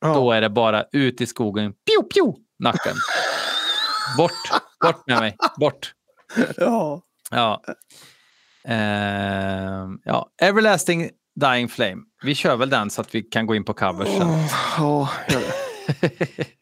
Ja. 0.02 0.14
Då 0.14 0.32
är 0.32 0.42
det 0.42 0.50
bara 0.50 0.86
ut 0.92 1.22
i 1.22 1.26
skogen, 1.26 1.72
pju, 1.74 2.04
pju, 2.14 2.34
nacken. 2.60 2.96
Bort, 4.18 4.62
bort 4.82 5.08
med 5.08 5.20
mig, 5.20 5.36
bort. 5.60 5.94
ja. 6.58 7.02
Ja. 7.32 7.62
Ehm, 8.68 10.00
ja. 10.04 10.30
Everlasting 10.42 11.10
Dying 11.36 11.70
Flame. 11.70 11.98
Vi 12.24 12.36
kör 12.36 12.56
väl 12.56 12.70
den 12.70 12.90
så 12.90 13.02
att 13.02 13.16
vi 13.16 13.22
kan 13.22 13.46
gå 13.46 13.56
in 13.56 13.66
på 13.66 13.74
covers 13.74 14.08
sen. 14.08 14.28
Oh, 14.28 14.50
ja, 14.78 15.10
gör 15.30 15.40
det. 15.40 16.46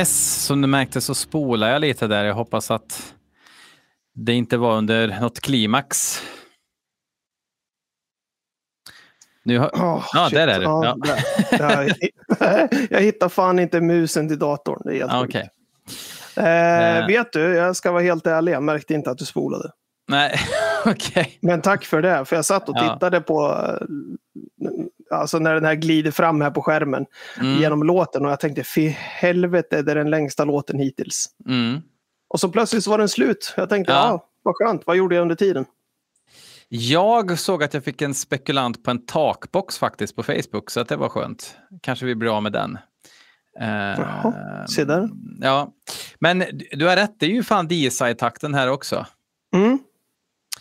Yes, 0.00 0.44
som 0.46 0.60
du 0.60 0.68
märkte 0.68 1.00
så 1.00 1.14
spolar 1.14 1.68
jag 1.70 1.80
lite 1.80 2.06
där. 2.06 2.24
Jag 2.24 2.34
hoppas 2.34 2.70
att 2.70 3.14
det 4.14 4.32
inte 4.32 4.56
var 4.56 4.76
under 4.76 5.20
något 5.20 5.40
klimax. 5.40 6.22
Nu 9.42 9.58
har... 9.58 9.68
Oh, 9.68 10.04
ja, 10.12 10.24
shit. 10.28 10.34
där 10.34 10.48
är 10.48 10.58
det. 10.58 10.64
Ja, 10.64 10.96
Ja. 11.02 11.16
där. 11.58 11.96
Jag, 12.40 12.68
jag 12.90 13.00
hittar 13.00 13.28
fan 13.28 13.58
inte 13.58 13.80
musen 13.80 14.28
till 14.28 14.38
datorn. 14.38 14.80
Det 14.84 14.90
är 14.92 15.08
helt. 15.08 15.12
Okej. 15.28 15.50
Eh, 16.36 16.96
Eh. 16.98 17.06
vet 17.06 17.32
du, 17.32 17.40
jag 17.54 17.76
ska 17.76 17.92
vara 17.92 18.02
helt 18.02 18.26
ärlig, 18.26 18.52
jag 18.52 18.62
märkte 18.62 18.94
inte 18.94 19.10
att 19.10 19.18
du 19.18 19.24
spolade. 19.24 19.70
Nej, 20.08 20.38
okej. 20.86 21.38
Men 21.42 21.62
tack 21.62 21.84
för 21.84 22.02
det, 22.02 22.24
för 22.24 22.36
jag 22.36 22.44
satt 22.44 22.68
och 22.68 22.74
Ja. 22.78 22.94
tittade 22.94 23.20
på 23.20 23.46
eh, 23.48 24.68
alltså 25.10 25.38
när 25.38 25.54
den 25.54 25.64
här 25.64 25.74
glider 25.74 26.10
fram 26.10 26.40
här 26.40 26.50
på 26.50 26.62
skärmen 26.62 27.06
Mm, 27.40 27.60
genom 27.60 27.82
låten 27.82 28.24
och 28.24 28.30
jag 28.30 28.40
tänkte 28.40 28.64
fy 28.64 28.88
helvete, 28.88 29.82
det 29.82 29.90
är 29.90 29.96
den 29.96 30.10
längsta 30.10 30.44
låten 30.44 30.78
hittills. 30.78 31.26
mm. 31.46 31.80
Och 32.28 32.40
så 32.40 32.48
plötsligt 32.48 32.84
så 32.84 32.90
var 32.90 32.98
den 32.98 33.08
slut. 33.08 33.54
Jag 33.56 33.68
tänkte, 33.68 33.92
Ja. 33.92 33.98
ja, 34.08 34.26
vad 34.42 34.54
skönt, 34.56 34.82
vad 34.86 34.96
gjorde 34.96 35.14
jag 35.14 35.22
under 35.22 35.34
tiden? 35.34 35.64
Jag 36.68 37.38
såg 37.38 37.62
att 37.62 37.74
jag 37.74 37.84
fick 37.84 38.02
en 38.02 38.14
spekulant 38.14 38.84
på 38.84 38.90
en 38.90 39.06
takbox 39.06 39.78
faktiskt 39.78 40.16
på 40.16 40.22
Facebook, 40.22 40.70
så 40.70 40.80
att 40.80 40.88
det 40.88 40.96
var 40.96 41.08
skönt. 41.08 41.56
Kanske 41.82 42.06
vi 42.06 42.14
blir 42.14 42.36
av 42.36 42.42
med 42.42 42.52
den. 42.52 42.78
Eh, 43.60 43.68
Jaha, 43.68 44.66
se 44.66 44.84
där. 44.84 45.08
Ja, 45.40 45.72
men 46.18 46.38
du- 46.38 46.68
du 46.72 46.86
har 46.86 46.96
rätt, 46.96 47.14
det 47.18 47.26
är 47.26 47.30
ju 47.30 47.42
fan 47.42 47.68
DSI-takten 47.68 48.54
här 48.54 48.68
också. 48.70 49.06
Mm. 49.54 49.78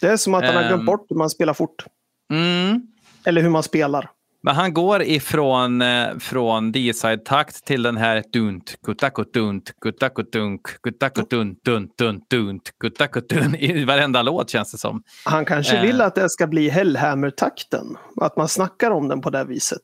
Det 0.02 0.08
är 0.08 0.18
som 0.18 0.34
att 0.34 0.46
han 0.46 0.56
har 0.56 0.64
glömt 0.64 0.80
Ehm. 0.80 0.86
bort 0.86 1.06
hur 1.10 1.16
man 1.16 1.30
spelar 1.30 1.54
fort. 1.54 1.86
Mm. 2.32 2.82
Eller 3.26 3.42
hur 3.42 3.50
man 3.50 3.64
spelar. 3.64 4.10
Men 4.44 4.56
han 4.56 4.74
går 4.74 5.02
ifrån 5.04 5.82
eh, 5.82 6.18
från 6.20 6.72
D-side-takt 6.72 7.66
till 7.66 7.84
den 7.84 7.98
här 7.98 8.24
dunt, 8.34 8.76
kuttakutunt, 8.86 9.72
kuttakutunk, 9.82 10.62
kuttakutunt, 10.82 11.64
dunt, 11.64 11.98
dunt, 11.98 12.30
dunt, 12.30 12.72
kuttakutunt 12.80 13.56
i 13.60 13.86
varenda 13.86 14.22
låt 14.22 14.50
känns 14.50 14.72
det 14.72 14.78
som. 14.78 15.04
Han 15.26 15.46
kanske 15.46 15.76
Eh. 15.78 15.82
vill 15.82 16.02
att 16.02 16.16
det 16.16 16.30
ska 16.30 16.48
bli 16.48 16.70
Hellhammer-takten. 16.70 17.98
Att 18.22 18.38
man 18.38 18.48
snackar 18.48 18.92
om 18.92 19.08
den 19.08 19.22
på 19.22 19.30
det 19.30 19.44
viset. 19.44 19.82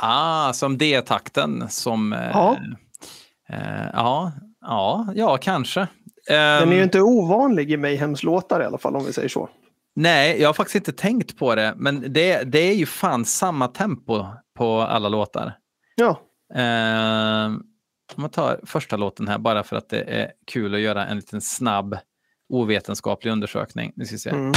Ah, 0.00 0.52
som 0.52 0.78
D-takten 0.78 1.68
som... 1.68 2.12
eh, 2.12 2.18
Ja. 2.32 2.56
eh, 3.52 3.86
ja, 3.92 4.32
ja, 4.60 5.06
ja, 5.14 5.36
kanske. 5.36 5.86
Den 6.28 6.36
är 6.38 6.62
Ehm, 6.62 6.72
ju 6.72 6.82
inte 6.82 7.00
ovanlig 7.00 7.70
i 7.72 7.76
Mayhems 7.76 8.22
låtar 8.22 8.60
i 8.62 8.64
alla 8.64 8.78
fall 8.78 8.96
om 8.96 9.04
vi 9.04 9.12
säger 9.12 9.28
så. 9.28 9.48
Nej, 10.00 10.40
jag 10.40 10.48
har 10.48 10.54
faktiskt 10.54 10.76
inte 10.76 10.92
tänkt 10.92 11.38
på 11.38 11.54
det, 11.54 11.74
men 11.76 12.12
det, 12.12 12.42
det 12.42 12.58
är 12.58 12.74
ju 12.74 12.86
fan 12.86 13.24
samma 13.24 13.68
tempo 13.68 14.26
på 14.58 14.80
alla 14.80 15.08
låtar. 15.08 15.54
Ja, 15.94 16.20
Ehm, 16.54 17.62
om 18.16 18.22
man 18.22 18.30
tar 18.30 18.60
första 18.66 18.96
låten 18.96 19.28
här 19.28 19.38
bara 19.38 19.62
för 19.62 19.76
att 19.76 19.88
det 19.88 20.02
är 20.02 20.32
kul 20.46 20.74
att 20.74 20.80
göra 20.80 21.06
en 21.06 21.16
liten 21.16 21.40
snabb 21.40 21.98
ovetenskaplig 22.48 23.32
undersökning. 23.32 23.92
Nu 23.96 24.04
ska 24.04 24.14
vi 24.14 24.18
se. 24.18 24.30
Mm. 24.30 24.52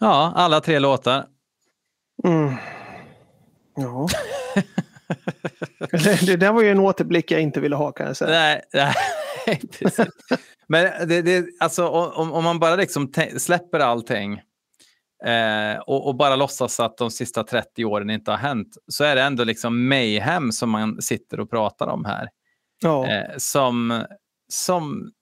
Ja, 0.00 0.32
alla 0.36 0.60
tre 0.60 0.78
låtar. 0.78 1.26
Mm. 2.24 2.54
Ja. 3.76 4.08
det, 5.90 6.26
det 6.26 6.36
där 6.36 6.52
var 6.52 6.62
ju 6.62 6.70
en 6.70 6.80
återblick 6.80 7.30
jag 7.30 7.40
inte 7.40 7.60
ville 7.60 7.76
ha 7.76 7.92
kan 7.92 8.06
jag 8.06 8.16
säga. 8.16 8.30
Nej, 8.30 8.62
nej 8.72 8.94
precis. 9.78 10.06
Men 10.66 11.08
det, 11.08 11.22
det, 11.22 11.46
alltså, 11.60 11.88
om, 11.88 12.32
om 12.32 12.44
man 12.44 12.58
bara 12.58 12.76
liksom 12.76 13.12
släpper 13.38 13.80
allting 13.80 14.32
eh, 15.24 15.78
och, 15.86 16.06
och 16.06 16.16
bara 16.16 16.36
låtsas 16.36 16.80
att 16.80 16.96
de 16.96 17.10
sista 17.10 17.44
30 17.44 17.84
åren 17.84 18.10
inte 18.10 18.30
har 18.30 18.38
hänt 18.38 18.76
så 18.88 19.04
är 19.04 19.16
det 19.16 19.22
ändå 19.22 19.44
liksom 19.44 19.88
mayhem 19.88 20.52
som 20.52 20.70
man 20.70 21.02
sitter 21.02 21.40
och 21.40 21.50
pratar 21.50 21.86
om 21.86 22.04
här. 22.04 22.28
Ja. 22.82 23.06
eh, 23.06 23.36
som, 23.36 24.04
som 24.48 25.12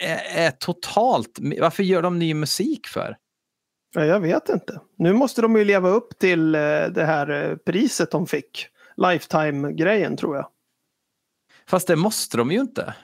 eh, 0.00 0.10
är, 0.10 0.46
är 0.46 0.50
totalt... 0.50 1.38
Varför 1.60 1.82
gör 1.82 2.02
de 2.02 2.18
ny 2.18 2.34
musik 2.34 2.86
för? 2.86 3.16
Ja, 3.94 4.04
jag 4.04 4.20
vet 4.20 4.48
inte. 4.48 4.80
Nu 4.96 5.12
måste 5.12 5.42
de 5.42 5.56
ju 5.56 5.64
leva 5.64 5.88
upp 5.88 6.18
till 6.18 6.54
eh, 6.54 6.60
det 6.90 7.04
här 7.06 7.30
eh, 7.50 7.56
priset 7.56 8.10
de 8.10 8.26
fick. 8.26 8.66
Lifetime-grejen 8.96 10.16
tror 10.16 10.36
jag. 10.36 10.46
Fast 11.68 11.86
det 11.88 11.96
måste 11.96 12.36
de 12.36 12.50
ju 12.52 12.60
inte. 12.60 12.94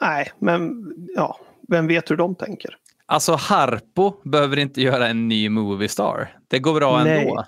Nej, 0.00 0.32
men 0.38 0.84
ja, 1.16 1.38
vem 1.68 1.86
vet 1.86 2.10
hur 2.10 2.16
de 2.16 2.34
tänker? 2.34 2.76
Alltså 3.06 3.34
Harpo 3.34 4.12
behöver 4.24 4.56
inte 4.58 4.82
göra 4.82 5.08
en 5.08 5.28
ny 5.28 5.48
Movie 5.48 5.88
Star. 5.88 6.38
Det 6.48 6.58
går 6.58 6.74
bra 6.74 7.04
Nej. 7.04 7.22
ändå. 7.22 7.44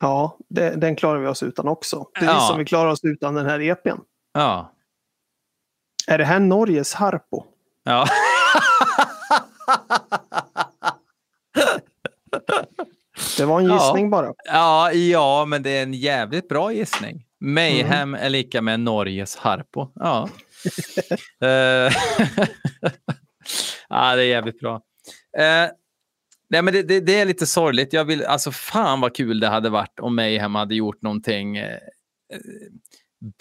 Ja, 0.00 0.36
det, 0.48 0.70
den 0.70 0.96
klarar 0.96 1.18
vi 1.20 1.26
oss 1.26 1.42
utan 1.42 1.68
också. 1.68 2.04
Precis 2.14 2.28
Ja. 2.34 2.40
som 2.40 2.58
vi 2.58 2.64
klarar 2.64 2.90
oss 2.90 3.04
utan 3.04 3.34
den 3.34 3.46
här 3.46 3.60
EPn. 3.60 4.00
Ja. 4.34 4.72
Är 6.06 6.18
det 6.18 6.24
här 6.24 6.40
Norges 6.40 6.94
Harpo? 6.94 7.44
ja. 7.84 8.06
Det 13.40 13.46
var 13.46 13.60
en 13.60 13.66
Ja. 13.66 13.74
gissning 13.74 14.10
bara. 14.10 14.32
Ja, 14.44 14.92
ja, 14.92 15.44
men 15.44 15.62
det 15.62 15.70
är 15.70 15.82
en 15.82 15.94
jävligt 15.94 16.48
bra 16.48 16.72
gissning. 16.72 17.24
Mayhem 17.40 18.14
är 18.14 18.28
lika 18.30 18.62
med 18.62 18.80
Norges 18.80 19.36
Harpo. 19.36 19.92
Ja. 19.94 20.28
Eh, 21.42 21.92
ja, 23.88 24.16
det 24.16 24.22
är 24.22 24.26
jävligt 24.26 24.60
bra. 24.60 24.74
Eh, 25.38 25.70
nej, 26.50 26.62
men 26.62 26.74
det, 26.74 26.82
det, 26.82 27.00
det 27.00 27.20
är 27.20 27.24
lite 27.26 27.46
sorgligt. 27.46 27.92
Jag 27.92 28.04
vill, 28.04 28.24
alltså 28.24 28.50
fan 28.52 29.00
vad 29.00 29.14
kul 29.16 29.40
det 29.40 29.48
hade 29.48 29.70
varit 29.70 30.00
om 30.00 30.16
Mayhem 30.16 30.54
hade 30.54 30.74
gjort 30.74 31.02
någonting. 31.02 31.58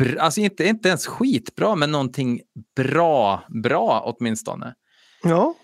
Br- 0.02 0.18
alltså 0.20 0.42
inte, 0.42 0.68
inte 0.68 0.88
ens 0.90 1.08
skitbra, 1.08 1.76
men 1.76 1.92
någonting 1.92 2.42
bra, 2.76 3.44
bra 3.64 4.02
åtminstone. 4.06 4.76
Ja, 5.24 5.56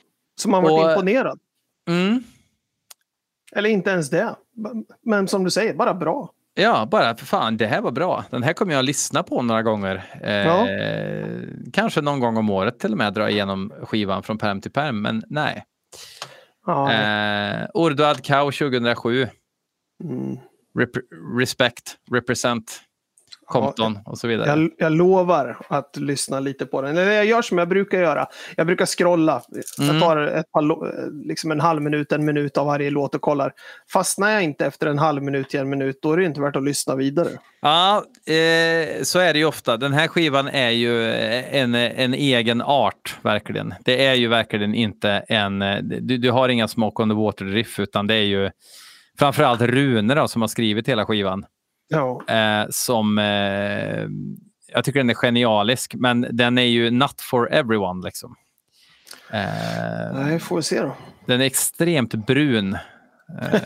så 0.41 0.49
man 0.49 0.63
varit 0.63 0.85
Och- 0.85 0.91
imponerad. 0.91 1.39
Mm. 1.89 2.23
Eller 3.55 3.69
inte 3.69 3.89
ens 3.89 4.09
det. 4.09 4.35
Men 5.05 5.27
som 5.27 5.43
du 5.43 5.49
säger, 5.51 5.73
bara 5.73 5.93
bra. 5.93 6.29
Ja, 6.53 6.87
bara 6.91 7.15
för 7.15 7.25
fan, 7.25 7.57
det 7.57 7.67
här 7.67 7.81
var 7.81 7.91
bra. 7.91 8.23
Den 8.31 8.43
här 8.43 8.53
kommer 8.53 8.73
jag 8.73 8.85
lyssna 8.85 9.23
på 9.23 9.41
några 9.41 9.63
gånger. 9.63 10.03
Eh, 10.21 10.33
Ja. 10.33 10.67
Kanske 11.73 12.01
någon 12.01 12.19
gång 12.19 12.37
om 12.37 12.49
året 12.49 12.79
till 12.79 12.91
och 12.91 12.97
med 12.97 13.13
dra 13.13 13.29
igenom 13.29 13.73
skivan 13.83 14.23
från 14.23 14.37
perm 14.37 14.61
till 14.61 14.71
perm, 14.71 15.01
men 15.01 15.23
nej. 15.29 15.65
Ja, 16.65 16.91
Eh, 16.93 17.67
Urduad 17.73 18.23
Cow 18.25 18.51
2007. 18.51 19.27
mm. 20.03 20.37
Rep- 20.79 21.37
respect, 21.39 21.95
represent, 22.11 22.81
Compton 23.45 23.99
och 24.05 24.17
så 24.17 24.27
vidare. 24.27 24.47
jag, 24.47 24.69
jag 24.77 24.91
lovar 24.91 25.57
att 25.67 25.97
lyssna 25.97 26.39
lite 26.39 26.65
på 26.65 26.81
den. 26.81 26.97
Eller 26.97 27.11
jag 27.11 27.25
gör 27.25 27.41
som 27.41 27.57
jag 27.57 27.69
brukar 27.69 27.97
göra. 27.97 28.27
Jag 28.55 28.67
brukar 28.67 28.85
scrolla. 28.85 29.41
Mm. 29.79 29.95
Jag 29.95 30.03
tar 30.03 30.17
ett 30.17 30.51
par, 30.51 31.25
liksom 31.27 31.51
en 31.51 31.59
halv 31.59 31.81
minut, 31.81 32.11
en 32.11 32.25
minut 32.25 32.57
av 32.57 32.65
varje 32.65 32.89
låt 32.89 33.15
och 33.15 33.21
kollar. 33.21 33.53
Fastnar 33.93 34.29
jag 34.29 34.43
inte 34.43 34.65
efter 34.65 34.87
en 34.87 34.99
halv 34.99 35.23
minut 35.23 35.49
till 35.49 35.59
en 35.59 35.69
minut, 35.69 35.99
då 36.01 36.13
är 36.13 36.17
det 36.17 36.25
inte 36.25 36.41
värt 36.41 36.55
att 36.55 36.63
lyssna 36.63 36.95
vidare. 36.95 37.29
Ja, 37.61 38.03
eh, 38.25 39.03
så 39.03 39.19
är 39.19 39.33
det 39.33 39.39
ju 39.39 39.45
ofta. 39.45 39.77
Den 39.77 39.93
här 39.93 40.07
skivan 40.07 40.47
är 40.47 40.69
ju 40.69 41.13
en, 41.51 41.75
en 41.75 42.13
egen 42.13 42.61
art, 42.61 43.17
verkligen. 43.21 43.73
Det 43.85 44.05
är 44.05 44.13
ju 44.13 44.27
verkligen 44.27 44.75
inte 44.75 45.09
en... 45.27 45.59
Du, 45.83 46.17
du 46.17 46.31
har 46.31 46.49
inga 46.49 46.67
smoke 46.67 47.03
on 47.03 47.09
the 47.09 47.15
water 47.15 47.45
riff, 47.45 47.79
utan 47.79 48.07
det 48.07 48.15
är 48.15 48.23
ju 48.23 48.51
framförallt 49.19 49.61
Rune 49.61 50.15
då, 50.15 50.27
som 50.27 50.41
har 50.41 50.47
skrivit 50.47 50.89
hela 50.89 51.05
skivan. 51.05 51.45
Ja, 51.87 52.23
Eh, 52.27 52.65
som... 52.69 53.17
Eh, 53.19 54.07
jag 54.73 54.83
tycker 54.85 54.99
den 54.99 55.09
är 55.09 55.13
genialisk, 55.13 55.93
men 55.95 56.27
den 56.31 56.57
är 56.57 56.63
ju 56.63 56.91
not 56.91 57.21
for 57.21 57.53
everyone. 57.53 58.05
Liksom. 58.05 58.35
Eh, 59.31 60.13
nej, 60.13 60.39
får 60.39 60.55
vi 60.55 60.61
se 60.63 60.81
då. 60.81 60.95
den 61.25 61.41
är 61.41 61.45
extremt 61.45 62.13
brun, 62.13 62.73
eh, 63.41 63.61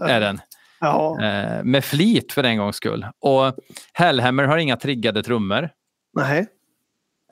är 0.00 0.20
den. 0.20 0.40
Ja, 0.80 1.18
Eh, 1.22 1.64
med 1.64 1.84
flit 1.84 2.32
för 2.32 2.44
en 2.44 2.58
gångs 2.58 2.76
skull. 2.76 3.06
Och 3.20 3.54
Hellhammer 3.92 4.44
har 4.44 4.58
inga 4.58 4.76
triggade 4.76 5.22
trummor. 5.22 5.70
nej. 6.16 6.46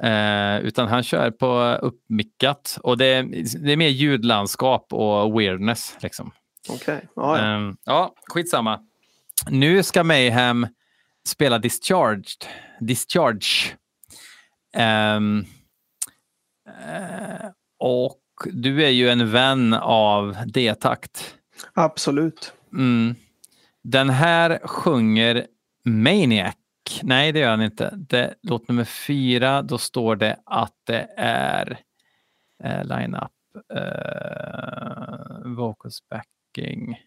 Eh, 0.03 0.59
utan 0.59 0.89
han 0.89 1.03
kör 1.03 1.31
på 1.31 1.79
uppmickat. 1.83 2.79
Och 2.83 2.99
det 2.99 3.07
är, 3.07 3.23
det 3.65 3.73
är 3.73 3.77
mer 3.77 3.89
ljudlandskap 3.89 4.93
och 4.93 5.41
weirdness. 5.41 5.97
Liksom. 6.01 6.31
Okej. 6.69 7.09
Ja, 7.17 7.39
ja. 7.39 7.57
Eh, 7.69 7.73
ja, 7.85 8.15
skitsamma. 8.27 8.81
Nu 9.51 9.83
ska 9.83 10.05
Mayhem 10.05 10.67
spela 11.29 11.59
Discharged. 11.59 12.47
Discharge. 12.81 13.77
Eh, 14.77 15.21
och 17.79 18.21
du 18.45 18.85
är 18.85 18.91
ju 18.91 19.09
en 19.09 19.31
vän 19.31 19.75
av 19.75 20.37
D-takt. 20.47 21.37
Absolut. 21.75 22.53
Mm. 22.73 23.15
Den 23.83 24.11
här 24.11 24.59
sjunger 24.65 25.47
Maniac. 25.85 26.55
Nej, 27.03 27.33
det 27.33 27.39
gör 27.39 27.51
han 27.51 27.63
inte. 27.63 27.91
Det, 27.97 28.35
låt 28.43 28.69
nummer 28.69 28.85
fyra, 28.85 29.63
då 29.63 29.79
står 29.79 30.17
det 30.17 30.39
att 30.45 30.75
det 30.85 31.09
är 31.17 31.79
eh, 32.65 32.85
line-up, 32.85 33.33
eh, 33.75 35.51
vocals 35.57 35.99
backing. 36.09 36.99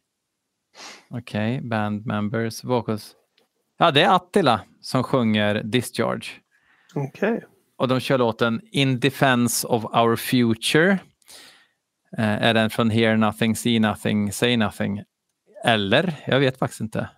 Okej, 1.10 1.58
okay, 1.58 1.70
band 1.70 2.06
members, 2.06 2.64
vocals. 2.64 3.16
Ja, 3.78 3.92
det 3.92 4.02
är 4.02 4.16
Attila 4.16 4.62
som 4.82 5.04
sjunger 5.04 5.64
Discharge. 5.64 6.28
Okej. 6.96 7.32
Okay. 7.32 7.42
Och 7.78 7.88
de 7.88 8.00
kör 8.00 8.18
låten 8.18 8.62
In 8.72 9.00
Defense 9.00 9.68
of 9.68 9.86
Our 9.86 10.16
Future. 10.16 10.92
Eh, 12.18 12.44
är 12.44 12.54
den 12.54 12.70
från 12.70 12.90
Hear 12.90 13.18
Nothing, 13.18 13.56
See 13.56 13.80
Nothing, 13.80 14.32
Say 14.32 14.58
Nothing? 14.58 15.04
Eller? 15.66 16.14
Jag 16.28 16.40
vet 16.40 16.60
faktiskt 16.60 16.82
inte. 16.82 17.10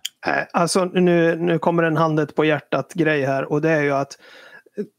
Alltså 0.52 0.84
nu, 0.84 1.36
nu 1.36 1.58
kommer 1.58 1.82
en 1.82 1.96
handet 1.96 2.34
på 2.34 2.44
hjärtat 2.44 2.94
grej 2.94 3.24
här 3.24 3.52
och 3.52 3.62
det 3.62 3.70
är 3.70 3.82
ju 3.82 3.92
att 3.92 4.18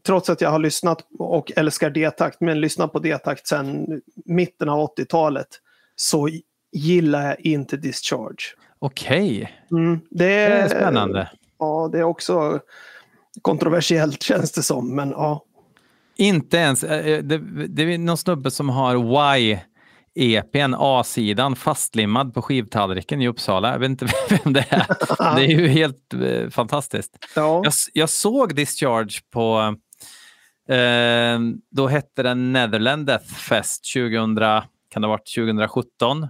trots 0.06 0.30
att 0.30 0.42
jag 0.42 0.50
har 0.50 0.60
lyssnat 0.60 0.98
och 1.20 1.52
älskar 1.56 1.90
D-takt, 1.90 2.42
men 2.42 2.62
lyssnat 2.62 2.94
på 2.94 3.00
D-takt 3.00 3.48
sedan 3.48 4.02
mitten 4.26 4.70
av 4.70 4.90
80-talet 4.98 5.48
så 5.96 6.30
gillar 6.74 7.26
jag 7.26 7.40
inte 7.40 7.78
Discharge. 7.78 8.44
Okej, 8.80 9.50
okay. 9.70 9.80
mm, 9.80 10.00
det, 10.10 10.26
det, 10.26 10.34
är 10.34 10.70
spännande. 10.70 11.30
Ja, 11.60 11.90
det 11.92 12.00
är 12.00 12.04
också 12.04 12.60
kontroversiellt 13.42 14.24
känns 14.24 14.52
det 14.52 14.64
som, 14.64 14.96
men 14.96 15.10
ja. 15.10 15.46
Inte 16.18 16.58
ens, 16.58 16.84
eh, 16.84 17.08
eh, 17.08 17.24
det, 17.24 17.38
det 17.68 17.94
är 17.94 17.98
någon 17.98 18.18
snubbe 18.18 18.52
som 18.52 18.70
har 18.70 18.96
Y 19.36 19.60
EPn, 20.16 20.76
A-sidan, 20.78 21.56
fastlimmad 21.56 22.34
på 22.34 22.42
skivtallriken 22.42 23.22
i 23.22 23.28
Uppsala. 23.28 23.72
Jag 23.72 23.80
vet 23.80 23.90
inte 23.90 24.06
vem 24.30 24.54
det 24.54 24.66
är. 24.70 24.86
Det 25.36 25.46
är 25.46 25.60
ju 25.60 25.68
helt 25.68 26.14
eh, 26.14 26.50
fantastiskt. 26.50 27.18
Ja. 27.36 27.62
Jag, 27.64 27.74
jag, 27.94 28.10
såg 28.10 28.56
Discharge 28.56 29.20
på, 29.32 29.76
eh, 30.74 31.40
då 31.72 31.88
hette 31.88 32.24
den 32.24 32.54
Netherland 32.54 33.06
Death 33.06 33.34
Fest 33.34 33.94
2000, 33.94 34.36
kan 34.90 35.02
det 35.02 35.08
ha 35.08 35.08
varit 35.08 35.36
2017. 35.36 36.28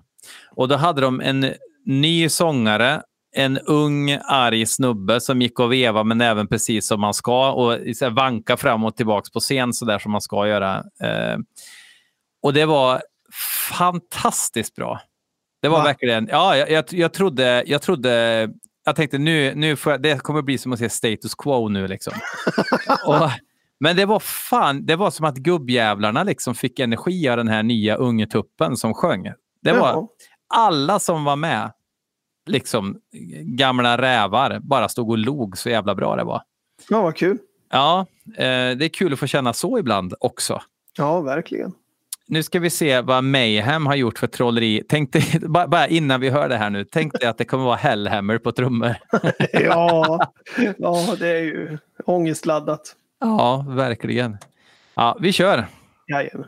Och 0.56 0.68
då 0.68 0.76
hade 0.76 1.02
de 1.02 1.22
en 1.22 1.54
ny 1.86 2.30
sångare, 2.30 3.02
en 3.36 3.58
ung 3.58 4.12
arg 4.26 4.66
snubbe 4.66 5.22
som 5.22 5.42
gick 5.42 5.60
och 5.60 5.72
veva 5.72 6.04
med 6.04 6.18
näven 6.18 6.48
precis 6.48 6.88
som 6.88 7.02
man 7.02 7.14
ska 7.14 7.52
och 7.52 7.80
så 7.96 8.10
vanka 8.10 8.58
fram 8.58 8.84
och 8.84 8.96
tillbaka 8.96 9.30
på 9.34 9.40
scen 9.40 9.74
så 9.74 9.86
där 9.86 10.00
som 10.00 10.12
man 10.12 10.22
ska 10.22 10.48
göra. 10.48 10.84
Eh, 11.04 11.38
och 12.42 12.54
det 12.54 12.66
var 12.66 13.02
fantastiskt 13.70 14.76
bra. 14.76 15.02
Det 15.62 15.70
var 15.70 15.78
Va? 15.78 15.84
verkligen, 15.84 16.28
ja, 16.32 16.58
jag, 16.58 16.72
jag, 16.72 16.86
jag, 16.92 17.14
trodde, 17.14 17.64
jag 17.68 17.82
trodde, 17.82 18.50
jag 18.86 18.96
tänkte 18.96 19.18
nu, 19.18 19.56
nu 19.56 19.78
jag, 19.86 20.02
det 20.02 20.24
kommer 20.24 20.42
bli 20.42 20.58
som 20.58 20.74
att 20.74 20.80
se 20.80 20.90
status 20.90 21.36
quo 21.36 21.70
nu 21.70 21.88
liksom. 21.88 22.14
och, 23.08 23.30
men 23.80 23.96
det 23.96 24.06
var 24.06 24.20
fan, 24.20 24.86
det 24.86 24.96
var 24.96 25.12
som 25.12 25.26
att 25.26 25.36
gubbjävlarna 25.36 26.24
liksom 26.24 26.56
fick 26.56 26.80
energi 26.80 27.30
av 27.30 27.38
den 27.38 27.48
här 27.48 27.64
nya 27.64 27.96
ungetuppen 27.96 28.78
som 28.78 28.94
sjöng. 28.94 29.34
Det 29.64 29.74
var 29.74 29.88
ja. 29.88 30.08
alla 30.48 31.00
som 31.00 31.24
var 31.24 31.36
med, 31.36 31.72
liksom 32.46 33.00
gamla 33.42 33.98
rävar, 33.98 34.60
bara 34.60 34.90
stod 34.90 35.10
och 35.10 35.18
log 35.18 35.58
så 35.58 35.70
jävla 35.70 35.96
bra 35.96 36.16
det 36.16 36.24
var. 36.24 36.42
Ja, 36.90 37.02
vad 37.02 37.16
kul. 37.16 37.38
Ja, 37.70 38.06
eh, 38.28 38.78
det 38.78 38.86
är 38.86 38.90
kul 38.90 39.14
att 39.14 39.20
få 39.20 39.28
känna 39.28 39.54
så 39.54 39.80
ibland 39.80 40.14
också. 40.20 40.62
Ja, 40.98 41.22
verkligen 41.22 41.74
nu 42.28 42.44
ska 42.44 42.60
vi 42.60 42.70
se 42.70 43.02
vad 43.02 43.24
Mayhem 43.24 43.86
har 43.86 43.96
gjort 43.96 44.20
för 44.20 44.28
trolleri. 44.28 44.84
Tänk 44.90 45.14
dig, 45.14 45.24
bara 45.48 45.88
innan 45.88 46.22
vi 46.22 46.30
hör 46.30 46.50
det 46.50 46.58
här 46.58 46.70
nu, 46.70 46.86
tänk 46.86 47.20
dig 47.20 47.30
att 47.30 47.38
det 47.38 47.46
kommer 47.46 47.64
vara 47.64 47.76
Hellhammer 47.76 48.38
på 48.38 48.52
trummor. 48.52 48.96
ja, 49.54 50.34
ja, 50.78 51.16
det 51.20 51.28
är 51.28 51.42
ju 51.42 51.78
ångestladdat. 52.06 52.96
Ja, 53.20 53.66
verkligen. 53.68 54.38
Ja, 54.96 55.18
vi 55.20 55.32
kör. 55.32 55.66
Jajamän. 56.08 56.48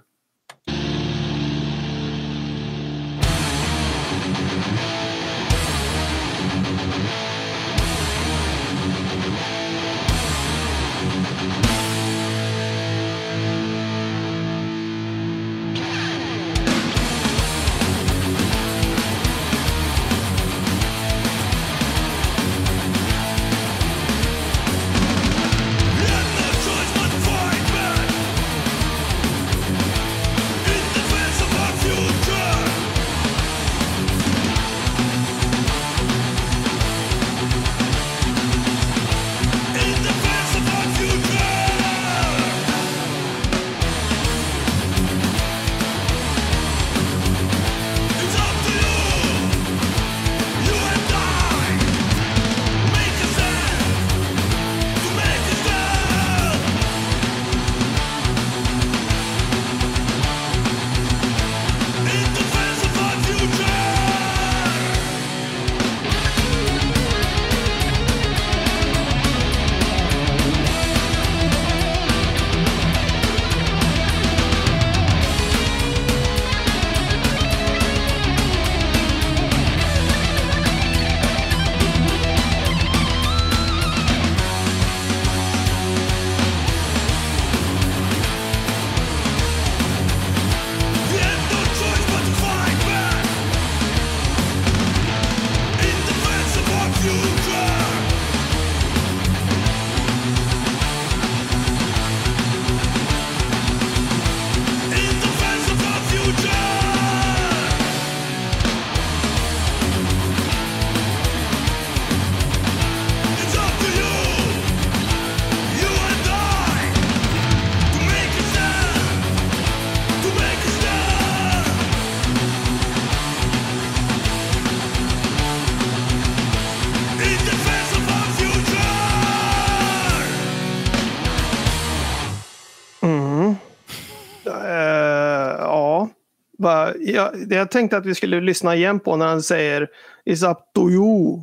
Jag, 137.00 137.32
jag 137.50 137.72
tänkte 137.72 137.98
att 137.98 138.06
vi 138.06 138.16
skulle 138.16 138.42
lyssna 138.42 138.76
igen 138.76 139.00
på 139.00 139.16
när 139.16 139.26
han 139.26 139.42
säger 139.42 139.88
It's 140.26 140.52
up 140.52 140.58
to 140.76 140.90
you. 140.90 141.42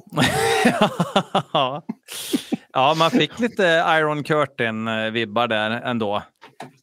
ja, 2.73 2.95
man 2.99 3.11
fick 3.11 3.39
lite 3.39 3.85
Iron 3.89 4.25
Curtain-vibbar 4.25 5.49
där 5.49 5.71
ändå. 5.71 6.23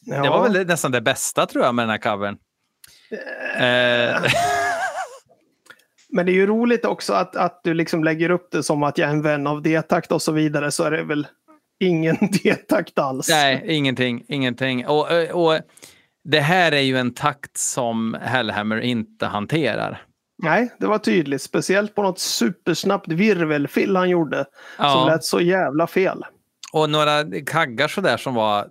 Ja. 0.06 0.24
Det 0.24 0.30
var 0.30 0.50
väl 0.50 0.68
nästan 0.68 0.92
det 0.92 1.02
bästa 1.02 1.46
tror 1.46 1.66
jag 1.66 1.76
med 1.76 1.84
den 1.84 1.90
här 1.90 1.98
covern. 1.98 2.38
Eh. 3.58 4.32
Men 6.10 6.26
det 6.26 6.32
är 6.32 6.34
ju 6.34 6.48
roligt 6.48 6.86
också 6.86 7.14
att, 7.14 7.36
att 7.36 7.62
du 7.64 7.74
liksom 7.74 8.04
lägger 8.04 8.30
upp 8.30 8.52
det 8.52 8.64
som 8.64 8.84
att 8.84 8.98
jag 8.98 9.10
är 9.10 9.14
en 9.14 9.22
vän 9.22 9.48
av 9.48 9.62
D-takt 9.62 10.12
och 10.12 10.22
så 10.22 10.32
vidare 10.32 10.72
så 10.72 10.84
är 10.84 10.92
det 10.92 11.04
väl 11.04 11.28
ingen 11.80 12.16
D-takt 12.44 13.00
alls. 13.00 13.30
Nej, 13.30 13.64
ingenting. 13.68 14.26
ingenting. 14.28 14.88
Och, 14.88 15.08
och 15.32 15.60
det 16.24 16.40
här 16.40 16.72
är 16.72 16.82
ju 16.82 16.98
en 16.98 17.14
takt 17.14 17.58
som 17.58 18.18
Hellhammer 18.22 18.80
inte 18.82 19.26
hanterar. 19.26 20.02
Nej, 20.44 20.74
det 20.80 20.88
var 20.88 20.98
tydligt. 21.00 21.42
Speciellt 21.42 21.96
på 21.96 22.04
något 22.04 22.20
supersnabbt 22.20 23.08
virvelfill 23.08 23.96
han 23.96 24.10
gjorde. 24.10 24.46
Ja. 24.78 24.94
Som 24.94 25.08
lät 25.08 25.24
så 25.24 25.42
jävla 25.42 25.88
fel. 25.88 26.26
Och 26.74 26.90
några 26.90 27.24
kaggar 27.46 27.88
sådär 27.88 28.18
som 28.18 28.34
var 28.34 28.68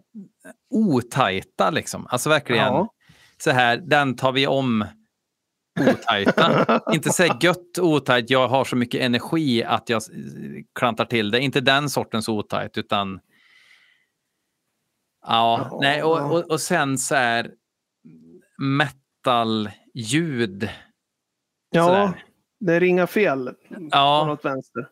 otajta 0.71 1.71
liksom. 1.71 2.07
Alltså 2.11 2.29
verkligen 2.29 2.65
Ja. 2.65 2.89
så 3.43 3.51
här, 3.51 3.77
den 3.77 4.17
tar 4.17 4.33
vi 4.33 4.47
om 4.47 4.85
otajta. 5.81 6.81
inte 6.93 7.13
så 7.13 7.25
gött 7.41 7.79
otajt, 7.81 8.31
jag 8.31 8.49
har 8.49 8.65
så 8.65 8.77
mycket 8.77 9.01
energi 9.01 9.65
att 9.65 9.89
jag 9.89 10.03
klantar 10.79 11.05
till 11.05 11.31
det. 11.31 11.41
Inte 11.41 11.61
den 11.61 11.91
sortens 11.91 12.29
otajt 12.29 12.79
utan 12.79 13.21
Ja, 15.29 15.69
Ja. 15.71 15.79
nej 15.83 16.03
och, 16.03 16.33
och, 16.33 16.51
och 16.51 16.61
sen 16.61 16.99
så 16.99 17.15
här 17.15 17.51
metal-ljud. 18.59 20.71
Ja, 21.71 21.85
Sådär. 21.87 22.25
det 22.61 22.75
är 22.75 22.83
inga 22.83 23.07
fel 23.07 23.47
på 23.69 23.89
Ja, 23.91 24.25
något 24.27 24.45
vänster. 24.45 24.89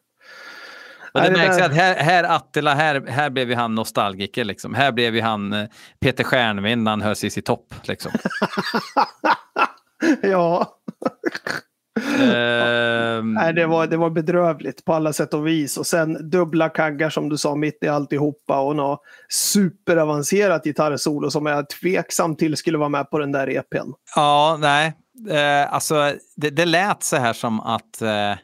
och 1.13 1.21
det 1.21 1.31
märks 1.31 1.57
där- 1.57 1.65
att 1.67 1.75
här, 1.75 1.95
här 1.97 2.25
Attila, 2.25 2.75
här, 2.75 3.07
här 3.07 3.31
blev 3.31 3.49
ju 3.51 3.55
han 3.57 3.75
nostalgiker. 3.75 4.45
Liksom. 4.45 4.75
Här 4.75 4.93
blev 4.93 5.15
ju 5.15 5.21
han 5.21 5.53
eh, 5.53 5.69
Peter 6.01 6.25
Stjärnvind 6.25 6.83
när 6.83 6.91
han 6.93 7.03
höll 7.03 7.17
sig 7.17 7.39
i 7.39 7.43
topp. 7.43 7.75
Liksom. 7.85 8.13
Ja, 10.23 10.79
Ehm, 11.97 13.35
nej, 13.35 13.55
det, 13.55 13.67
var, 13.67 13.87
det 13.87 13.97
var 13.97 14.11
bedrövligt 14.11 14.85
på 14.85 14.95
alla 14.95 15.13
sätt 15.13 15.35
och 15.35 15.47
vis. 15.47 15.77
Och 15.77 15.87
sen 15.87 16.31
dubbla 16.31 16.69
kaggar 16.69 17.11
som 17.11 17.29
du 17.29 17.39
sa 17.39 17.55
mitt 17.55 17.79
i 17.83 17.89
alltihopa 17.89 18.61
och 18.61 18.77
något 18.77 19.01
superavancerat 19.29 20.65
gitarrsolo 20.65 21.31
som 21.31 21.47
jag 21.47 21.69
tveksam 21.69 22.37
till 22.37 22.57
skulle 22.57 22.79
vara 22.79 22.89
med 22.89 23.11
på 23.11 23.19
den 23.19 23.33
där 23.33 23.49
EPn. 23.49 23.93
Ja, 24.17 24.59
nej. 24.61 24.93
Eh, 25.31 25.75
alltså, 25.75 26.13
det, 26.37 26.51
det 26.51 26.65
lät 26.65 27.03
så 27.03 27.17
här 27.17 27.33
som 27.33 27.61
att 27.61 28.03
eh, 28.03 28.35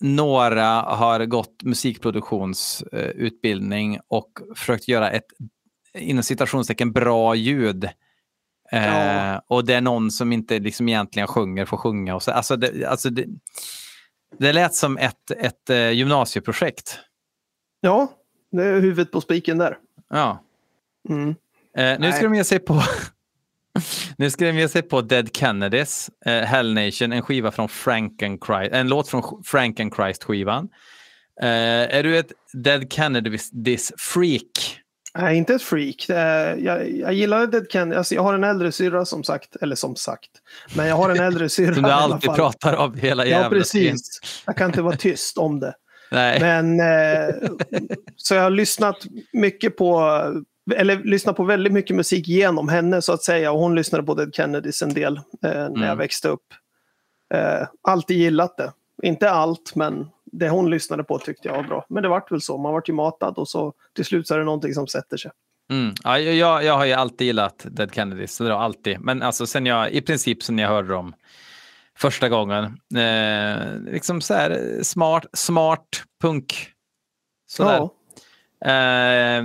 några 0.00 0.66
har 0.80 1.24
gått 1.24 1.62
musikproduktionsutbildning 1.62 3.98
och 4.08 4.30
försökt 4.56 4.88
göra 4.88 5.10
ett 5.10 5.26
inom 5.98 6.22
citationstecken 6.22 6.92
bra 6.92 7.34
ljud. 7.34 7.88
Eh, 8.72 8.86
Ja. 8.86 9.42
Och 9.46 9.64
det 9.64 9.74
är 9.74 9.80
någon 9.80 10.10
som 10.10 10.32
inte 10.32 10.58
liksom 10.58 10.88
egentligen 10.88 11.28
sjunger 11.28 11.64
får 11.64 11.76
sjunga. 11.76 12.14
Och 12.14 12.22
så. 12.22 12.30
Alltså, 12.32 12.56
det, 12.56 12.84
alltså 12.84 13.10
det, 13.10 13.26
det 14.38 14.52
lät 14.52 14.74
som 14.74 14.98
ett, 14.98 15.30
ett 15.30 15.70
eh, 15.70 15.90
gymnasieprojekt. 15.90 16.98
Ja, 17.80 18.12
det 18.52 18.64
är 18.64 18.80
huvudet 18.80 19.12
på 19.12 19.20
spiken 19.20 19.58
där. 19.58 19.78
Ja. 20.10 20.42
Mm. 21.08 21.34
Eh, 21.76 21.98
nu 21.98 22.12
ska 22.12 22.22
de 22.22 22.34
ge 22.34 22.44
sig 22.44 22.58
på 22.58 22.82
Nu 24.16 24.30
ska 24.30 24.44
de 24.44 24.52
ge 24.52 24.68
sig 24.68 24.82
på 24.82 25.00
Dead 25.00 25.36
Kennedys, 25.36 26.10
eh, 26.26 26.42
Hell 26.42 26.74
Nation, 26.74 27.12
en 27.12 27.22
skiva 27.22 27.50
från 27.50 27.68
Frankenchrist, 27.68 28.72
en 28.72 28.88
låt 28.88 29.08
från 29.08 29.22
Frankenchrist-skivan. 29.44 30.68
Eh, 31.42 31.96
är 31.96 32.02
du 32.02 32.18
ett 32.18 32.32
Dead 32.52 32.92
Kennedys 32.92 33.92
freak? 33.98 34.80
Nej, 35.18 35.36
inte 35.36 35.54
ett 35.54 35.62
freak. 35.62 36.04
Jag, 36.08 36.90
jag 36.90 37.12
gillar 37.12 37.46
Dead 37.46 37.66
Kennedy. 37.70 37.96
Alltså, 37.98 38.14
jag 38.14 38.22
har 38.22 38.34
en 38.34 38.44
äldre 38.44 38.72
syrra 38.72 39.04
som 39.04 39.24
sagt, 39.24 39.56
eller 39.56 39.76
som 39.76 39.96
sagt. 39.96 40.30
Men 40.76 40.86
jag 40.86 40.96
har 40.96 41.10
en 41.10 41.20
äldre 41.20 41.48
syrra 41.48 41.74
Som 41.74 41.82
du 41.82 41.90
alla 41.90 42.14
alltid 42.14 42.26
fall. 42.30 42.36
pratar 42.36 42.76
om 42.76 42.94
hela 42.94 43.24
Ja, 43.24 43.30
jävla 43.30 43.48
tiden. 43.64 43.92
precis. 43.92 44.20
Jag 44.46 44.56
kan 44.56 44.66
inte 44.66 44.82
vara 44.82 44.96
tyst 44.96 45.38
om 45.38 45.60
det. 45.60 45.74
Nej. 46.10 46.40
Men 46.40 46.80
eh, 46.80 47.34
så 48.16 48.34
jag 48.34 48.42
har 48.42 48.50
lyssnat 48.50 48.96
mycket 49.32 49.76
på, 49.76 50.00
eller 50.76 50.96
lyssnat 51.04 51.36
på 51.36 51.44
väldigt 51.44 51.72
mycket 51.72 51.96
musik 51.96 52.28
genom 52.28 52.68
henne 52.68 53.02
så 53.02 53.12
att 53.12 53.22
säga. 53.22 53.52
Och 53.52 53.58
hon 53.58 53.74
lyssnade 53.74 54.04
på 54.04 54.14
Dead 54.14 54.34
Kennedys 54.34 54.82
en 54.82 54.94
del 54.94 55.16
eh, 55.16 55.22
när 55.42 55.60
jag 55.60 55.76
Mm. 55.76 55.98
växte 55.98 56.28
upp. 56.28 56.46
Eh, 57.34 57.66
alltid 57.88 58.16
gillat 58.16 58.56
det. 58.56 58.72
Inte 59.02 59.30
allt, 59.30 59.74
men 59.74 60.06
det 60.38 60.48
hon 60.48 60.70
lyssnade 60.70 61.04
på 61.04 61.18
tyckte 61.18 61.48
jag 61.48 61.56
var 61.56 61.62
bra. 61.62 61.86
Men 61.88 62.02
det 62.02 62.08
vart 62.08 62.32
väl 62.32 62.40
så. 62.40 62.58
Man 62.58 62.72
vart 62.72 62.88
ju 62.88 62.92
matad 62.92 63.34
och 63.38 63.48
så 63.48 63.72
till 63.92 64.04
slut 64.04 64.28
så 64.28 64.34
är 64.34 64.38
det 64.38 64.44
någonting 64.44 64.74
som 64.74 64.86
sätter 64.86 65.16
sig. 65.16 65.30
Mm. 65.70 65.94
Ja, 66.04 66.18
jag, 66.18 66.64
jag 66.64 66.76
har 66.76 66.84
ju 66.84 66.92
alltid 66.92 67.26
gillat 67.26 67.66
Dead 67.70 67.94
Kennedys, 67.94 68.34
så 68.34 68.44
det 68.44 68.52
har 68.52 68.60
alltid. 68.60 69.00
Men 69.00 69.22
alltså 69.22 69.46
sen 69.46 69.66
jag, 69.66 69.92
i 69.92 70.00
princip 70.00 70.42
sen 70.42 70.58
jag 70.58 70.68
hörde 70.68 70.88
dem 70.88 71.14
första 71.98 72.28
gången. 72.28 72.64
Eh, 72.96 73.92
liksom 73.92 74.20
så 74.20 74.34
här 74.34 74.78
smart, 74.82 75.26
smart 75.32 76.02
punk. 76.20 76.70
Sådär. 77.46 77.76
Ja. 77.78 77.90
Eh, 78.70 79.44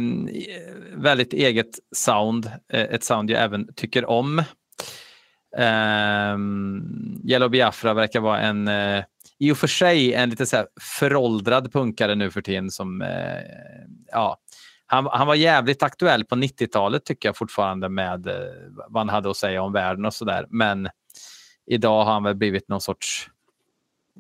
väldigt 0.93 1.33
eget 1.33 1.79
sound. 1.95 2.51
Eh, 2.73 2.81
ett 2.81 3.03
sound 3.03 3.29
jag 3.29 3.41
även 3.43 3.73
tycker 3.73 4.05
om. 4.05 4.39
Eh, 5.57 6.37
Yellow 7.29 7.49
Biafra 7.49 7.93
verkar 7.93 8.19
vara 8.19 8.39
en, 8.39 8.67
eh, 8.67 9.03
i 9.39 9.51
och 9.51 9.57
för 9.57 9.67
sig 9.67 10.13
en 10.13 10.29
lite 10.29 10.45
så 10.45 10.55
här 10.55 10.67
föråldrad 10.81 11.71
punkare 11.71 12.15
nu 12.15 12.31
för 12.31 12.41
tiden. 12.41 12.71
Som, 12.71 13.01
eh, 13.01 13.41
ja, 14.11 14.37
han, 14.85 15.07
han 15.11 15.27
var 15.27 15.35
jävligt 15.35 15.83
aktuell 15.83 16.25
på 16.25 16.35
90-talet 16.35 17.05
tycker 17.05 17.29
jag 17.29 17.37
fortfarande 17.37 17.89
med 17.89 18.27
eh, 18.27 18.33
vad 18.87 19.01
han 19.01 19.09
hade 19.09 19.29
att 19.29 19.37
säga 19.37 19.61
om 19.61 19.73
världen 19.73 20.05
och 20.05 20.13
sådär. 20.13 20.45
Men 20.49 20.89
idag 21.65 22.05
har 22.05 22.13
han 22.13 22.23
väl 22.23 22.35
blivit 22.35 22.69
någon 22.69 22.81
sorts 22.81 23.29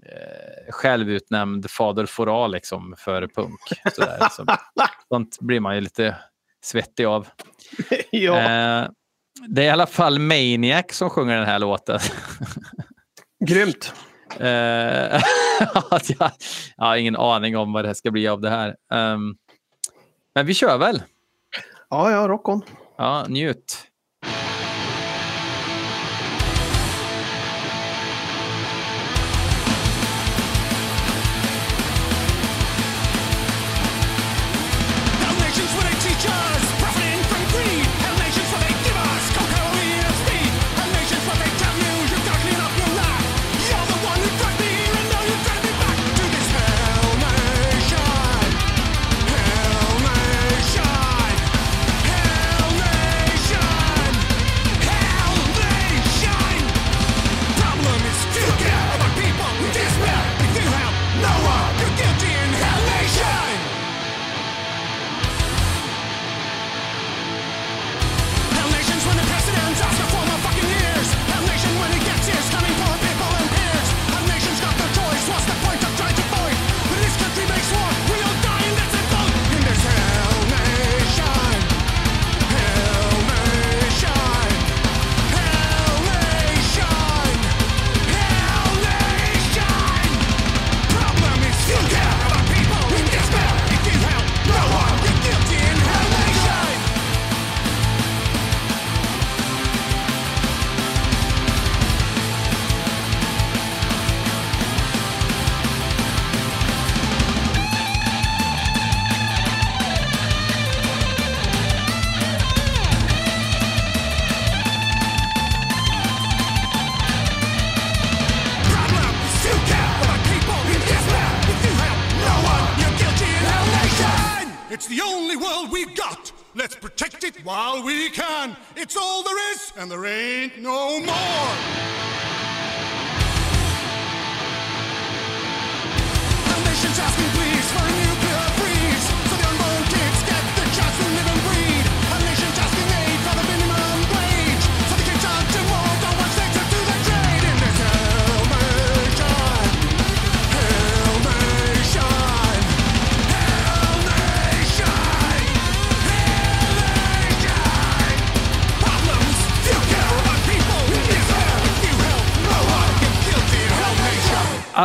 eh, 0.05 0.71
självutnämnd 0.71 1.69
fader 1.69 2.05
Fora 2.05 2.47
liksom 2.47 2.95
för 2.97 3.27
punk. 3.27 3.59
Sådär. 3.93 4.27
Så, 4.31 4.45
sånt 5.09 5.37
blir 5.39 5.59
man 5.59 5.75
ju 5.75 5.81
lite 5.81 6.15
svettig 6.61 7.05
av. 7.05 7.27
ja. 8.11 8.37
Eh, 8.37 8.89
det 9.47 9.61
är 9.61 9.65
i 9.65 9.69
alla 9.69 9.87
fall 9.87 10.19
Maniac 10.19 10.85
som 10.91 11.09
sjunger 11.09 11.37
den 11.37 11.45
här 11.45 11.59
låten. 11.59 11.99
Grymt. 13.45 13.93
Eh, 14.39 15.21
jag, 16.19 16.31
jag 16.77 16.85
har 16.85 16.95
ingen 16.95 17.15
aning 17.15 17.57
om 17.57 17.73
vad 17.73 17.85
det 17.85 17.95
ska 17.95 18.11
bli 18.11 18.27
av 18.27 18.41
det 18.41 18.49
här. 18.49 18.75
Ehm, 18.93 19.35
men 20.35 20.45
vi 20.45 20.53
kör 20.53 20.77
väl. 20.77 21.03
Ja, 21.89 22.11
ja, 22.11 22.27
rock 22.27 22.49
on. 22.49 22.61
Ja, 22.97 23.25
njut. 23.27 23.88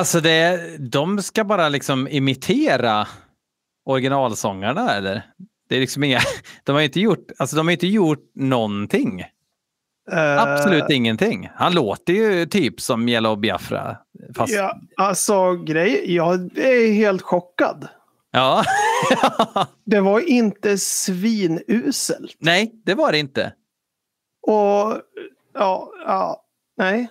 Alltså 0.05 0.21
det, 0.21 0.77
de 0.79 1.23
ska 1.23 1.45
bara 1.45 1.69
liksom 1.69 2.09
imitera 2.09 3.09
originalsångarna 3.85 4.95
eller? 4.95 5.23
Det 5.69 5.77
är 5.77 5.81
liksom 5.81 6.05
inga, 6.05 6.21
de 6.65 6.73
har 6.73 6.83
inte 6.83 7.01
gjort, 7.01 7.31
alltså 7.39 7.57
de 7.57 7.67
har 7.67 7.73
inte 7.73 7.87
gjort 7.87 8.31
någonting. 8.35 9.21
Eh, 10.13 10.43
Absolut 10.43 10.91
ingenting. 10.91 11.49
Han 11.55 11.75
låter 11.75 12.13
ju 12.13 12.47
typ 12.47 12.81
som 12.81 13.09
Yellow 13.09 13.39
Biafra. 13.39 13.97
Fast. 14.37 14.55
Ja, 14.55 14.81
alltså 14.97 15.53
grej, 15.57 16.15
jag 16.15 16.59
är 16.59 16.93
helt 16.93 17.23
chockad. 17.23 17.89
ja. 18.31 18.65
Det 19.85 20.01
var 20.01 20.21
inte 20.21 20.79
svinuselt. 20.79 22.37
Nej, 22.39 22.73
det 22.85 22.95
var 22.95 23.13
det 23.13 23.19
inte. 23.19 23.53
Och 24.47 25.01
ja, 25.55 25.93
ja, 26.07 26.45
nej. 26.77 27.09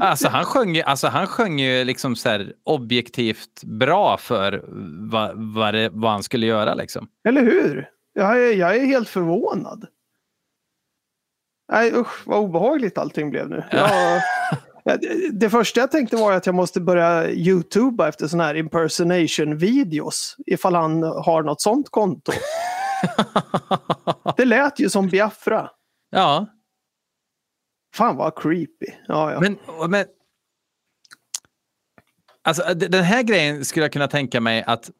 Alltså 0.00 0.28
han 0.28 0.44
sjöng 0.44 0.74
ju, 0.76 0.82
alltså 0.82 1.08
han 1.08 1.26
sjöng 1.26 1.60
ju 1.60 1.84
liksom 1.84 2.16
så 2.16 2.28
här 2.28 2.52
objektivt 2.64 3.64
bra 3.64 4.16
för 4.16 4.64
vad, 5.10 5.54
vad, 5.54 5.74
det, 5.74 5.88
vad 5.92 6.10
han 6.10 6.22
skulle 6.22 6.46
göra 6.46 6.74
liksom. 6.74 7.08
Eller 7.28 7.42
hur? 7.42 7.88
Jag 8.12 8.42
är, 8.42 8.52
jag 8.56 8.76
är 8.76 8.86
helt 8.86 9.08
förvånad. 9.08 9.86
Nej 11.72 11.92
usch 11.94 12.22
vad 12.26 12.38
obehagligt 12.38 12.98
allting 12.98 13.30
blev 13.30 13.48
nu. 13.48 13.64
Jag, 13.70 13.90
Ja, 14.88 14.96
det- 15.32 15.50
första 15.50 15.80
jag 15.80 15.90
tänkte 15.90 16.16
var 16.16 16.32
att 16.32 16.46
jag 16.46 16.54
måste 16.54 16.80
börja 16.80 17.30
youtuba 17.30 18.08
efter 18.08 18.26
sådana 18.26 18.44
här 18.44 18.54
impersonation 18.54 19.56
videos. 19.58 20.36
Ifall 20.46 20.74
han 20.74 21.02
har 21.02 21.42
något 21.42 21.60
sånt 21.60 21.90
konto. 21.90 22.32
Det 24.36 24.44
lät 24.44 24.80
ju 24.80 24.90
som 24.90 25.08
Biafra. 25.08 25.70
ja, 26.10 26.46
Fan 27.96 28.16
vad 28.16 28.38
creepy. 28.38 28.86
Ja, 29.08 29.32
ja. 29.32 29.40
men, 29.40 29.58
men 29.90 30.06
alltså 32.42 32.74
den 32.74 33.04
här 33.04 33.22
grejen 33.22 33.64
skulle 33.64 33.84
jag 33.84 33.92
kunna 33.92 34.08
tänka 34.08 34.40
mig 34.40 34.64
att 34.66 34.90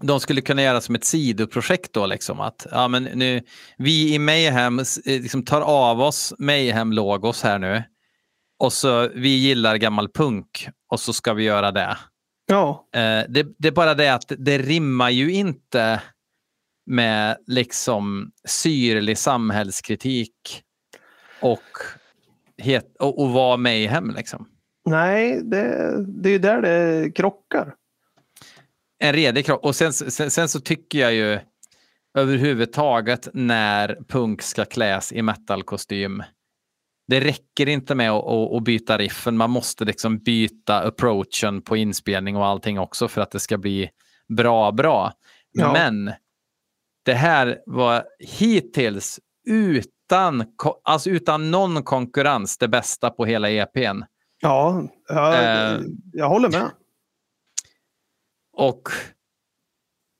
de 0.00 0.20
skulle 0.20 0.40
kunna 0.40 0.62
göra 0.62 0.80
som 0.80 0.94
ett 0.94 1.04
sidoprojekt 1.04 1.92
då 1.92 2.06
liksom 2.06 2.40
att 2.40 2.66
ja 2.70 2.88
men 2.88 3.04
nu 3.04 3.42
vi 3.78 4.14
i 4.14 4.18
Mayhem 4.18 4.78
eh, 4.78 4.84
liksom 5.04 5.44
tar 5.44 5.60
av 5.60 6.00
oss 6.00 6.34
Mayhem-logos 6.38 7.42
här 7.42 7.58
nu 7.58 7.82
och 8.58 8.72
så 8.72 9.08
vi 9.08 9.28
gillar 9.28 9.76
gammal 9.76 10.08
punk 10.08 10.68
och 10.88 11.00
så 11.00 11.12
ska 11.12 11.32
vi 11.32 11.44
göra 11.44 11.72
det. 11.72 11.96
ja. 12.46 12.88
Eh, 12.94 13.24
det, 13.28 13.46
det 13.58 13.68
är 13.68 13.72
bara 13.72 13.94
det 13.94 14.14
att 14.14 14.32
det 14.38 14.58
rimmar 14.58 15.10
ju 15.10 15.32
inte 15.32 16.02
med 16.86 17.36
liksom 17.46 18.32
syrlig 18.44 19.18
samhällskritik 19.18 20.62
och, 21.40 21.78
het, 22.58 22.96
och, 22.98 23.22
och 23.22 23.30
vara 23.30 23.56
mayhem. 23.56 24.10
Liksom. 24.10 24.48
Nej, 24.88 25.42
det, 25.42 25.96
det 26.22 26.28
är 26.28 26.32
ju 26.32 26.38
där 26.38 26.62
det 26.62 27.10
krockar. 27.10 27.74
En 28.98 29.12
redig 29.12 29.46
kropp. 29.46 29.64
Och 29.64 29.76
sen, 29.76 29.92
sen, 29.92 30.30
sen 30.30 30.48
så 30.48 30.60
tycker 30.60 30.98
jag 30.98 31.14
ju 31.14 31.38
överhuvudtaget 32.18 33.28
när 33.32 33.98
punk 34.08 34.42
ska 34.42 34.64
kläs 34.64 35.12
i 35.12 35.22
metalkostym. 35.22 36.22
Det 37.08 37.20
räcker 37.20 37.68
inte 37.68 37.94
med 37.94 38.10
att, 38.10 38.24
att, 38.24 38.52
att 38.52 38.64
byta 38.64 38.98
riffen. 38.98 39.36
Man 39.36 39.50
måste 39.50 39.84
liksom 39.84 40.18
byta 40.18 40.86
approachen 40.86 41.62
på 41.62 41.76
inspelning 41.76 42.36
och 42.36 42.46
allting 42.46 42.78
också 42.78 43.08
för 43.08 43.20
att 43.20 43.30
det 43.30 43.40
ska 43.40 43.58
bli 43.58 43.90
bra, 44.28 44.72
bra. 44.72 45.12
Ja. 45.52 45.72
Men 45.72 46.12
det 47.04 47.14
här 47.14 47.58
var 47.66 48.04
hittills 48.18 49.20
utan, 50.08 50.44
alltså 50.82 51.10
utan 51.10 51.50
någon 51.50 51.82
konkurrens 51.82 52.58
det 52.58 52.68
bästa 52.68 53.10
på 53.10 53.24
hela 53.24 53.50
EPn. 53.50 54.02
Ja, 54.40 54.82
jag, 55.08 55.34
Eh. 55.74 55.80
jag 56.12 56.28
håller 56.28 56.48
med. 56.48 56.70
Och 58.56 58.82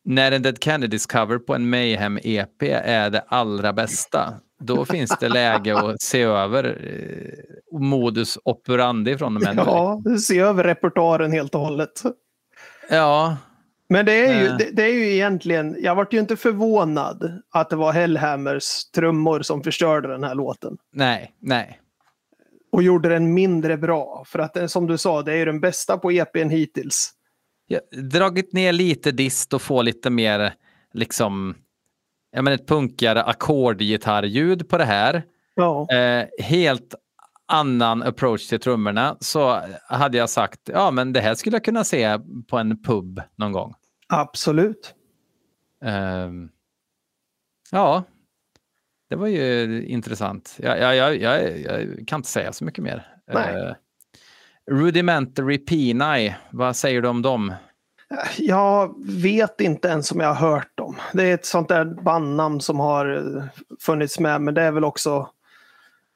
när 0.04 0.32
en 0.32 0.42
Dead 0.42 0.62
Kennedys 0.64 1.06
cover 1.06 1.38
på 1.38 1.54
en 1.54 1.70
Mayhem 1.70 2.18
EP 2.22 2.62
är 2.62 3.10
det 3.10 3.20
allra 3.28 3.72
bästa, 3.72 4.34
då 4.60 4.84
finns 4.84 5.16
det 5.20 5.28
läge 5.28 5.78
att 5.78 6.02
se 6.02 6.22
över 6.22 6.64
eh, 6.64 7.78
modus 7.80 8.38
operandi 8.44 9.18
från 9.18 9.34
de 9.34 9.46
här. 9.46 9.54
Ja, 9.54 10.02
se 10.20 10.38
över 10.38 10.64
repertoaren 10.64 11.32
helt 11.32 11.54
och 11.54 11.60
hållet. 11.60 12.02
ja, 12.90 13.36
Men 13.88 14.06
det 14.06 14.12
är, 14.26 14.40
ju, 14.40 14.46
Eh. 14.46 14.56
det, 14.56 14.70
det 14.72 14.82
är 14.82 14.92
ju 14.94 15.12
egentligen, 15.14 15.76
jag 15.80 15.94
vart 15.94 16.12
ju 16.12 16.18
inte 16.18 16.36
förvånad 16.36 17.42
att 17.50 17.70
det 17.70 17.76
var 17.76 17.92
Hellhammers 17.92 18.90
trummor 18.90 19.42
som 19.42 19.62
förstörde 19.62 20.08
den 20.08 20.24
här 20.24 20.34
låten. 20.34 20.76
nej, 20.92 21.34
nej. 21.40 21.80
Och 22.72 22.82
gjorde 22.82 23.08
den 23.08 23.34
mindre 23.34 23.76
bra. 23.76 24.24
För 24.26 24.38
att 24.38 24.70
som 24.70 24.86
du 24.86 24.98
sa, 24.98 25.22
det 25.22 25.32
är 25.32 25.36
ju 25.36 25.44
den 25.44 25.60
bästa 25.60 25.98
på 25.98 26.10
EPn 26.12 26.48
hittills. 26.48 27.10
Ja, 27.66 27.80
dragit 28.02 28.52
ner 28.52 28.72
lite 28.72 29.10
dist 29.12 29.54
och 29.54 29.62
få 29.62 29.82
lite 29.82 30.10
mer 30.10 30.52
liksom, 30.94 31.54
ja 32.32 32.42
men 32.42 32.52
ett 32.52 32.68
punkigare 32.68 33.22
ackordgitarrljud 33.22 34.68
på 34.68 34.78
det 34.78 34.84
här. 34.84 35.22
Ja, 35.54 35.86
Eh, 35.94 36.26
helt 36.44 36.94
annan 37.48 38.02
approach 38.02 38.48
till 38.48 38.60
trummorna 38.60 39.16
så 39.20 39.60
hade 39.88 40.18
jag 40.18 40.30
sagt 40.30 40.60
ja 40.64 40.90
men 40.90 41.12
det 41.12 41.20
här 41.20 41.34
skulle 41.34 41.56
jag 41.56 41.64
kunna 41.64 41.84
se 41.84 42.18
på 42.48 42.58
en 42.58 42.82
pub 42.82 43.22
någon 43.36 43.52
gång. 43.52 43.74
absolut. 44.08 44.94
Ehm, 45.84 46.48
ja, 47.70 48.04
det 49.10 49.16
var 49.16 49.26
ju 49.26 49.82
intressant. 49.86 50.56
Jag, 50.58 50.78
jag, 50.78 50.96
jag, 50.96 51.16
jag, 51.16 51.60
jag 51.60 52.08
kan 52.08 52.18
inte 52.18 52.28
säga 52.28 52.52
så 52.52 52.64
mycket 52.64 52.84
mer. 52.84 53.06
Nej. 53.32 53.54
Eh, 53.54 53.74
Rudimentary 54.70 55.58
Peni, 55.58 56.36
vad 56.50 56.76
säger 56.76 57.02
du 57.02 57.08
om 57.08 57.22
dem? 57.22 57.54
Jag 58.38 58.94
vet 59.06 59.60
inte 59.60 59.88
ens 59.88 60.12
om 60.12 60.20
jag 60.20 60.34
har 60.34 60.50
hört 60.50 60.76
dem. 60.76 60.96
Det 61.12 61.22
är 61.22 61.34
ett 61.34 61.46
sånt 61.46 61.68
där 61.68 61.84
bandnamn 61.84 62.60
som 62.60 62.80
har 62.80 63.22
funnits 63.80 64.18
med, 64.18 64.40
men 64.40 64.54
det 64.54 64.62
är 64.62 64.72
väl 64.72 64.84
också 64.84 65.30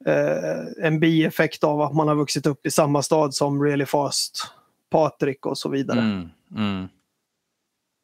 eh, 0.07 0.87
en 0.87 1.01
bieffekt 1.01 1.65
av 1.65 1.81
att 1.81 1.95
man 1.95 2.09
har 2.09 2.15
vuxit 2.15 2.47
upp 2.47 2.67
i 2.67 2.71
samma 2.71 3.03
stad 3.03 3.35
som 3.35 3.63
Really 3.63 3.87
Fast, 3.87 4.47
Patrik 4.91 5.47
och 5.47 5.59
så 5.59 5.69
vidare. 5.69 6.01
Mm, 6.01 6.29
mm. 6.57 6.89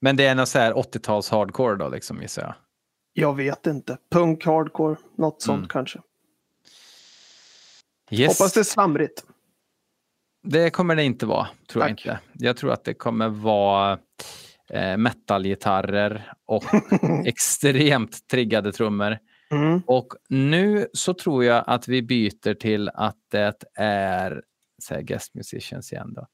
Men 0.00 0.16
det 0.16 0.26
är 0.26 0.34
något 0.34 0.48
så 0.48 0.58
här 0.58 0.72
80-tals 0.74 1.30
hardcore 1.30 1.76
då, 1.76 1.88
liksom, 1.88 2.22
gissar 2.22 2.42
jag. 2.42 2.54
Jag 3.12 3.36
vet 3.36 3.66
inte. 3.66 3.98
Punk, 4.10 4.46
hardcore, 4.46 4.96
något 5.16 5.42
sånt 5.42 5.58
Mm. 5.58 5.68
kanske. 5.68 6.00
Yes. 8.10 8.38
Hoppas 8.38 8.52
det 8.52 8.60
är 8.60 8.64
slamrigt. 8.64 9.24
Det 10.42 10.70
kommer 10.70 10.96
det 10.96 11.04
inte 11.04 11.26
vara, 11.26 11.48
tror 11.70 11.84
jag 11.84 11.90
Tack. 11.90 12.06
inte. 12.06 12.18
Jag 12.32 12.56
tror 12.56 12.72
att 12.72 12.84
det 12.84 12.94
kommer 12.94 13.28
vara 13.28 13.98
eh, 14.70 14.96
metalgitarrer 14.96 16.32
och 16.46 16.64
extremt 17.26 18.28
triggade 18.28 18.72
trummor. 18.72 19.18
Mm. 19.52 19.82
Och 19.86 20.08
nu 20.28 20.86
så 20.92 21.14
tror 21.14 21.44
jag 21.44 21.64
att 21.66 21.88
vi 21.88 22.02
byter 22.02 22.54
till 22.54 22.88
att 22.94 23.16
det 23.30 23.54
är 23.74 24.42
så 24.82 25.00
guest 25.00 25.34
musicians 25.34 25.92
igen 25.92 26.14
då. 26.14 26.26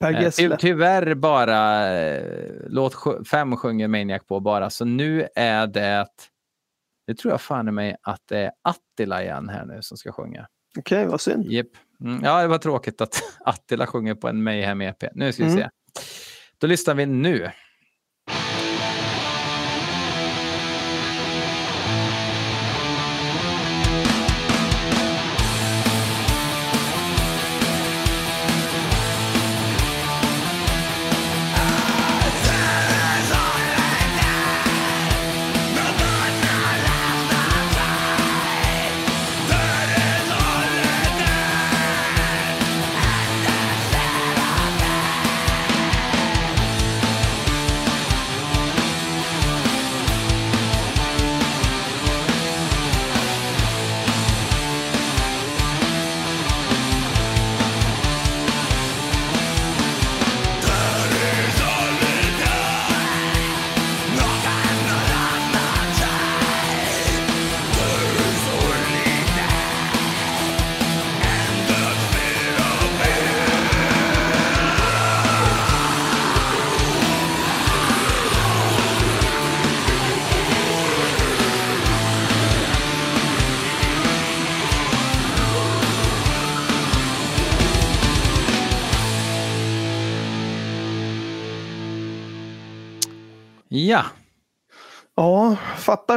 Per 0.00 0.12
Eh, 0.14 0.22
Gessle. 0.22 0.56
tyvärr 0.56 1.14
bara 1.14 1.88
eh, 1.98 2.52
låt 2.66 2.94
fem 3.30 3.56
sjunger 3.56 3.88
Maniac 3.88 4.22
på 4.26 4.40
bara, 4.40 4.70
så 4.70 4.84
nu 4.84 5.28
är 5.34 5.66
det, 5.66 6.06
det 7.06 7.14
tror 7.14 7.32
jag 7.32 7.40
fan 7.40 7.68
i 7.68 7.70
mig 7.72 7.96
att 8.02 8.20
det 8.28 8.38
är 8.38 8.50
Attila 8.62 9.22
igen 9.22 9.48
här 9.48 9.64
nu 9.66 9.78
som 9.82 9.96
ska 9.96 10.12
sjunga. 10.12 10.46
Okej, 10.78 11.06
vad 11.06 11.20
synd. 11.20 11.52
Yep. 11.52 11.66
Mm, 12.00 12.24
ja, 12.24 12.42
det 12.42 12.48
var 12.48 12.58
tråkigt 12.58 13.00
att 13.00 13.22
Attila 13.44 13.86
sjunger 13.86 14.14
på 14.14 14.28
en 14.28 14.42
Mayhem 14.42 14.80
EP. 14.80 15.04
Nu 15.14 15.32
ska 15.32 15.44
vi 15.44 15.50
Mm. 15.50 15.62
se. 15.62 15.68
Då 16.58 16.66
lyssnar 16.66 16.94
vi 16.94 17.06
nu. 17.06 17.50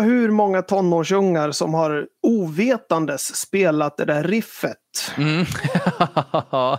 Hur 0.05 0.31
många 0.31 0.61
tonårsungar 0.61 1.51
som 1.51 1.73
har 1.73 2.07
ovetandes 2.23 3.35
spelat 3.35 3.97
det 3.97 4.05
där 4.05 4.23
riffet. 4.23 5.13
Mm. 5.17 5.45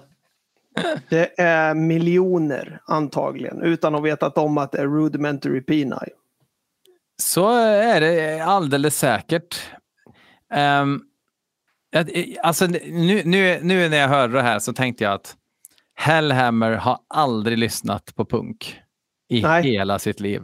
Det 1.09 1.41
är 1.41 1.75
miljoner 1.75 2.81
antagligen, 2.87 3.63
utan 3.63 3.95
att 3.95 4.03
veta 4.03 4.29
om 4.29 4.59
att 4.59 4.73
det 4.73 4.79
är 4.79 4.87
rudimentary 4.87 5.61
penile. 5.61 6.09
Så 7.23 7.51
är 7.65 8.01
det 8.01 8.41
alldeles 8.41 8.99
säkert. 8.99 9.71
Um, 10.55 11.03
alltså, 12.43 12.67
nu, 12.67 13.23
nu, 13.25 13.59
nu 13.63 13.89
när 13.89 13.97
jag 13.97 14.09
hörde 14.09 14.33
det 14.33 14.43
här 14.43 14.59
så 14.59 14.73
tänkte 14.73 15.05
jag 15.05 15.13
att 15.13 15.37
Hellhammer 15.95 16.73
har 16.73 16.99
aldrig 17.09 17.59
lyssnat 17.59 18.15
på 18.15 18.25
punk 18.25 18.81
i 19.29 19.43
Nej. 19.43 19.63
hela 19.63 19.99
sitt 19.99 20.21
liv. 20.21 20.43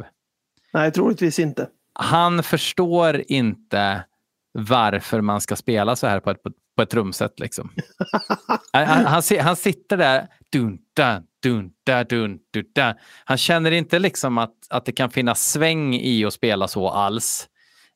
Nej, 0.72 0.92
troligtvis 0.92 1.38
inte. 1.38 1.68
Han 1.94 2.42
förstår 2.42 3.22
inte 3.26 4.04
varför 4.52 5.20
man 5.20 5.40
ska 5.40 5.56
spela 5.56 5.96
så 5.96 6.06
här 6.06 6.20
på 6.20 6.30
ett, 6.30 6.42
på 6.76 6.82
ett 6.82 6.90
trumset. 6.90 7.40
Liksom. 7.40 7.70
han, 8.72 8.86
han, 8.86 9.04
han 9.06 9.22
si- 9.22 9.38
han 9.38 9.56
sitter 9.56 9.96
där, 9.96 10.26
dunta, 10.52 11.22
dunta, 11.42 12.04
dun, 12.04 12.38
dunta. 12.52 12.94
Han 13.24 13.36
känner 13.38 13.70
inte 13.70 13.98
liksom 13.98 14.38
att, 14.38 14.54
att 14.70 14.84
det 14.84 14.92
kan 14.92 15.10
finnas 15.10 15.50
sväng 15.50 15.94
i 15.94 16.24
att 16.24 16.32
spela 16.32 16.68
så 16.68 16.88
alls. 16.88 17.48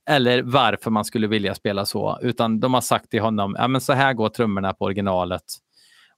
Eller 0.09 0.43
varför 0.43 0.91
man 0.91 1.05
skulle 1.05 1.27
vilja 1.27 1.55
spela 1.55 1.87
så. 1.87 2.19
Utan 2.23 2.61
de 2.61 2.75
har 2.75 2.81
sagt 2.81 3.11
till 3.11 3.21
honom, 3.21 3.57
ja 3.59 3.69
men 3.69 3.81
så 3.81 3.93
här 3.93 4.13
går 4.13 4.29
trummorna 4.29 4.75
på 4.75 4.85
originalet. 4.85 5.43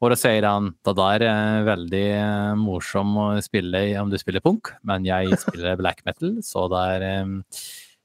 Och 0.00 0.10
då 0.10 0.16
säger 0.16 0.42
han, 0.42 0.74
det 0.82 0.92
där 0.92 1.20
är 1.20 1.62
väldigt 1.62 2.14
eh, 2.14 2.54
morsom 2.54 3.16
att 3.16 3.44
spela 3.44 4.02
om 4.02 4.10
du 4.10 4.18
spelar 4.18 4.40
punk, 4.40 4.66
men 4.82 5.04
jag 5.04 5.38
spelar 5.40 5.76
black 5.76 6.04
metal, 6.04 6.42
så 6.42 6.68
där 6.68 7.00
eh, 7.00 7.26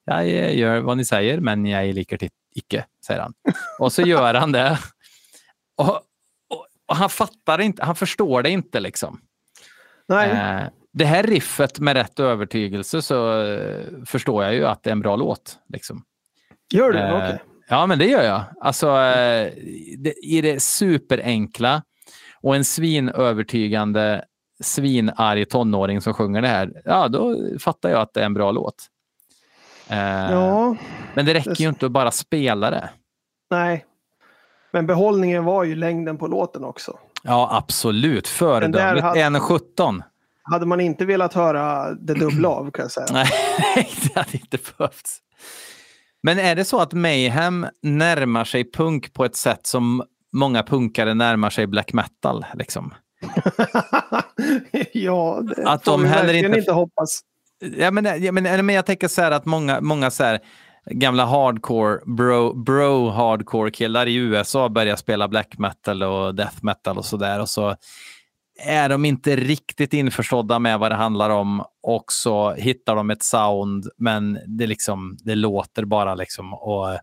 jag 0.05 0.55
gör 0.55 0.79
vad 0.79 0.97
ni 0.97 1.05
säger, 1.05 1.39
men 1.39 1.65
jag 1.65 1.95
liker 1.95 2.29
icke, 2.55 2.85
säger 3.05 3.21
han. 3.21 3.33
Och 3.79 3.93
så 3.93 4.01
gör 4.01 4.33
han 4.33 4.51
det. 4.51 4.79
Och, 5.77 5.89
och, 6.49 6.67
och 6.85 6.95
han 6.95 7.09
fattar 7.09 7.61
inte, 7.61 7.85
han 7.85 7.95
förstår 7.95 8.43
det 8.43 8.49
inte 8.49 8.79
liksom. 8.79 9.21
Nej, 10.07 10.29
Eh, 10.29 10.67
det 10.91 11.05
här 11.05 11.23
riffet 11.23 11.79
med 11.79 11.93
rätt 11.95 12.19
övertygelse 12.19 13.01
så 13.01 13.43
förstår 14.05 14.43
jag 14.43 14.53
ju 14.53 14.65
att 14.65 14.83
det 14.83 14.89
är 14.89 14.91
en 14.91 14.99
bra 14.99 15.15
låt. 15.15 15.59
Liksom. 15.69 16.03
gör 16.73 16.91
du? 16.91 16.99
Eh, 16.99 17.15
Okej. 17.15 17.41
Ja, 17.73 17.85
men 17.85 17.99
det 17.99 18.05
gör 18.05 18.23
jag. 18.23 18.41
Alltså, 18.61 18.87
eh, 18.87 19.51
det, 19.97 20.13
I 20.23 20.41
det 20.41 20.59
superenkla 20.63 21.81
och 22.41 22.55
en 22.55 22.65
svinövertygande, 22.65 24.23
svinarg 24.63 25.45
tonåring 25.45 26.01
som 26.01 26.13
sjunger 26.13 26.41
det 26.41 26.47
här, 26.47 26.81
ja, 26.85 27.07
då 27.07 27.35
fattar 27.59 27.89
jag 27.89 27.99
att 28.01 28.13
det 28.13 28.21
är 28.21 28.25
en 28.25 28.33
bra 28.33 28.51
låt. 28.51 28.75
Eh, 29.89 29.97
Ja, 30.31 30.75
Men 31.13 31.25
det 31.25 31.33
räcker 31.33 31.61
ju 31.61 31.69
inte 31.69 31.85
att 31.85 31.91
bara 31.91 32.11
spela 32.11 32.71
det. 32.71 32.89
nej. 33.49 33.85
Men 34.71 34.87
behållningen 34.87 35.45
var 35.45 35.63
ju 35.63 35.75
längden 35.75 36.17
på 36.17 36.27
låten 36.27 36.63
också. 36.63 36.99
Ja, 37.23 37.49
absolut. 37.51 38.27
Föredömligt. 38.27 39.03
hade- 39.03 39.19
1.17. 39.19 40.03
Hade 40.43 40.65
man 40.65 40.79
inte 40.81 41.05
velat 41.05 41.33
höra 41.33 41.91
det 41.93 42.13
dubbla 42.13 42.49
av 42.49 42.71
kan 42.71 42.83
jag 42.83 42.91
säga. 42.91 43.07
Nej, 43.11 43.27
det 44.03 44.15
hade 44.19 44.33
inte 44.37 44.57
behövts. 44.77 45.19
Men 46.23 46.39
är 46.39 46.55
det 46.55 46.65
så 46.65 46.79
att 46.79 46.93
Mayhem 46.93 47.67
närmar 47.81 48.45
sig 48.45 48.71
punk 48.71 49.13
på 49.13 49.25
ett 49.25 49.35
sätt 49.35 49.67
som 49.67 50.03
många 50.33 50.63
punkare 50.63 51.13
närmar 51.13 51.49
sig 51.49 51.67
black 51.67 51.93
metal? 51.93 52.45
Liksom? 52.53 52.93
ja, 54.93 55.41
det 55.55 55.69
Att 55.69 55.83
får 55.85 55.91
de 55.91 56.01
vi 56.03 56.09
verkligen 56.09 56.45
inte- 56.45 56.59
inte 56.59 56.71
hoppas. 56.71 57.21
Ja, 57.77 57.91
men, 57.91 58.23
ja, 58.23 58.31
men, 58.31 58.65
men 58.65 58.75
jag 58.75 58.85
tänker 58.85 59.07
så 59.07 59.21
här 59.21 59.31
att 59.31 59.45
många, 59.45 59.81
många 59.81 60.11
så 60.11 60.23
här, 60.23 60.39
gamla 60.91 61.25
hardcore, 61.25 61.99
bro, 62.05 62.53
bro 62.53 63.09
hardcore 63.09 63.71
killar 63.71 64.05
i 64.07 64.15
USA 64.15 64.69
börjar 64.69 64.95
spela 64.95 65.27
black 65.27 65.57
metal 65.57 66.03
och 66.03 66.35
death 66.35 66.57
metal 66.61 66.97
och 66.97 67.05
sådär. 67.05 67.39
Och 67.39 67.49
så 67.49 67.75
är 68.59 68.89
de 68.89 69.05
inte 69.05 69.35
riktigt 69.35 69.93
införstådda 69.93 70.59
med 70.59 70.79
vad 70.79 70.91
det 70.91 70.95
handlar 70.95 71.29
om 71.29 71.63
och 71.83 72.11
så 72.11 72.53
hittar 72.53 72.95
de 72.95 73.09
ett 73.09 73.23
sound 73.23 73.87
men 73.97 74.39
det, 74.47 74.67
liksom, 74.67 75.17
det 75.23 75.35
låter 75.35 75.85
bara 75.85 76.15
liksom. 76.15 76.53
Och 76.53 76.99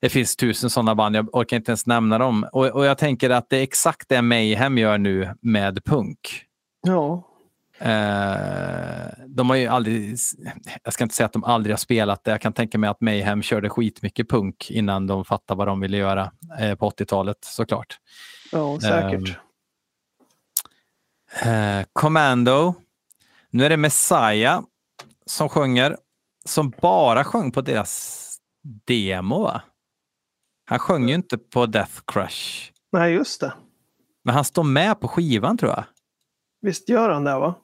det 0.00 0.08
finns 0.08 0.36
tusen 0.36 0.70
sådana 0.70 0.94
band, 0.94 1.16
jag 1.16 1.34
orkar 1.36 1.56
inte 1.56 1.70
ens 1.70 1.86
nämna 1.86 2.18
dem. 2.18 2.46
Och, 2.52 2.66
och 2.66 2.86
jag 2.86 2.98
tänker 2.98 3.30
att 3.30 3.50
det 3.50 3.56
är 3.56 3.62
exakt 3.62 4.08
det 4.08 4.22
Mayhem 4.22 4.78
gör 4.78 4.98
nu 4.98 5.34
med 5.40 5.84
punk. 5.84 6.44
Ja, 6.86 7.24
Eh, 7.80 9.08
de 9.26 9.50
har 9.50 9.56
ju 9.56 9.66
aldrig, 9.66 10.16
jag 10.82 10.92
ska 10.92 11.04
inte 11.04 11.14
säga 11.14 11.26
att 11.26 11.32
de 11.32 11.44
aldrig 11.44 11.72
har 11.72 11.78
spelat 11.78 12.24
det. 12.24 12.30
Jag 12.30 12.40
kan 12.40 12.52
tänka 12.52 12.78
mig 12.78 12.90
att 12.90 13.00
Mayhem 13.00 13.42
körde 13.42 13.70
skitmycket 13.70 14.28
punk 14.28 14.70
innan 14.70 15.06
de 15.06 15.24
fattade 15.24 15.58
vad 15.58 15.66
de 15.66 15.80
ville 15.80 15.96
göra 15.96 16.32
eh, 16.60 16.74
på 16.74 16.90
80-talet 16.90 17.36
såklart. 17.40 17.98
ja 18.52 18.80
säkert. 18.80 19.28
Eh, 19.28 19.34
Commando. 21.92 22.74
Nu 23.50 23.64
är 23.64 23.70
det 23.70 23.76
Messiah 23.76 24.60
som 25.26 25.48
sjunger, 25.48 25.96
som 26.44 26.70
bara 26.80 27.24
sjöng 27.24 27.52
på 27.52 27.60
deras 27.60 28.24
demo. 28.86 29.42
Va? 29.42 29.62
Han 30.64 30.78
sjöng 30.78 31.08
ju 31.08 31.14
inte 31.14 31.38
på 31.38 31.66
Death 31.66 32.00
Crush, 32.12 32.72
Nej, 32.92 33.12
just 33.12 33.40
det. 33.40 33.52
men 34.24 34.34
han 34.34 34.44
står 34.44 34.64
med 34.64 35.00
på 35.00 35.08
skivan 35.08 35.58
tror 35.58 35.70
jag. 35.70 35.84
Visst 36.60 36.88
gör 36.88 37.10
han 37.10 37.24
det 37.24 37.38
va? 37.38 37.54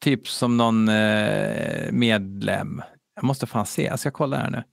Typ 0.00 0.28
som 0.28 0.56
någon 0.56 0.88
eh, 0.88 1.92
medlem. 1.92 2.82
Jag 3.14 3.24
måste 3.24 3.46
fan 3.46 3.66
se, 3.66 3.82
jag 3.82 3.98
ska 3.98 4.10
kolla 4.10 4.36
här 4.36 4.50
nu. 4.50 4.64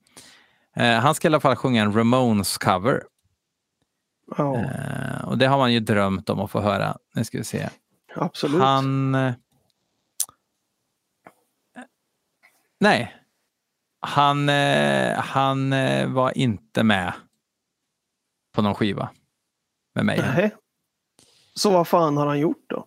Eh, 0.84 1.00
han 1.00 1.16
ska 1.16 1.28
i 1.28 1.30
alla 1.30 1.40
fall 1.40 1.56
sjunga 1.56 1.82
en 1.84 1.94
Ramones 1.94 2.58
cover. 2.58 3.04
Ja, 4.38 4.56
Eh, 4.58 5.28
och 5.28 5.38
det 5.38 5.46
har 5.48 5.58
man 5.58 5.74
ju 5.74 5.80
drömt 5.80 6.30
om 6.30 6.40
att 6.40 6.52
få 6.52 6.62
höra. 6.62 6.98
Nu 7.16 7.24
ska 7.24 7.38
vi 7.38 7.44
se. 7.44 7.70
absolut. 8.16 8.62
Han... 8.62 9.16
eh, 9.16 9.34
Nej. 12.80 13.16
Han, 14.02 14.50
eh, 14.50 15.18
han 15.18 15.74
eh, 15.74 16.08
var 16.10 16.38
inte 16.38 16.84
med 16.84 17.14
på 18.56 18.62
någon 18.62 18.76
skiva 18.76 19.10
med 19.96 20.06
mig. 20.06 20.20
Nej. 20.36 20.56
Så 21.54 21.72
vad 21.72 21.88
fan 21.88 22.18
har 22.18 22.28
han 22.28 22.40
gjort 22.40 22.66
då? 22.68 22.86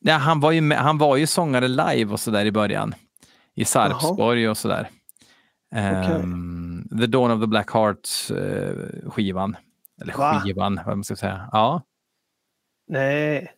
Ja, 0.00 0.14
han, 0.16 0.40
var 0.40 0.50
ju 0.52 0.60
med, 0.60 0.78
han 0.78 0.98
var 0.98 1.16
ju 1.16 1.26
sångare 1.26 1.68
live 1.68 2.12
och 2.12 2.20
sådär 2.20 2.44
i 2.44 2.52
början. 2.52 2.94
I 3.54 3.64
Sarpsborg 3.64 4.48
och 4.48 4.56
sådär. 4.58 4.88
Ehm, 5.74 6.88
the 7.00 7.06
Dawn 7.06 7.30
of 7.30 7.40
the 7.40 7.46
Black 7.46 7.70
Hearts 7.70 8.32
skivan. 10.12 10.28
Eller 10.30 10.38
Va? 10.38 10.40
skivan, 10.44 10.80
vad 10.86 10.96
man 10.96 11.04
ska 11.04 11.16
säga. 11.16 11.48
Ja. 11.52 11.82
Nej. 12.86 13.52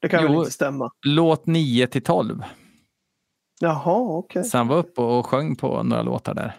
Det 0.00 0.08
kan 0.08 0.22
Jo. 0.22 0.28
väl 0.28 0.38
inte 0.38 0.50
stämma? 0.50 0.90
Låt 1.06 1.46
9 1.46 1.86
till 1.86 2.02
12. 2.02 2.42
Jaha, 3.60 3.94
okej. 3.98 4.44
Så 4.44 4.56
han 4.58 4.68
var 4.68 4.76
uppe 4.76 5.00
och 5.02 5.26
sjöng 5.26 5.56
på 5.56 5.82
några 5.82 6.02
låtar 6.02 6.34
där. 6.34 6.56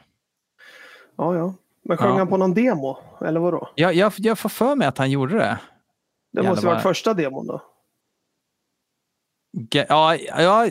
Ja, 1.18 1.36
ja. 1.36 1.54
Men 1.84 1.98
sjöng 1.98 2.12
Ja. 2.12 2.18
han 2.18 2.28
på 2.28 2.38
någon 2.38 2.54
demo? 2.54 2.98
Eller 3.22 3.40
vadå? 3.40 3.70
Jag, 3.76 3.94
jag, 3.94 4.14
jag 4.18 4.40
får 4.40 4.50
för 4.50 4.76
mig 4.76 4.88
att 4.88 4.98
han 4.98 5.12
gjorde 5.12 5.38
det. 5.38 5.60
Det 6.32 6.44
måste 6.44 6.66
ju 6.66 6.72
varit 6.72 6.84
första 6.84 7.14
demon 7.14 7.48
då. 7.48 7.62
Ge- 9.72 9.86
Ja, 9.90 10.16
ja. 10.16 10.70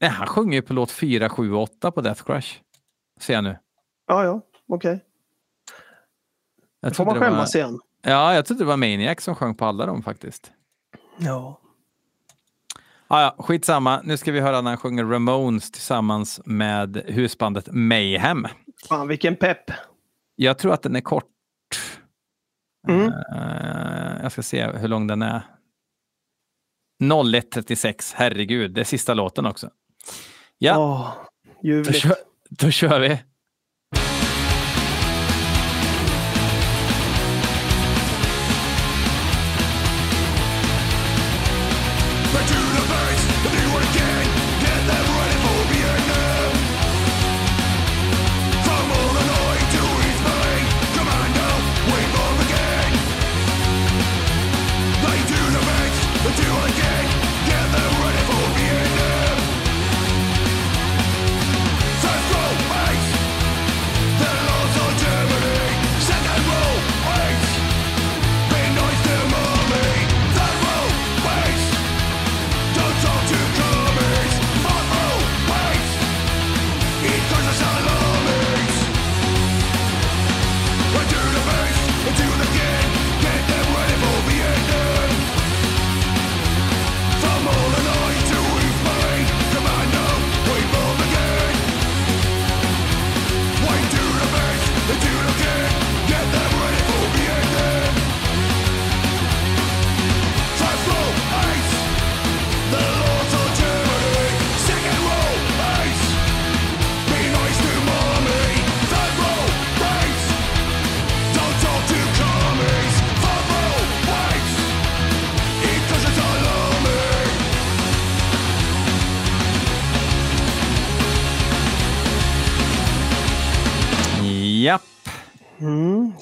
Nej, 0.00 0.10
han 0.10 0.26
sjunger 0.26 0.54
ju 0.54 0.62
på 0.62 0.72
låt 0.72 0.90
4, 0.90 1.28
7 1.28 1.52
och 1.52 1.62
8 1.62 1.90
på 1.92 2.00
Death 2.00 2.22
Crush. 2.24 2.60
Ser 3.20 3.34
jag 3.34 3.44
nu. 3.44 3.58
Ja, 4.06 4.24
ja, 4.24 4.40
okej. 4.68 5.04
Jag 6.82 6.96
får 6.96 7.04
man 7.04 7.18
var- 7.18 7.26
skämmas 7.26 7.54
igen. 7.54 7.80
Ja, 8.02 8.34
jag 8.34 8.46
trodde 8.46 8.62
det 8.64 8.68
var 8.68 8.76
Maniac 8.76 9.20
som 9.20 9.34
sjöng 9.34 9.54
på 9.54 9.64
alla 9.64 9.86
dem 9.86 10.02
faktiskt. 10.02 10.52
Ja. 11.18 11.58
Ah, 13.08 13.22
ja, 13.22 13.34
skitsamma. 13.38 14.00
Nu 14.04 14.16
ska 14.16 14.32
vi 14.32 14.40
höra 14.40 14.60
när 14.60 14.70
han 14.70 14.78
sjunger 14.78 15.04
Ramones 15.04 15.70
tillsammans 15.70 16.40
med 16.44 17.02
husbandet 17.06 17.68
Mayhem. 17.72 18.46
Fan, 18.88 19.08
vilken 19.08 19.36
pepp. 19.36 19.70
Jag 20.36 20.58
tror 20.58 20.72
att 20.72 20.82
den 20.82 20.96
är 20.96 21.00
kort. 21.00 21.24
Mm. 22.88 23.06
Eh, 23.08 24.22
jag 24.22 24.32
ska 24.32 24.42
se 24.42 24.66
hur 24.66 24.88
lång 24.88 25.06
den 25.06 25.22
är. 25.22 25.42
01.36, 27.02 28.12
herregud. 28.16 28.74
Det 28.74 28.80
är 28.80 28.84
sista 28.84 29.14
låten 29.14 29.46
också. 29.46 29.70
Ja, 30.58 30.74
då, 30.74 31.68
ljuvligt. 31.68 31.98
kör, 31.98 32.14
då 32.50 32.70
kör 32.70 33.00
vi. 33.00 33.22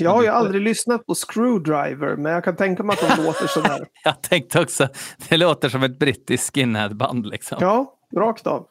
Jag 0.00 0.10
har 0.10 0.22
ju 0.22 0.28
aldrig 0.28 0.62
lyssnat 0.62 1.06
på 1.06 1.14
Screwdriver, 1.14 2.16
men 2.16 2.32
jag 2.32 2.44
kan 2.44 2.56
tänka 2.56 2.82
mig 2.82 2.96
att 3.00 3.16
de 3.16 3.22
låter 3.22 3.46
sådär. 3.46 3.86
Jag 4.04 4.22
tänkte 4.22 4.60
också, 4.60 4.88
det 5.28 5.36
låter 5.36 5.68
som 5.68 5.82
ett 5.82 5.98
brittiskt 5.98 6.54
skinheadband 6.54 7.26
liksom. 7.26 7.58
Ja, 7.60 7.98
rakt 8.16 8.46
av. 8.46 8.66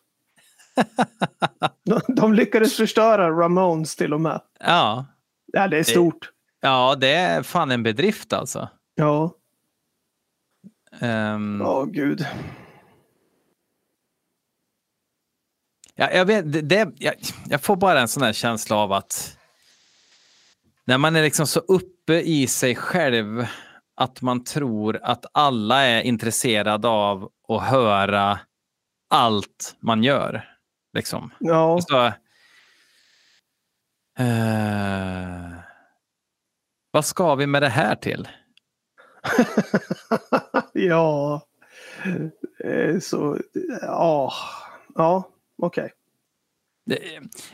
De, 1.86 2.02
de 2.16 2.34
lyckades 2.34 2.78
förstöra 2.78 3.30
Ramones 3.30 3.96
till 3.96 4.14
och 4.14 4.22
med. 4.22 4.42
Ja. 4.60 5.06
Ja, 5.54 5.68
det 5.68 5.78
är 5.80 5.84
stort. 5.84 6.30
ja, 6.62 6.96
det 6.96 7.14
är 7.14 7.44
fan 7.44 7.72
en 7.72 7.84
bedrift 7.84 8.34
alltså. 8.34 8.70
Ja, 8.96 9.36
Ehm, 11.00 11.62
åh 11.66 11.86
gud. 11.86 12.26
Ja, 15.96 16.12
jag, 16.12 16.26
vet, 16.26 16.54
det, 16.54 16.62
det, 16.62 16.92
jag, 16.98 17.14
jag 17.50 17.62
får 17.62 17.76
bara 17.76 18.02
en 18.02 18.08
sån 18.08 18.24
här 18.24 18.34
känsla 18.34 18.76
av 18.76 18.92
att 18.92 19.38
när 20.90 20.98
man 20.98 21.16
är 21.16 21.22
liksom 21.22 21.48
så 21.48 21.60
uppe 21.60 22.14
i 22.14 22.48
sig 22.48 22.76
själv 22.76 23.46
att 23.96 24.22
man 24.22 24.44
tror 24.44 25.00
att 25.04 25.26
alla 25.32 25.82
är 25.82 26.02
intresserade 26.02 26.88
av 26.88 27.32
att 27.48 27.64
höra 27.64 28.40
allt 29.10 29.76
man 29.80 30.04
gör. 30.04 30.50
Liksom. 30.94 31.32
Ja, 31.40 31.80
Så, 31.82 32.06
eh, 34.24 35.52
vad 36.92 37.06
ska 37.06 37.36
vi 37.36 37.48
med 37.48 37.62
det 37.62 37.70
här 37.70 37.96
till? 37.96 38.28
ja. 40.74 41.42
Eh, 42.64 43.00
Så, 43.00 43.38
ja, 43.82 44.34
ja, 44.96 45.30
okej. 45.62 45.92
Det, 46.90 47.00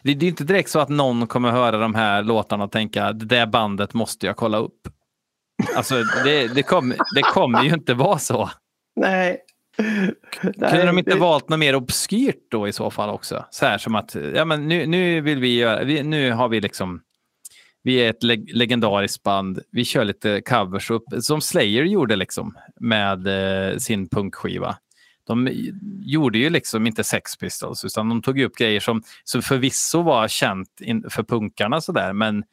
det, 0.04 0.14
det 0.14 0.26
är 0.26 0.30
inte 0.30 0.44
direkt 0.44 0.70
så 0.70 0.80
att 0.80 0.90
någon 0.90 1.28
kommer 1.28 1.52
höra 1.52 1.78
de 1.78 1.96
här 1.96 2.24
låtarna 2.24 2.64
och 2.64 2.72
tänka 2.72 3.14
det 3.14 3.26
där 3.26 3.46
bandet 3.46 3.94
måste 3.94 4.26
jag 4.26 4.36
kolla 4.36 4.58
upp. 4.58 4.88
Alltså 5.76 5.96
det, 6.24 6.48
det, 6.48 6.64
kommer, 6.64 6.98
det 7.16 7.22
kommer 7.22 7.64
ju 7.64 7.74
inte 7.74 7.94
vara 7.94 8.20
så. 8.20 8.50
Nej. 8.96 9.42
Kunde 10.42 10.86
de 10.86 10.98
inte 10.98 11.12
det- 11.12 11.20
valt 11.20 11.50
något 11.50 11.60
mer 11.60 11.76
obskyrt 11.76 12.48
då 12.52 12.68
i 12.68 12.74
så 12.74 12.92
fall 12.92 13.10
också? 13.10 13.46
Så 13.50 13.66
här 13.66 13.78
som 13.78 13.96
att 13.96 14.16
ja, 14.36 14.46
men 14.46 14.68
nu, 14.68 14.86
nu 14.86 15.22
vill 15.22 15.40
vi 15.40 15.56
göra, 15.56 15.84
vi, 15.84 16.04
nu 16.04 16.32
har 16.32 16.50
vi 16.50 16.62
liksom 16.62 17.02
vi 17.84 17.96
är 17.98 18.10
ett 18.10 18.24
leg 18.24 18.52
legendariskt 18.54 19.24
band. 19.24 19.60
Vi 19.72 19.86
kör 19.86 20.06
lite 20.06 20.42
covers 20.42 20.92
upp, 20.92 21.04
som 21.22 21.42
Slayer 21.42 21.84
gjorde 21.84 22.16
liksom 22.16 22.58
med 22.80 23.28
eh, 23.28 23.78
sin 23.78 24.10
punkskiva. 24.10 24.78
De 25.28 25.50
gjorde 26.02 26.38
ju 26.38 26.50
liksom 26.50 26.88
inte 26.88 27.04
Sex 27.04 27.38
Pistols 27.38 27.86
utan 27.86 28.10
de 28.10 28.22
tog 28.22 28.40
upp 28.40 28.56
grejer 28.56 28.80
som, 28.80 29.04
som 29.24 29.42
förvisso 29.42 30.02
var 30.02 30.28
känt 30.28 30.82
in, 30.82 31.10
för 31.10 31.24
punkarna 31.24 31.82
sådär 31.82 32.14
men 32.14 32.44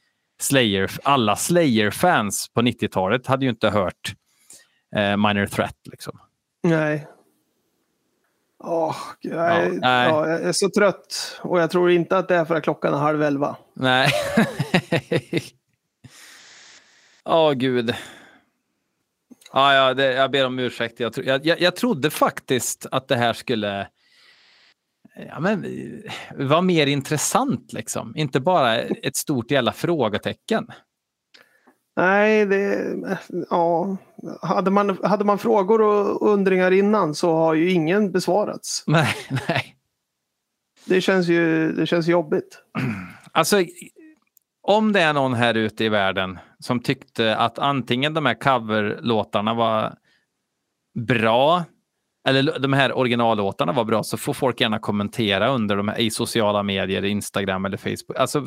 Slayer, 0.41 0.91
alla 1.03 1.37
Slayer-fans 1.37 2.49
på 2.55 2.61
90-talet 2.63 3.27
hade 3.27 3.45
ju 3.45 3.51
inte 3.51 3.71
hört 3.71 4.15
eh, 4.97 5.17
Minor 5.17 5.47
Threat. 5.47 5.77
Liksom. 5.91 6.19
Nej. 6.63 7.07
Gud, 8.65 9.33
jag, 9.33 9.57
är, 9.57 9.65
Ja, 9.65 9.69
nej. 9.81 10.09
ja, 10.09 10.29
jag 10.29 10.43
är 10.43 10.53
så 10.53 10.71
trött 10.71 11.39
och 11.41 11.61
jag 11.61 11.71
tror 11.71 11.91
inte 11.91 12.19
att 12.19 12.29
det 12.29 12.37
är 12.37 12.45
för 12.45 12.55
att 12.55 12.63
klockan 12.63 12.95
är 12.95 12.99
halv 12.99 13.23
elva. 13.23 13.57
Nej. 13.75 14.11
Åh 17.25 17.53
gud. 17.53 17.95
Ja, 19.53 19.75
ja, 19.75 19.95
det, 19.95 20.13
jag 20.13 20.31
ber 20.31 20.47
om 20.47 20.59
ursäkt. 20.59 21.01
Jag, 21.01 21.13
tro, 21.13 21.25
jag, 21.25 21.47
jag, 21.47 21.61
jag 21.61 21.77
trodde 21.77 22.11
faktiskt 22.11 22.87
att 22.91 23.09
det 23.09 23.17
här 23.17 23.33
skulle 23.33 23.89
ja, 25.29 25.41
men, 25.41 25.67
vara 26.37 26.63
mer 26.63 26.87
intressant. 26.87 27.73
Liksom. 27.73 28.17
Inte 28.17 28.41
bara 28.41 28.79
ett 28.79 29.17
stort 29.17 29.51
jävla 29.51 29.73
frågetecken. 29.73 30.67
Nej, 31.97 32.47
det... 32.47 32.95
Ja. 33.51 33.97
Hade 34.43 34.71
man, 34.71 34.99
hade 35.03 35.25
man 35.25 35.39
frågor 35.39 35.81
och 35.81 36.29
undringar 36.29 36.71
innan 36.71 37.15
så 37.15 37.35
har 37.35 37.55
ju 37.55 37.71
ingen 37.71 38.13
besvarats. 38.13 38.85
Nej, 38.87 39.15
nej. 39.49 39.77
Det 40.85 41.01
känns 41.01 41.29
ju 41.29 41.73
det 41.73 41.87
känns 41.87 42.07
jobbigt. 42.07 42.59
Alltså, 43.33 43.65
om 44.63 44.93
det 44.93 45.01
är 45.01 45.13
någon 45.13 45.35
här 45.35 45.55
ute 45.55 45.85
i 45.85 45.89
världen 45.89 46.39
som 46.63 46.81
tyckte 46.81 47.37
att 47.37 47.59
antingen 47.59 48.15
de 48.15 48.27
här 48.27 48.35
coverlåtarna 48.35 49.55
var 49.55 49.95
bra 51.09 51.65
eller 52.29 52.59
de 52.59 52.73
här 52.73 52.99
originallåtarna 52.99 53.73
var 53.73 53.85
bra 53.85 54.03
så 54.03 54.17
får 54.17 54.33
folk 54.33 54.61
gärna 54.61 54.79
kommentera 54.79 55.49
under 55.49 55.77
de 55.77 55.89
här, 55.89 56.01
i 56.01 56.11
sociala 56.11 56.63
medier, 56.63 57.05
Instagram 57.05 57.65
eller 57.65 57.77
Facebook. 57.77 58.17
Alltså, 58.17 58.47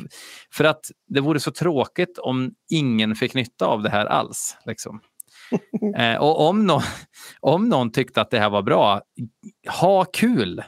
för 0.52 0.64
att 0.64 0.80
det 1.08 1.20
vore 1.20 1.40
så 1.40 1.50
tråkigt 1.50 2.18
om 2.18 2.54
ingen 2.70 3.14
fick 3.14 3.34
nytta 3.34 3.66
av 3.66 3.82
det 3.82 3.90
här 3.90 4.06
alls. 4.06 4.56
Liksom. 4.64 5.00
eh, 5.96 6.16
och 6.16 6.48
om, 6.48 6.66
nå 6.66 6.82
om 7.40 7.68
någon 7.68 7.92
tyckte 7.92 8.20
att 8.20 8.30
det 8.30 8.38
här 8.38 8.50
var 8.50 8.62
bra, 8.62 9.00
ha 9.80 10.04
kul. 10.04 10.62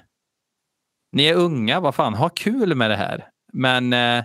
Ni 1.13 1.27
är 1.27 1.35
unga, 1.35 1.81
vad 1.81 1.95
fan, 1.95 2.15
ha 2.15 2.29
kul 2.29 2.75
med 2.75 2.91
det 2.91 2.97
här. 2.97 3.29
Men 3.53 3.93
eh, 3.93 4.25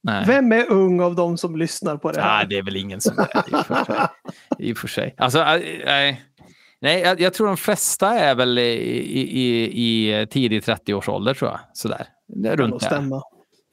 nej. 0.00 0.24
Vem 0.26 0.52
är 0.52 0.70
ung 0.70 1.00
av 1.00 1.14
de 1.14 1.38
som 1.38 1.56
lyssnar 1.56 1.96
på 1.96 2.12
det 2.12 2.20
här? 2.20 2.38
Nej, 2.38 2.46
det 2.48 2.58
är 2.58 2.62
väl 2.62 2.76
ingen 2.76 3.00
som 3.00 3.18
är 3.18 3.28
det 3.34 3.50
i 3.50 3.60
och 3.60 3.66
för 3.66 3.84
sig. 3.84 4.08
I 4.58 4.72
och 4.72 4.78
för 4.78 4.88
sig. 4.88 5.14
Alltså, 5.18 5.38
äh, 5.38 5.60
nej. 5.84 6.24
Nej, 6.80 7.00
jag, 7.00 7.20
jag 7.20 7.34
tror 7.34 7.46
de 7.46 7.56
flesta 7.56 8.18
är 8.18 8.34
väl 8.34 8.58
i, 8.58 8.62
i, 8.62 9.64
i, 10.20 10.26
tidig 10.26 10.62
30-årsålder 10.62 11.34
tror 11.34 11.50
jag. 11.50 11.60
Sådär. 11.72 12.06
Det 12.28 12.48
är 12.48 12.56
runt 12.56 12.82
stämma. 12.82 13.22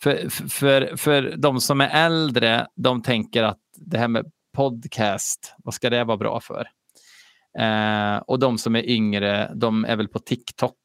För, 0.04 0.30
för, 0.50 0.98
för 0.98 1.34
de 1.38 1.62
som 1.62 1.82
är 1.82 2.06
äldre, 2.06 2.68
de 2.76 3.02
tänker 3.02 3.44
att 3.44 3.60
det 3.76 3.98
här 3.98 4.08
med 4.08 4.26
podcast, 4.56 5.54
vad 5.58 5.74
ska 5.74 5.90
det 5.90 6.04
vara 6.04 6.18
bra 6.18 6.40
för? 6.40 6.68
Eh, 7.60 8.18
och 8.18 8.40
de 8.40 8.58
som 8.58 8.76
är 8.76 8.90
yngre, 8.90 9.52
de 9.56 9.86
är 9.86 9.96
väl 9.96 10.08
på 10.08 10.20
TikTok. 10.20 10.80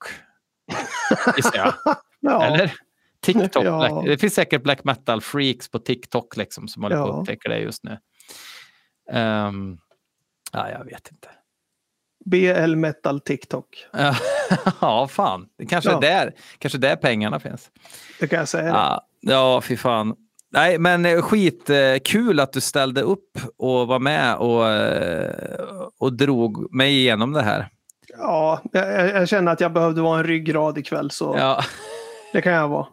Gissar 1.37 1.57
jag. 1.57 1.75
Ja, 2.21 2.45
Eller? 2.45 2.73
TikTok. 3.21 3.65
Ja. 3.65 3.79
Black, 3.79 4.05
det 4.07 4.19
finns 4.19 4.35
säkert 4.35 4.63
black 4.63 4.85
metal 4.85 5.21
freaks 5.21 5.69
på 5.71 5.79
TikTok 5.79 6.37
liksom, 6.37 6.69
som 6.69 6.83
håller 6.83 6.97
på 6.97 7.03
Ja. 7.03 7.15
att 7.15 7.21
upptäcka 7.21 7.49
det 7.49 7.59
just 7.59 7.85
nu. 7.85 7.99
Ehm, 9.13 9.79
ja, 10.53 10.71
jag 10.71 10.85
vet 10.85 11.11
inte. 11.11 11.29
BL 12.25 12.75
Metal 12.77 13.21
TikTok. 13.21 13.87
ja, 14.81 15.09
fan. 15.09 15.47
Det 15.59 15.67
kanske, 15.67 15.91
Ja. 15.91 15.97
är 15.97 16.01
där, 16.01 16.33
kanske 16.59 16.79
där 16.79 16.97
pengarna 16.97 17.41
finns. 17.41 17.71
Det 18.21 18.27
kan 18.29 18.39
jag 18.39 18.49
säga. 18.49 18.67
Ja, 18.69 19.07
ja 19.21 19.61
fy 19.61 19.77
fan. 19.77 20.15
Nej, 20.53 20.79
men 20.79 21.07
eh, 21.07 21.23
skit 21.23 21.71
eh, 21.71 21.77
kul 22.05 22.41
att 22.41 22.53
du 22.53 22.61
ställde 22.61 23.03
upp 23.03 23.39
och 23.57 23.87
var 23.87 23.99
med 23.99 24.37
och, 24.37 24.69
eh, 24.69 25.31
och 25.99 26.13
drog 26.13 26.75
mig 26.75 26.93
igenom 26.93 27.33
det 27.33 27.43
här. 27.43 27.69
Ja, 28.19 28.61
jag, 28.73 29.09
jag 29.09 29.29
känner 29.29 29.53
att 29.53 29.61
jag 29.61 29.73
behövde 29.73 30.01
vara 30.03 30.19
en 30.19 30.25
ryggrad 30.25 30.79
ikväll 30.79 31.11
så 31.11 31.35
Ja. 31.39 31.63
det 32.33 32.43
kan 32.43 32.53
jag 32.53 32.69
vara. 32.69 32.87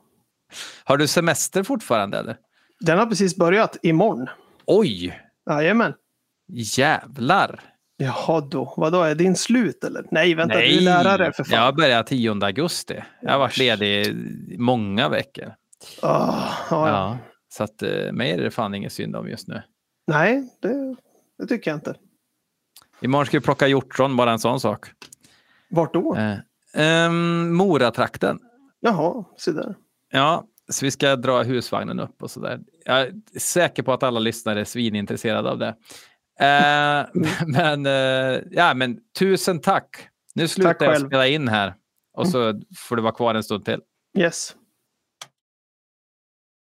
Har 0.83 0.97
du 0.97 1.07
semester 1.07 1.63
fortfarande 1.63 2.17
eller? 2.17 2.37
Den 2.79 2.99
har 2.99 3.05
precis 3.05 3.35
börjat 3.35 3.77
imorgon. 3.81 4.27
Oj, 4.65 5.19
Jajamän. 5.49 5.93
jävlar. 6.47 7.59
Jaha 7.97 8.41
då, 8.41 8.73
vadå, 8.77 9.01
är 9.01 9.15
din 9.15 9.35
slut 9.35 9.83
eller? 9.83 10.05
Nej, 10.11 10.35
vänta, 10.35 10.55
du 10.55 10.77
är 10.77 10.81
lärare 10.81 11.33
för 11.33 11.43
fan. 11.43 11.59
jag 11.59 11.75
börjar 11.75 12.03
10 12.03 12.31
augusti. 12.45 13.03
Jag 13.21 13.31
har 13.31 13.39
varit 13.39 13.57
ledig 13.57 14.05
i 14.07 14.57
många 14.57 15.09
veckor. 15.09 15.53
Ah, 16.01 16.49
ja, 16.69 16.87
ja. 16.87 16.87
Ja, 16.89 17.17
så 17.53 17.63
att 17.63 17.83
eh, 17.83 18.11
mig 18.11 18.31
är 18.31 18.37
det 18.37 18.51
fan 18.51 18.75
ingen 18.75 18.89
synd 18.89 19.15
om 19.15 19.29
just 19.29 19.47
nu. 19.47 19.61
Nej, 20.07 20.49
det, 20.61 20.95
det 21.39 21.47
tycker 21.47 21.71
jag 21.71 21.77
inte. 21.77 21.95
Imorgon 23.01 23.25
ska 23.25 23.37
vi 23.37 23.43
plocka 23.43 23.67
hjortron, 23.67 24.15
bara 24.15 24.31
en 24.31 24.39
sån 24.39 24.59
sak. 24.59 24.87
Vart 25.69 25.93
då? 25.93 26.15
Eh, 26.15 26.37
ehm, 26.73 27.53
Moratrakten. 27.55 28.39
Jaha, 28.79 29.25
se 29.37 29.51
där. 29.51 29.75
Ja, 30.13 30.47
så 30.69 30.85
vi 30.85 30.91
ska 30.91 31.15
dra 31.15 31.43
husvagnen 31.43 31.99
upp 31.99 32.23
och 32.23 32.31
sådär. 32.31 32.59
Jag 32.85 33.01
är 33.01 33.13
säker 33.39 33.83
på 33.83 33.93
att 33.93 34.03
alla 34.03 34.19
lyssnare 34.19 34.59
är 34.59 34.65
svinintresserade 34.65 35.49
av 35.49 35.57
det. 35.57 35.75
Eh, 36.39 37.05
men, 37.47 37.85
eh, 37.85 38.41
ja, 38.51 38.73
men 38.73 38.97
tusen 39.19 39.61
tack. 39.61 40.07
Nu 40.35 40.47
slutar 40.47 40.85
jag 40.85 40.93
själv. 40.93 41.07
spela 41.07 41.27
in 41.27 41.47
här 41.47 41.73
och 42.17 42.27
så 42.27 42.61
får 42.77 42.95
du 42.95 43.01
vara 43.01 43.13
kvar 43.13 43.35
en 43.35 43.43
stund 43.43 43.65
till. 43.65 43.79
Yes. 44.17 44.55